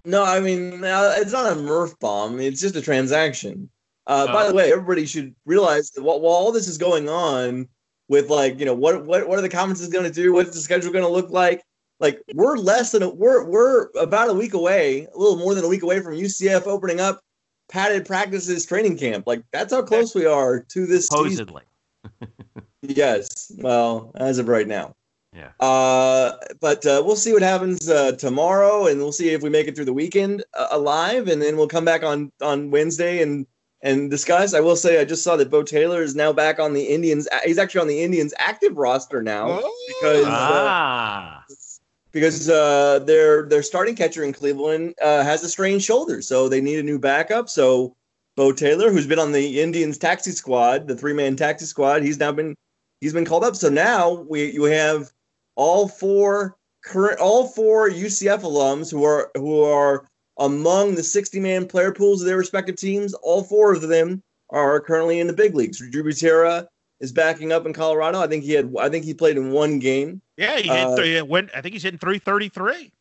No, 0.05 0.23
I 0.23 0.39
mean 0.39 0.81
it's 0.83 1.31
not 1.31 1.51
a 1.51 1.55
Murph 1.55 1.97
bomb. 1.99 2.39
It's 2.39 2.61
just 2.61 2.75
a 2.75 2.81
transaction. 2.81 3.69
Uh, 4.07 4.27
oh. 4.29 4.33
By 4.33 4.47
the 4.47 4.53
way, 4.53 4.71
everybody 4.71 5.05
should 5.05 5.35
realize 5.45 5.91
that 5.91 6.03
while, 6.03 6.19
while 6.19 6.33
all 6.33 6.51
this 6.51 6.67
is 6.67 6.77
going 6.77 7.09
on, 7.09 7.67
with 8.07 8.29
like 8.29 8.59
you 8.59 8.65
know 8.65 8.73
what 8.73 9.05
what 9.05 9.27
what 9.27 9.39
are 9.39 9.41
the 9.41 9.49
conferences 9.49 9.87
going 9.89 10.05
to 10.05 10.11
do? 10.11 10.33
What's 10.33 10.53
the 10.53 10.59
schedule 10.59 10.91
going 10.91 11.05
to 11.05 11.11
look 11.11 11.29
like? 11.29 11.63
Like 11.99 12.21
we're 12.33 12.57
less 12.57 12.91
than 12.91 13.03
a, 13.03 13.09
we're 13.09 13.45
we're 13.45 13.89
about 13.99 14.29
a 14.29 14.33
week 14.33 14.53
away, 14.53 15.07
a 15.13 15.17
little 15.17 15.37
more 15.37 15.55
than 15.55 15.63
a 15.63 15.67
week 15.67 15.83
away 15.83 16.01
from 16.01 16.13
UCF 16.13 16.67
opening 16.67 16.99
up 16.99 17.21
padded 17.69 18.05
practices 18.05 18.65
training 18.65 18.97
camp. 18.97 19.27
Like 19.27 19.43
that's 19.51 19.73
how 19.73 19.81
close 19.81 20.15
we 20.15 20.25
are 20.25 20.59
to 20.59 20.85
this. 20.85 21.07
Supposedly. 21.07 21.63
yes. 22.81 23.51
Well, 23.57 24.11
as 24.15 24.37
of 24.37 24.47
right 24.47 24.67
now. 24.67 24.95
Yeah. 25.33 25.49
Uh, 25.59 26.37
but 26.61 26.85
uh, 26.85 27.03
we'll 27.05 27.17
see 27.17 27.33
what 27.33 27.41
happens 27.41 27.89
uh, 27.89 28.13
tomorrow, 28.13 28.87
and 28.87 28.99
we'll 28.99 29.11
see 29.11 29.29
if 29.29 29.41
we 29.41 29.49
make 29.49 29.67
it 29.67 29.75
through 29.75 29.85
the 29.85 29.93
weekend 29.93 30.45
uh, 30.53 30.67
alive, 30.71 31.27
and 31.27 31.41
then 31.41 31.57
we'll 31.57 31.67
come 31.67 31.83
back 31.83 32.03
on 32.03 32.31
on 32.41 32.71
Wednesday 32.71 33.21
and 33.21 33.45
and 33.81 34.09
discuss. 34.09 34.53
I 34.53 34.61
will 34.61 34.77
say 34.77 35.01
I 35.01 35.03
just 35.03 35.23
saw 35.23 35.35
that 35.35 35.51
Beau 35.51 35.63
Taylor 35.63 36.01
is 36.01 36.15
now 36.15 36.31
back 36.31 36.57
on 36.57 36.73
the 36.73 36.83
Indians. 36.83 37.27
He's 37.43 37.57
actually 37.57 37.81
on 37.81 37.87
the 37.87 38.01
Indians 38.01 38.33
active 38.37 38.77
roster 38.77 39.21
now 39.21 39.59
oh. 39.61 39.87
because 39.99 40.25
uh, 40.25 40.29
ah 40.31 41.43
because 42.15 42.49
uh, 42.49 42.99
their 42.99 43.43
their 43.43 43.61
starting 43.61 43.93
catcher 43.93 44.23
in 44.23 44.31
Cleveland 44.31 44.95
uh, 45.01 45.21
has 45.21 45.43
a 45.43 45.49
strained 45.49 45.83
shoulder, 45.83 46.21
so 46.21 46.47
they 46.47 46.61
need 46.61 46.79
a 46.79 46.83
new 46.83 46.97
backup. 46.97 47.49
So 47.49 47.93
Beau 48.37 48.53
Taylor, 48.53 48.89
who's 48.89 49.05
been 49.05 49.19
on 49.19 49.33
the 49.33 49.59
Indians 49.59 49.97
taxi 49.97 50.31
squad, 50.31 50.87
the 50.87 50.95
three 50.95 51.11
man 51.11 51.35
taxi 51.35 51.65
squad, 51.65 52.03
he's 52.03 52.17
now 52.17 52.31
been 52.31 52.55
he's 53.01 53.11
been 53.11 53.25
called 53.25 53.43
up. 53.43 53.57
So 53.57 53.67
now 53.67 54.25
we 54.29 54.49
you 54.53 54.63
have 54.63 55.11
all 55.57 55.89
four 55.89 56.55
current, 56.85 57.19
all 57.19 57.49
four 57.49 57.89
UCF 57.89 58.43
alums 58.43 58.89
who 58.89 59.03
are 59.03 59.29
who 59.35 59.61
are 59.61 60.07
among 60.39 60.95
the 60.95 61.03
60 61.03 61.41
man 61.41 61.67
player 61.67 61.91
pools 61.91 62.21
of 62.21 62.27
their 62.27 62.37
respective 62.37 62.77
teams. 62.77 63.13
All 63.13 63.43
four 63.43 63.73
of 63.73 63.81
them 63.81 64.23
are 64.51 64.79
currently 64.79 65.19
in 65.19 65.27
the 65.27 65.33
big 65.33 65.53
leagues. 65.53 65.79
Drew 65.91 66.03
Butera 66.03 66.65
is 66.99 67.11
backing 67.11 67.51
up 67.51 67.65
in 67.65 67.73
Colorado. 67.73 68.19
I 68.19 68.27
think 68.27 68.43
he 68.43 68.53
had. 68.53 68.73
I 68.79 68.89
think 68.89 69.05
he 69.05 69.13
played 69.13 69.37
in 69.37 69.51
one 69.51 69.79
game. 69.79 70.21
Yeah, 70.37 70.57
he 70.57 70.69
hit. 70.69 70.87
Uh, 70.87 70.95
three, 70.95 71.21
went. 71.21 71.49
I 71.55 71.61
think 71.61 71.73
he's 71.73 71.83
hitting 71.83 71.99
333. 71.99 72.91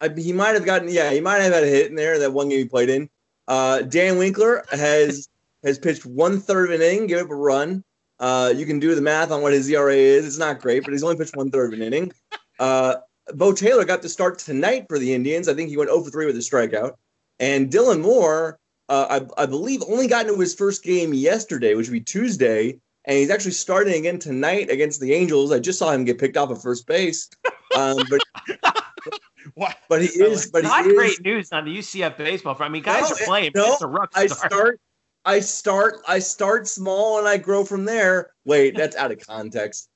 I, 0.00 0.08
he 0.16 0.32
might 0.32 0.54
have 0.54 0.64
gotten. 0.64 0.88
Yeah, 0.88 1.10
he 1.10 1.20
might 1.20 1.38
have 1.38 1.52
had 1.52 1.64
a 1.64 1.68
hit 1.68 1.90
in 1.90 1.96
there 1.96 2.18
that 2.18 2.32
one 2.32 2.48
game 2.48 2.58
he 2.58 2.64
played 2.64 2.90
in. 2.90 3.08
Uh, 3.48 3.82
Dan 3.82 4.18
Winkler 4.18 4.64
has 4.70 5.28
has 5.64 5.78
pitched 5.78 6.06
one 6.06 6.40
third 6.40 6.70
of 6.70 6.80
an 6.80 6.86
inning, 6.86 7.06
give 7.06 7.24
up 7.24 7.30
a 7.30 7.34
run. 7.34 7.84
Uh, 8.18 8.52
you 8.54 8.66
can 8.66 8.78
do 8.78 8.94
the 8.94 9.00
math 9.00 9.30
on 9.30 9.42
what 9.42 9.52
his 9.52 9.68
ERA 9.68 9.94
is. 9.94 10.24
It's 10.24 10.38
not 10.38 10.60
great, 10.60 10.84
but 10.84 10.92
he's 10.92 11.02
only 11.02 11.16
pitched 11.16 11.36
one 11.36 11.50
third 11.50 11.72
of 11.72 11.80
an 11.80 11.84
inning. 11.84 12.12
Uh, 12.58 12.96
Beau 13.34 13.52
Taylor 13.52 13.84
got 13.84 14.02
to 14.02 14.08
start 14.08 14.38
tonight 14.38 14.86
for 14.88 14.98
the 14.98 15.12
Indians. 15.12 15.48
I 15.48 15.54
think 15.54 15.70
he 15.70 15.76
went 15.76 15.90
0 15.90 16.02
for 16.02 16.10
3 16.10 16.26
with 16.26 16.36
a 16.36 16.40
strikeout. 16.40 16.94
And 17.40 17.70
Dylan 17.70 18.00
Moore, 18.00 18.58
uh, 18.88 19.20
I, 19.36 19.42
I, 19.42 19.46
believe, 19.46 19.82
only 19.88 20.06
got 20.06 20.26
into 20.26 20.38
his 20.38 20.54
first 20.54 20.84
game 20.84 21.12
yesterday, 21.12 21.74
which 21.74 21.88
would 21.88 21.94
be 21.94 22.00
Tuesday. 22.00 22.78
And 23.04 23.18
he's 23.18 23.30
actually 23.30 23.52
starting 23.52 23.94
again 23.94 24.18
tonight 24.18 24.70
against 24.70 25.00
the 25.00 25.12
Angels. 25.12 25.50
I 25.50 25.58
just 25.58 25.78
saw 25.78 25.90
him 25.90 26.04
get 26.04 26.18
picked 26.18 26.36
off 26.36 26.50
at 26.50 26.62
first 26.62 26.86
base. 26.86 27.28
Um, 27.76 27.98
but 28.08 28.20
what? 29.54 29.76
But 29.88 30.02
he 30.02 30.06
is. 30.22 30.50
But 30.50 30.64
not 30.64 30.84
he 30.84 30.94
great 30.94 31.12
is, 31.12 31.20
news 31.20 31.52
on 31.52 31.64
the 31.64 31.76
UCF 31.76 32.16
baseball 32.16 32.54
front. 32.54 32.70
I 32.70 32.72
mean, 32.72 32.82
guys 32.82 33.10
no, 33.10 33.16
are 33.16 33.26
playing. 33.26 33.52
No, 33.54 33.72
it's 33.72 33.82
a 33.82 33.86
rough 33.86 34.10
start. 34.12 34.24
I 34.24 34.26
start. 34.26 34.52
start. 34.52 34.80
I 35.24 35.40
start. 35.40 35.94
I 36.08 36.18
start 36.18 36.68
small 36.68 37.18
and 37.18 37.26
I 37.26 37.38
grow 37.38 37.64
from 37.64 37.84
there. 37.84 38.32
Wait, 38.44 38.76
that's 38.76 38.96
out 38.96 39.12
of 39.12 39.24
context. 39.26 39.88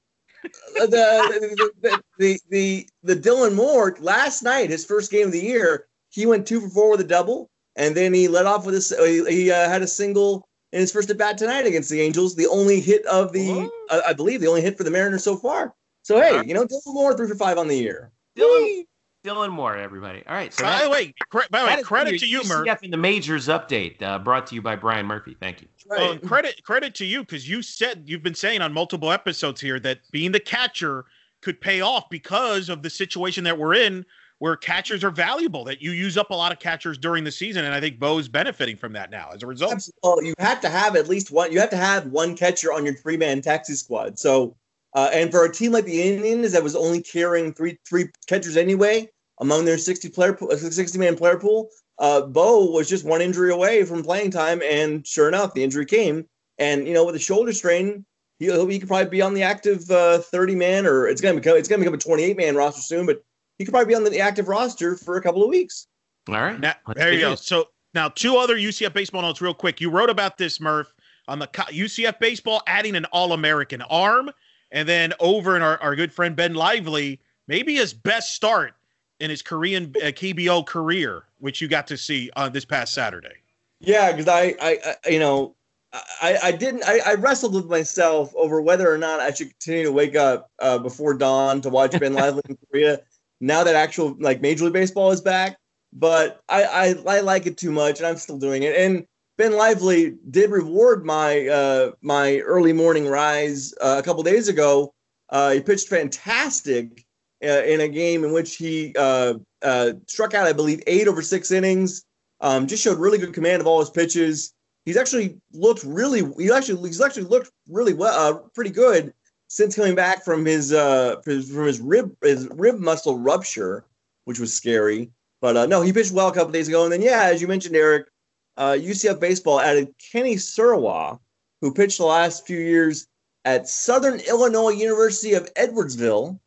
the, 0.75 0.87
the, 0.87 1.71
the, 1.83 2.03
the 2.19 2.41
the 2.51 2.89
the 3.03 3.17
Dylan 3.17 3.55
Moore 3.55 3.97
last 4.01 4.43
night, 4.43 4.71
his 4.71 4.85
first 4.85 5.11
game 5.11 5.27
of 5.27 5.33
the 5.33 5.41
year, 5.41 5.87
he 6.11 6.27
went 6.27 6.47
two 6.47 6.61
for 6.61 6.69
four 6.69 6.91
with 6.93 7.01
a 7.01 7.05
double, 7.05 7.51
and 7.77 7.97
then 7.97 8.15
he 8.15 8.29
let 8.29 8.47
off 8.47 8.67
with 8.67 8.75
a 8.77 9.07
he, 9.07 9.43
he 9.43 9.51
uh, 9.51 9.69
had 9.69 9.83
a 9.83 9.89
single 9.89 10.49
in 10.77 10.81
his 10.81 10.93
first 10.93 11.09
at 11.09 11.17
bat 11.17 11.39
tonight 11.39 11.67
against 11.67 11.89
the 11.89 12.03
Angels. 12.03 12.37
The 12.37 12.47
only 12.49 12.81
hit 12.81 13.05
of 13.07 13.33
the, 13.33 13.71
uh, 13.89 14.03
I 14.07 14.13
believe, 14.13 14.43
the 14.43 14.47
only 14.47 14.61
hit 14.61 14.77
for 14.77 14.85
the 14.85 14.91
Mariners 14.91 15.25
so 15.25 15.35
far. 15.35 15.75
So 16.03 16.21
hey, 16.21 16.47
you 16.47 16.53
know, 16.53 16.67
Dylan 16.67 16.95
Moore 16.95 17.17
three 17.17 17.27
for 17.27 17.35
five 17.35 17.57
on 17.57 17.67
the 17.67 17.75
year. 17.75 18.13
Dylan, 18.37 18.85
Dylan 19.25 19.51
Moore, 19.51 19.77
everybody. 19.77 20.23
All 20.29 20.35
right. 20.35 20.53
So 20.53 20.65
by 20.65 20.85
the 20.85 20.91
way, 20.91 21.15
cre- 21.31 21.41
by 21.51 21.61
the 21.63 21.67
way, 21.67 21.83
credit 21.83 22.21
to 22.21 22.27
you, 22.27 22.43
Murph. 22.45 22.83
in 22.83 22.91
the 22.91 22.97
majors 22.99 23.49
update 23.49 24.01
uh, 24.03 24.19
brought 24.19 24.47
to 24.49 24.55
you 24.55 24.61
by 24.61 24.77
Brian 24.77 25.07
Murphy. 25.07 25.35
Thank 25.41 25.63
you. 25.63 25.69
Right. 25.91 26.01
Well, 26.01 26.19
credit 26.19 26.63
credit 26.63 26.95
to 26.97 27.07
you 27.07 27.21
because 27.21 27.49
you 27.49 27.63
said 27.63 28.03
you've 28.05 28.23
been 28.23 28.35
saying 28.35 28.61
on 28.61 28.73
multiple 28.73 29.11
episodes 29.11 29.61
here 29.61 29.81
that 29.81 30.01
being 30.13 30.31
the 30.31 30.41
catcher 30.41 31.07
could 31.41 31.59
pay 31.59 31.81
off 31.81 32.11
because 32.11 32.69
of 32.69 32.83
the 32.83 32.91
situation 32.91 33.45
that 33.45 33.59
we're 33.59 33.75
in 33.75 34.05
where 34.39 34.57
catchers 34.57 35.03
are 35.03 35.11
valuable 35.11 35.65
that 35.65 35.81
you 35.81 35.93
use 35.93 36.17
up 36.19 36.31
a 36.31 36.35
lot 36.35 36.53
of 36.53 36.59
catchers 36.59 36.99
during 36.99 37.25
the 37.25 37.33
season 37.33 37.65
and 37.65 37.75
i 37.75 37.81
think 37.81 37.99
Beau's 37.99 38.29
benefiting 38.29 38.77
from 38.77 38.93
that 38.93 39.11
now 39.11 39.31
as 39.33 39.43
a 39.43 39.47
result. 39.47 39.89
Well 40.03 40.23
you 40.23 40.35
have 40.39 40.61
to 40.61 40.69
have 40.69 40.97
at 40.97 41.09
least 41.09 41.31
one 41.31 41.53
you 41.53 41.61
have 41.61 41.71
to 41.71 41.77
have 41.77 42.07
one 42.07 42.37
catcher 42.37 42.73
on 42.73 42.85
your 42.85 42.95
three-man 42.95 43.41
taxi 43.43 43.75
squad. 43.75 44.19
So 44.19 44.57
uh, 44.95 45.11
and 45.13 45.31
for 45.31 45.45
a 45.45 45.53
team 45.53 45.73
like 45.73 45.85
the 45.85 46.03
indians 46.03 46.53
that 46.53 46.63
was 46.63 46.77
only 46.77 47.03
carrying 47.03 47.53
three 47.53 47.79
three 47.89 48.09
catchers 48.27 48.57
anyway 48.57 49.09
among 49.41 49.65
their 49.65 49.79
60 49.79 50.09
player 50.11 50.37
60 50.57 50.99
man 50.99 51.17
player 51.17 51.39
pool 51.39 51.69
uh, 51.99 52.23
bo 52.23 52.71
was 52.71 52.89
just 52.89 53.05
one 53.05 53.21
injury 53.23 53.53
away 53.53 53.85
from 53.85 54.03
playing 54.03 54.31
time 54.31 54.61
and 54.63 55.07
sure 55.07 55.29
enough 55.29 55.55
the 55.55 55.65
injury 55.65 55.87
came. 55.87 56.27
And 56.59 56.87
you 56.87 56.95
know 56.95 57.05
with 57.05 57.15
a 57.15 57.21
shoulder 57.21 57.53
strain 57.53 58.05
he, 58.39 58.47
he 58.47 58.79
could 58.79 58.89
probably 58.89 59.09
be 59.09 59.23
on 59.23 59.35
the 59.35 59.43
active 59.43 59.91
uh, 59.91 60.19
30 60.19 60.55
man 60.57 60.87
or 60.87 61.07
it's 61.07 61.21
gonna 61.21 61.35
become 61.35 61.57
it's 61.57 61.69
gonna 61.69 61.81
become 61.81 61.95
a 61.95 61.99
28 61.99 62.37
man 62.37 62.55
roster 62.55 62.83
soon 62.83 63.07
but 63.07 63.23
he 63.59 63.65
could 63.65 63.73
probably 63.73 63.93
be 63.93 63.95
on 63.95 64.05
the 64.05 64.21
active 64.21 64.49
roster 64.49 64.97
for 64.97 65.17
a 65.17 65.23
couple 65.23 65.43
of 65.43 65.49
weeks. 65.49 65.87
All 66.29 66.35
right. 66.35 66.59
Now, 66.59 66.75
there 66.95 67.13
you 67.13 67.21
go. 67.21 67.35
So 67.35 67.69
now 67.95 68.09
two 68.09 68.37
other 68.37 68.57
UCF 68.57 68.93
baseball 68.93 69.23
notes 69.23 69.41
real 69.41 69.55
quick. 69.55 69.81
You 69.81 69.91
wrote 69.91 70.11
about 70.11 70.39
this, 70.39 70.61
Murph, 70.61 70.93
on 71.29 71.39
the 71.39 71.47
UCF 71.47 72.19
baseball 72.19 72.63
adding 72.67 72.97
an 72.97 73.05
All-American 73.07 73.83
arm, 73.83 74.31
and 74.71 74.89
then 74.89 75.13
over 75.21 75.57
in 75.57 75.63
our, 75.63 75.79
our 75.79 75.97
good 75.97 76.13
friend 76.13 76.37
Ben 76.37 76.55
Lively, 76.55 77.21
maybe 77.49 77.77
his 77.77 77.95
best 77.95 78.35
start 78.35 78.75
in 79.21 79.31
his 79.31 79.43
Korean 79.43 79.95
uh, 80.03 80.07
KBO 80.07 80.67
career, 80.67 81.25
which 81.39 81.61
you 81.61 81.69
got 81.69 81.87
to 81.87 81.97
see 81.97 82.31
on 82.37 82.47
uh, 82.47 82.49
this 82.49 82.65
past 82.65 82.93
Saturday. 82.93 83.35
Yeah, 83.81 84.11
because 84.13 84.29
I, 84.29 84.55
I, 84.61 84.79
I, 85.05 85.09
you 85.09 85.19
know, 85.19 85.55
I, 85.93 86.39
I 86.43 86.53
didn't. 86.53 86.85
I, 86.85 87.01
I, 87.07 87.15
wrestled 87.15 87.55
with 87.55 87.67
myself 87.67 88.35
over 88.35 88.61
whether 88.61 88.93
or 88.93 88.99
not 88.99 89.21
I 89.21 89.33
should 89.33 89.49
continue 89.51 89.85
to 89.85 89.93
wake 89.93 90.15
up 90.15 90.51
uh, 90.59 90.79
before 90.79 91.15
dawn 91.15 91.63
to 91.63 91.71
watch 91.71 91.99
Ben 91.99 92.13
Lively 92.13 92.43
in 92.49 92.59
Korea 92.71 93.01
now 93.41 93.65
that 93.65 93.75
actual 93.75 94.17
like 94.19 94.41
Major 94.41 94.65
League 94.65 94.73
Baseball 94.73 95.11
is 95.11 95.21
back. 95.21 95.59
But 95.93 96.41
I, 96.49 96.65
I, 96.65 97.17
I 97.17 97.21
like 97.21 97.47
it 97.47 97.57
too 97.57 97.71
much, 97.71 97.99
and 97.99 98.07
I'm 98.07 98.17
still 98.17 98.39
doing 98.39 98.65
it. 98.65 98.77
And 98.77 99.07
Ben 99.39 99.53
Lively 99.53 100.17
did 100.31 100.51
reward 100.51 101.05
my 101.05 101.47
uh, 101.49 101.93
my 102.03 102.39
early 102.41 102.73
morning 102.73 103.07
rise 103.07 103.75
uh, 103.81 103.97
a 103.99 104.03
couple 104.03 104.23
days 104.23 104.49
ago. 104.49 104.93
Uh, 105.31 105.53
he 105.53 105.61
pitched 105.61 105.89
fantastic 105.89 107.05
uh, 107.45 107.63
in 107.65 107.81
a 107.81 107.89
game 107.89 108.25
in 108.25 108.33
which 108.33 108.57
he 108.57 108.95
uh, 108.99 109.35
uh, 109.63 109.93
struck 110.07 110.35
out, 110.35 110.47
I 110.47 110.53
believe, 110.53 110.83
eight 110.87 111.09
over 111.09 111.23
six 111.23 111.51
innings. 111.51 112.05
Um, 112.41 112.67
just 112.67 112.83
showed 112.83 112.99
really 112.99 113.19
good 113.19 113.33
command 113.33 113.61
of 113.61 113.67
all 113.67 113.81
his 113.81 113.91
pitches. 113.91 114.53
He's 114.85 114.97
actually 114.97 115.39
looked 115.53 115.83
really. 115.85 116.23
He 116.39 116.51
actually 116.51 116.89
he's 116.89 117.01
actually 117.01 117.25
looked 117.25 117.51
really 117.69 117.95
well, 117.95 118.51
pretty 118.55 118.71
good 118.71 119.13
since 119.49 119.77
coming 119.77 119.95
back 119.95 120.25
from 120.25 120.45
his 120.45 120.73
uh 120.73 121.21
from 121.23 121.67
his 121.67 121.81
rib 121.81 122.17
his 122.23 122.49
rib 122.49 122.79
muscle 122.79 123.19
rupture, 123.19 123.85
which 124.25 124.39
was 124.39 124.53
scary. 124.53 125.11
But 125.41 125.57
uh, 125.57 125.67
no, 125.67 125.83
he 125.83 125.93
pitched 125.93 126.13
well 126.13 126.29
a 126.29 126.35
couple 126.35 126.53
days 126.53 126.69
ago. 126.69 126.85
And 126.85 126.93
then 126.93 127.03
yeah, 127.03 127.25
as 127.25 127.41
you 127.41 127.49
mentioned, 127.49 127.77
Eric, 127.77 128.09
uh, 128.57 128.73
UCF 128.73 129.21
baseball 129.21 129.61
added 129.61 129.95
Kenny 129.99 130.37
Serwa, 130.37 131.19
who 131.61 131.73
pitched 131.73 131.99
the 131.99 132.07
last 132.07 132.47
few 132.47 132.59
years 132.59 133.07
at 133.45 133.69
Southern 133.69 134.21
Illinois 134.21 134.71
University 134.71 135.35
of 135.35 135.53
Edwardsville 135.55 136.39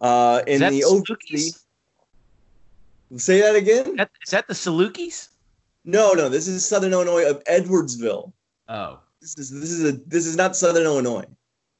uh, 0.00 0.42
in 0.46 0.60
the 0.60 0.80
OVC. 0.80 1.56
Say 3.16 3.40
that 3.40 3.54
again. 3.54 3.86
Is 3.86 3.96
that, 3.96 4.10
is 4.24 4.30
that 4.32 4.48
the 4.48 4.54
Salukis? 4.54 5.28
No, 5.84 6.12
no. 6.12 6.28
This 6.28 6.48
is 6.48 6.66
Southern 6.66 6.92
Illinois 6.92 7.28
of 7.28 7.42
Edwardsville. 7.44 8.32
Oh, 8.68 8.98
this 9.20 9.38
is 9.38 9.50
this 9.50 9.70
is 9.70 9.84
a 9.84 9.92
this 10.06 10.26
is 10.26 10.36
not 10.36 10.56
Southern 10.56 10.84
Illinois. 10.84 11.24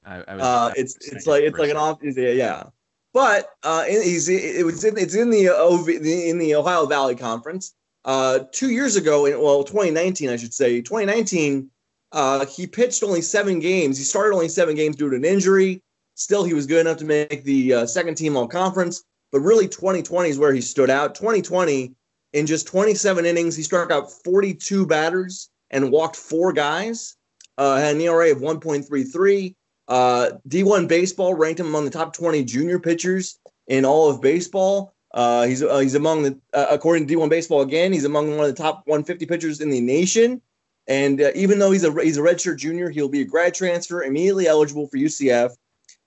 I, 0.09 0.25
I 0.27 0.35
was, 0.35 0.43
uh, 0.43 0.73
it's 0.77 0.97
it's 1.07 1.27
like 1.27 1.43
it's 1.43 1.59
like 1.59 1.71
an 1.71 1.77
off 1.77 1.99
yeah, 2.03 2.31
yeah. 2.31 2.65
But 3.13 3.51
uh, 3.63 3.85
he's 3.85 4.29
it 4.29 4.65
was 4.65 4.85
in, 4.85 4.97
it's 4.97 5.15
in 5.15 5.31
the 5.31 5.49
OV, 5.51 5.89
in 5.89 6.39
the 6.39 6.55
Ohio 6.55 6.87
Valley 6.87 7.15
Conference. 7.15 7.75
Uh, 8.05 8.41
two 8.53 8.71
years 8.71 8.97
ago, 8.97 9.27
in 9.27 9.41
well, 9.41 9.65
2019, 9.65 10.31
I 10.31 10.37
should 10.37 10.55
say, 10.55 10.81
2019, 10.81 11.71
uh, 12.13 12.47
he 12.47 12.67
pitched 12.67 13.03
only 13.03 13.21
seven 13.21 13.61
games. 13.61 13.99
He 13.99 14.05
started 14.05 14.35
only 14.35 14.49
seven 14.49 14.77
games 14.77 14.97
due 14.97 15.11
to 15.11 15.17
an 15.17 15.25
injury. 15.25 15.83
Still, 16.15 16.45
he 16.45 16.55
was 16.55 16.67
good 16.67 16.81
enough 16.81 16.99
to 16.99 17.05
make 17.05 17.45
the 17.45 17.75
uh, 17.75 17.87
second 17.87 18.15
team 18.15 18.37
all 18.37 18.49
conference. 18.49 19.05
But 19.31 19.41
really, 19.41 19.69
2020 19.69 20.31
is 20.31 20.39
where 20.39 20.55
he 20.55 20.63
stood 20.63 20.89
out. 20.91 21.15
2020, 21.15 21.95
in 22.33 22.47
just 22.47 22.67
27 22.67 23.27
innings, 23.27 23.57
he 23.57 23.63
struck 23.63 23.91
out 23.91 24.11
42 24.25 24.87
batters 24.87 25.51
and 25.71 25.93
walked 25.93 26.17
four 26.17 26.53
guys. 26.53 27.17
Uh, 27.59 27.77
had 27.77 27.97
an 27.97 28.01
ERA 28.01 28.33
of 28.33 28.39
1.33. 28.39 29.55
Uh, 29.89 30.33
D1 30.49 30.87
baseball 30.87 31.35
ranked 31.35 31.61
him 31.61 31.67
among 31.67 31.87
the 31.87 31.91
top 31.91 32.13
20 32.13 32.45
junior 32.45 32.79
pitchers 32.79 33.39
in 33.67 33.85
all 33.85 34.11
of 34.11 34.21
baseball. 34.21 34.95
Uh, 35.15 35.47
he's 35.47 35.63
uh, 35.63 35.79
he's 35.79 35.95
among 35.95 36.23
the 36.23 36.39
uh, 36.53 36.67
according 36.71 37.07
to 37.07 37.15
D1 37.15 37.31
baseball 37.31 37.63
again. 37.63 37.93
He's 37.93 38.05
among 38.05 38.37
one 38.37 38.47
of 38.47 38.55
the 38.55 38.63
top 38.63 38.83
150 38.87 39.25
pitchers 39.27 39.61
in 39.61 39.71
the 39.71 39.81
nation. 39.81 40.43
And 40.87 41.21
uh, 41.21 41.31
even 41.35 41.59
though 41.59 41.71
he's 41.71 41.85
a 41.85 41.93
he's 42.03 42.19
a 42.19 42.23
redshirt 42.23 42.59
junior, 42.59 42.91
he'll 42.91 43.09
be 43.09 43.23
a 43.23 43.25
grad 43.25 43.55
transfer, 43.55 44.03
immediately 44.03 44.47
eligible 44.47 44.87
for 44.89 44.99
UCF, 44.99 45.51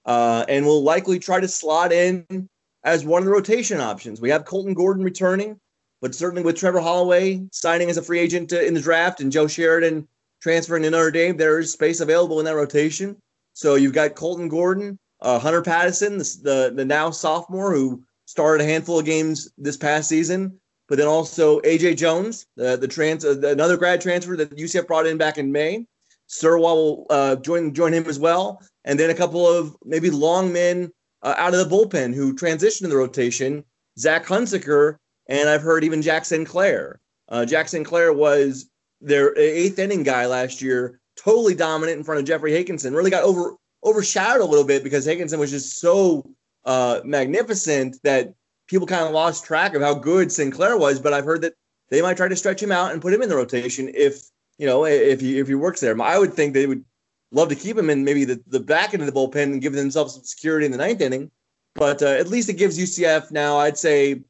uh, 0.06 0.46
and 0.48 0.66
will 0.66 0.84
likely 0.84 1.18
try 1.18 1.40
to 1.40 1.48
slot 1.48 1.92
in 1.92 2.48
as 2.84 3.06
one 3.06 3.22
of 3.22 3.26
the 3.26 3.32
rotation 3.32 3.80
options. 3.80 4.22
We 4.22 4.30
have 4.30 4.46
Colton 4.46 4.76
Gordon 4.76 5.04
returning, 5.04 5.60
but 6.02 6.14
certainly 6.14 6.44
with 6.44 6.56
Trevor 6.56 6.80
Holloway 6.80 7.42
signing 7.52 7.90
as 7.90 7.98
a 7.98 8.02
free 8.04 8.20
agent 8.20 8.52
in 8.52 8.74
the 8.76 8.82
draft 8.82 9.20
and 9.20 9.32
Joe 9.32 9.48
Sheridan 9.48 10.08
transferring 10.42 10.84
to 10.84 10.90
Notre 10.90 11.12
Dame, 11.12 11.38
there 11.38 11.60
is 11.60 11.72
space 11.72 12.00
available 12.00 12.40
in 12.40 12.46
that 12.46 12.56
rotation. 12.56 13.16
So 13.54 13.76
you've 13.76 13.94
got 13.94 14.16
Colton 14.16 14.48
Gordon, 14.48 14.98
uh, 15.22 15.40
Hunter 15.40 15.62
Patterson, 15.62 16.18
the, 16.18 16.40
the, 16.44 16.74
the 16.76 16.86
now 16.86 17.12
sophomore 17.12 17.74
who 17.74 18.04
started 18.26 18.64
a 18.64 18.68
handful 18.68 19.00
of 19.00 19.06
games 19.06 19.50
this 19.58 19.78
past 19.78 20.08
season, 20.08 20.60
but 20.88 20.98
then 20.98 21.08
also 21.08 21.60
AJ 21.62 21.98
Jones, 21.98 22.48
the 22.56 22.78
the 22.78 22.88
trans 22.88 23.26
uh, 23.26 23.40
another 23.44 23.78
grad 23.78 24.02
transfer 24.02 24.36
that 24.38 24.56
UCF 24.56 24.88
brought 24.88 25.06
in 25.06 25.18
back 25.18 25.38
in 25.38 25.52
May. 25.52 25.86
Serwa 26.30 26.62
will 26.62 27.06
uh, 27.10 27.36
join 27.38 27.74
join 27.74 27.94
him 27.94 28.06
as 28.08 28.20
well, 28.20 28.62
and 28.86 29.00
then 29.00 29.10
a 29.10 29.16
couple 29.16 29.46
of 29.46 29.76
maybe 29.84 30.10
long 30.10 30.52
men 30.52 30.90
uh, 31.24 31.36
out 31.38 31.54
of 31.54 31.60
the 31.60 31.76
bullpen 31.76 32.16
who 32.16 32.34
transitioned 32.34 32.86
in 32.86 32.90
the 32.90 32.98
rotation. 32.98 33.64
Zach 34.00 34.26
Hunsaker, 34.26 34.96
and 35.28 35.50
I've 35.50 35.62
heard 35.62 35.84
even 35.84 36.02
Jack 36.02 36.24
Sinclair. 36.24 37.02
Uh, 37.28 37.46
Jack 37.46 37.68
Sinclair 37.68 38.14
was 38.14 38.70
their 39.02 39.38
eighth 39.38 39.78
inning 39.80 40.04
guy 40.04 40.26
last 40.26 40.62
year 40.62 41.01
totally 41.16 41.56
dominant 41.56 41.98
in 41.98 42.04
front 42.04 42.20
of 42.20 42.26
Jeffrey 42.26 42.52
Hakinson. 42.52 42.96
Really 42.96 43.12
got 43.12 43.24
over 43.24 43.56
overshadowed 43.84 44.42
a 44.42 44.46
little 44.46 44.66
bit 44.66 44.84
because 44.84 45.08
Hakinson 45.08 45.40
was 45.40 45.52
just 45.52 45.80
so 45.80 46.30
uh, 46.66 47.02
magnificent 47.04 47.98
that 48.04 48.34
people 48.68 48.88
kind 48.88 49.06
of 49.06 49.12
lost 49.12 49.46
track 49.46 49.74
of 49.74 49.82
how 49.82 49.94
good 49.94 50.32
Sinclair 50.32 50.78
was. 50.78 51.00
But 51.00 51.14
I've 51.14 51.26
heard 51.26 51.42
that 51.42 51.54
they 51.90 52.02
might 52.02 52.18
try 52.18 52.28
to 52.28 52.36
stretch 52.36 52.62
him 52.62 52.72
out 52.72 52.92
and 52.92 53.02
put 53.02 53.14
him 53.14 53.22
in 53.22 53.30
the 53.30 53.36
rotation 53.36 53.92
if 53.94 54.24
you 54.58 54.66
know 54.66 54.86
if 54.86 55.20
he 55.20 55.40
if 55.40 55.48
he 55.48 55.56
works 55.56 55.82
there. 55.82 56.00
I 56.02 56.18
would 56.18 56.34
think 56.34 56.54
they 56.54 56.68
would 56.68 56.84
love 57.32 57.50
to 57.50 57.56
keep 57.56 57.78
him 57.78 57.90
in 57.90 58.04
maybe 58.04 58.26
the, 58.26 58.42
the 58.48 58.60
back 58.60 58.94
end 58.94 59.02
of 59.02 59.08
the 59.08 59.18
bullpen 59.18 59.44
and 59.44 59.62
give 59.62 59.74
themselves 59.74 60.14
some 60.14 60.24
security 60.24 60.66
in 60.66 60.72
the 60.72 60.78
ninth 60.78 61.02
inning. 61.02 61.32
But 61.76 62.02
uh, 62.02 62.08
at 62.08 62.28
least 62.28 62.50
it 62.50 62.58
gives 62.58 62.78
UCF 62.78 63.32
now, 63.32 63.58
I'd 63.58 63.78
say, 63.78 64.22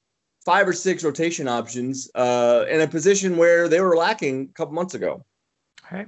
five 0.45 0.67
or 0.67 0.73
six 0.73 1.03
rotation 1.03 1.47
options 1.47 2.09
uh, 2.15 2.65
in 2.69 2.81
a 2.81 2.87
position 2.87 3.37
where 3.37 3.67
they 3.67 3.81
were 3.81 3.95
lacking 3.95 4.49
a 4.49 4.53
couple 4.53 4.73
months 4.73 4.93
ago. 4.93 5.25
All 5.91 5.97
right. 5.97 6.07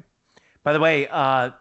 By 0.64 0.74
the 0.74 0.80
way, 0.80 1.07
uh, 1.09 1.51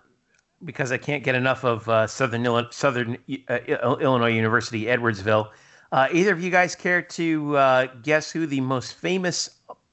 because 0.64 0.92
I 0.92 0.98
can't 0.98 1.24
get 1.24 1.34
enough 1.34 1.64
of 1.64 1.88
uh, 1.88 2.06
Southern 2.06 2.46
Illinois, 2.46 2.70
Southern 2.70 3.18
uh, 3.48 3.58
Illinois 3.66 4.32
University 4.32 4.84
Edwardsville, 4.84 5.50
uh, 5.90 6.08
either 6.12 6.32
of 6.32 6.42
you 6.42 6.50
guys 6.50 6.74
care 6.74 7.02
to 7.02 7.56
uh, 7.56 7.86
guess 8.02 8.30
who 8.30 8.46
the 8.46 8.60
most 8.60 8.94
famous, 8.94 9.50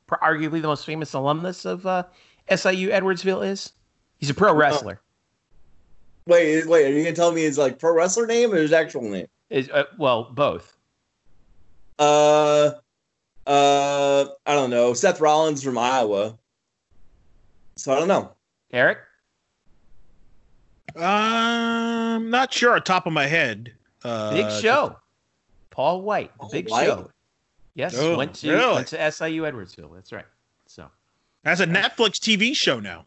arguably 0.09 0.61
the 0.61 0.67
most 0.67 0.85
famous 0.85 1.13
alumnus 1.13 1.65
of 1.65 1.81
SIU 2.49 2.89
Edwardsville 2.89 3.45
is? 3.45 3.73
He's 4.19 4.29
a 4.29 4.33
pro 4.33 4.53
wrestler. 4.53 5.01
Wait, 6.27 6.67
wait. 6.67 6.85
Are 6.85 6.89
you 6.89 7.03
gonna 7.03 7.15
tell 7.15 7.31
me 7.31 7.41
his 7.41 7.57
like 7.57 7.79
pro 7.79 7.93
wrestler 7.93 8.27
name 8.27 8.53
or 8.53 8.57
his 8.57 8.71
actual 8.71 9.01
name? 9.01 9.27
Is 9.49 9.69
well, 9.97 10.25
both. 10.25 10.77
Uh, 11.97 12.71
uh, 13.47 14.25
I 14.45 14.53
don't 14.53 14.69
know. 14.69 14.93
Seth 14.93 15.19
Rollins 15.19 15.63
from 15.63 15.77
Iowa. 15.77 16.37
So 17.75 17.93
I 17.93 17.99
don't 17.99 18.07
know. 18.07 18.31
Eric? 18.71 18.99
I'm 20.95 22.23
um, 22.23 22.29
not 22.29 22.53
sure 22.53 22.73
on 22.73 22.81
top 22.83 23.05
of 23.05 23.13
my 23.13 23.27
head. 23.27 23.73
Uh, 24.03 24.31
big 24.31 24.51
show. 24.61 24.97
Paul 25.69 26.01
White, 26.01 26.31
the 26.39 26.47
big 26.51 26.69
White? 26.69 26.85
show. 26.85 27.11
Yes, 27.75 27.95
oh, 27.97 28.17
went 28.17 28.33
to 28.35 28.51
really? 28.51 28.73
went 28.73 28.87
to 28.87 29.11
SIU 29.11 29.43
Edwardsville. 29.43 29.93
That's 29.93 30.11
right. 30.11 30.25
So 30.65 30.89
that's 31.43 31.61
a 31.61 31.67
Netflix 31.67 32.19
TV 32.19 32.55
show 32.55 32.79
now. 32.79 33.05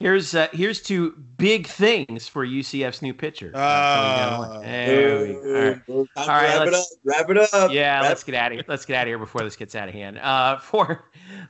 Here's 0.00 0.34
uh, 0.34 0.48
here's 0.52 0.82
two 0.82 1.12
big 1.38 1.68
things 1.68 2.26
for 2.26 2.44
UCF's 2.44 3.00
new 3.00 3.14
pitcher. 3.14 3.52
Uh, 3.54 4.58
there 4.60 5.20
we, 5.20 5.34
all 5.36 5.52
right, 5.52 5.80
all 6.16 6.26
right 6.26 6.58
wrap, 6.58 6.66
it 6.66 6.74
up, 6.74 6.84
wrap 7.04 7.30
it 7.30 7.38
up. 7.38 7.72
Yeah, 7.72 8.00
wrap 8.00 8.08
let's 8.08 8.24
get 8.24 8.34
out 8.34 8.50
of 8.50 8.56
here. 8.56 8.64
Let's 8.66 8.84
get 8.84 8.96
out 8.96 9.02
of 9.02 9.08
here 9.08 9.18
before 9.18 9.42
this 9.42 9.54
gets 9.54 9.76
out 9.76 9.88
of 9.88 9.94
hand. 9.94 10.18
Uh, 10.18 10.58
for 10.58 11.04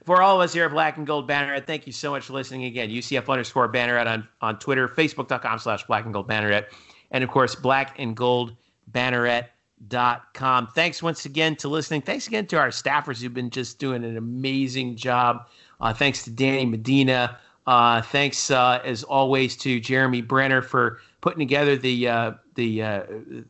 for 0.05 0.21
all 0.21 0.37
of 0.37 0.45
us 0.45 0.53
here 0.53 0.67
at 0.67 0.73
Black 0.73 0.99
and 0.99 1.07
Gold 1.07 1.29
Banneret, 1.29 1.67
thank 1.67 1.87
you 1.87 1.93
so 1.93 2.11
much 2.11 2.25
for 2.25 2.35
listening 2.35 2.65
again. 2.65 2.91
UCF 2.91 3.29
underscore 3.29 3.73
Banneret 3.73 4.07
on 4.07 4.29
on 4.43 4.59
Twitter, 4.59 4.89
Facebook.com 4.89 5.59
slash 5.59 5.85
Black 5.87 6.05
and 6.05 6.13
Gold 6.13 6.29
Banneret, 6.29 6.67
and 7.13 7.25
of 7.25 7.31
course 7.31 7.55
Black 7.55 7.99
and 7.99 8.15
Gold 8.15 8.55
Banneret.com. 8.93 10.69
Thanks 10.75 11.03
once 11.03 11.25
again 11.25 11.57
to 11.57 11.69
listening. 11.69 12.03
Thanks 12.03 12.27
again 12.27 12.47
to 12.49 12.59
our 12.59 12.69
staffers 12.69 13.23
who've 13.23 13.33
been 13.33 13.51
just 13.51 13.79
doing 13.79 14.05
an 14.05 14.19
amazing 14.19 14.97
job. 14.97 15.49
Uh, 15.81 15.95
thanks 15.95 16.25
to 16.25 16.31
Danny 16.31 16.67
Medina. 16.67 17.39
Uh, 17.67 18.03
thanks, 18.03 18.51
uh, 18.51 18.81
as 18.85 19.05
always, 19.05 19.57
to 19.57 19.81
Jeremy 19.81 20.21
Brenner 20.21 20.61
for 20.61 21.01
putting 21.21 21.39
together 21.39 21.77
the 21.77 22.09
uh, 22.09 22.33
the 22.55 22.83
uh, 22.83 23.03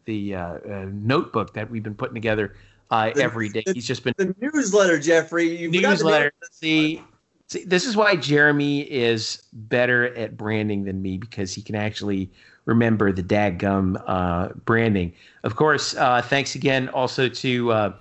the 0.04 0.36
uh, 0.36 0.40
uh, 0.40 0.86
notebook 0.92 1.52
that 1.54 1.68
we've 1.68 1.82
been 1.82 1.96
putting 1.96 2.14
together 2.14 2.54
every 2.92 3.48
day. 3.48 3.64
He's 3.66 3.86
just 3.86 4.04
been 4.04 4.14
the 4.16 4.34
newsletter, 4.40 4.98
Jeffrey. 5.00 5.56
You 5.56 5.70
newsletter. 5.70 6.32
See, 6.52 7.02
see, 7.48 7.64
this 7.64 7.84
is 7.84 7.96
why 7.96 8.14
Jeremy 8.14 8.82
is 8.82 9.42
better 9.52 10.14
at 10.16 10.36
branding 10.36 10.84
than 10.84 11.02
me 11.02 11.18
because 11.18 11.52
he 11.52 11.62
can 11.62 11.74
actually 11.74 12.30
remember 12.66 13.10
the 13.10 13.22
dadgum 13.24 14.00
uh, 14.06 14.50
branding. 14.64 15.12
Of 15.42 15.56
course, 15.56 15.94
thanks 15.94 16.54
again 16.54 16.88
also 16.90 17.28
to 17.28 17.94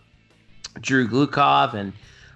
Drew 0.81 1.07
Glukov 1.07 1.73
and 1.73 1.91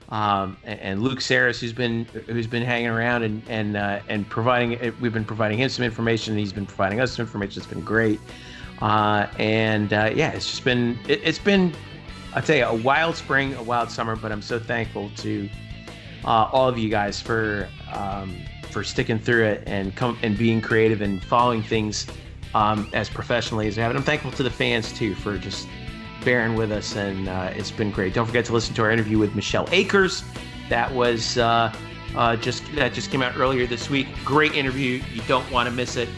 um, 0.09 0.55
and, 0.63 1.01
Luke 1.01 1.19
Saris, 1.19 1.59
who's 1.59 1.73
been 1.73 2.05
who's 2.27 2.47
been 2.47 2.63
hanging 2.63 2.87
around 2.87 3.23
and 3.23 3.41
and 3.49 3.75
uh, 3.75 3.99
and 4.07 4.27
providing. 4.29 4.93
We've 5.01 5.13
been 5.13 5.25
providing 5.25 5.57
him 5.57 5.69
some 5.69 5.83
information. 5.83 6.33
And 6.33 6.39
he's 6.39 6.53
been 6.53 6.65
providing 6.65 7.01
us 7.01 7.13
some 7.13 7.23
information. 7.23 7.61
It's 7.61 7.71
been 7.71 7.83
great. 7.83 8.19
Uh, 8.81 9.27
and 9.37 9.91
uh, 9.91 10.11
yeah, 10.15 10.31
it's 10.31 10.49
just 10.49 10.63
been 10.63 10.97
it, 11.07 11.23
has 11.23 11.39
been 11.39 11.73
I'll 12.33 12.41
tell 12.41 12.55
you 12.55 12.65
a 12.65 12.75
wild 12.75 13.15
spring, 13.15 13.53
a 13.55 13.63
wild 13.63 13.91
summer. 13.91 14.15
But 14.15 14.31
I'm 14.31 14.41
so 14.41 14.59
thankful 14.59 15.11
to 15.17 15.49
uh, 16.23 16.49
all 16.51 16.69
of 16.69 16.77
you 16.77 16.89
guys 16.89 17.19
for 17.19 17.67
um, 17.93 18.33
for 18.69 18.83
sticking 18.83 19.19
through 19.19 19.45
it 19.45 19.63
and 19.67 19.93
come 19.95 20.17
and 20.21 20.37
being 20.37 20.61
creative 20.61 21.01
and 21.01 21.21
following 21.21 21.63
things 21.63 22.07
um, 22.55 22.89
as 22.93 23.09
professionally 23.09 23.67
as 23.67 23.77
I 23.77 23.81
have. 23.81 23.91
And 23.91 23.97
I'm 23.97 24.05
thankful 24.05 24.31
to 24.31 24.43
the 24.43 24.49
fans 24.49 24.93
too 24.93 25.15
for 25.15 25.37
just 25.37 25.67
bearing 26.23 26.55
with 26.55 26.71
us, 26.71 26.95
and 26.95 27.27
uh, 27.27 27.51
it's 27.55 27.71
been 27.71 27.91
great. 27.91 28.13
Don't 28.13 28.25
forget 28.25 28.45
to 28.45 28.53
listen 28.53 28.73
to 28.75 28.81
our 28.83 28.91
interview 28.91 29.17
with 29.17 29.35
Michelle 29.35 29.67
Akers. 29.71 30.23
That 30.69 30.93
was 30.93 31.37
uh, 31.37 31.73
uh, 32.15 32.35
just 32.37 32.63
that 32.75 32.93
just 32.93 33.11
came 33.11 33.21
out 33.21 33.37
earlier 33.37 33.67
this 33.67 33.89
week. 33.89 34.07
Great 34.25 34.53
interview. 34.53 35.01
You 35.13 35.21
don't 35.27 35.49
want 35.51 35.67
to 35.69 35.73
miss 35.73 35.95
it. 35.95 36.09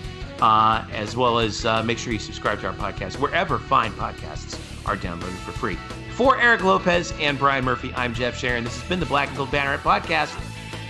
Uh, 0.41 0.85
as 0.93 1.17
well 1.17 1.37
as 1.37 1.65
uh, 1.65 1.83
make 1.83 1.97
sure 1.97 2.13
you 2.13 2.19
subscribe 2.19 2.61
to 2.61 2.67
our 2.67 2.73
podcast 2.73 3.19
wherever 3.19 3.59
fine 3.59 3.91
podcasts 3.91 4.57
are 4.87 4.95
downloaded 4.95 5.35
for 5.39 5.51
free. 5.51 5.77
For 6.13 6.39
Eric 6.39 6.63
Lopez 6.63 7.13
and 7.19 7.37
Brian 7.37 7.65
Murphy, 7.65 7.93
I'm 7.93 8.13
Jeff 8.13 8.37
Sharon. 8.37 8.63
This 8.63 8.79
has 8.79 8.87
been 8.87 9.01
the 9.01 9.05
Black 9.05 9.27
and 9.27 9.35
Gold 9.35 9.49
Banneret 9.49 9.79
podcast. 9.79 10.33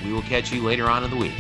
We 0.06 0.14
will 0.14 0.22
catch 0.22 0.52
you 0.52 0.64
later 0.64 0.88
on 0.88 1.04
in 1.04 1.10
the 1.10 1.16
week. 1.16 1.34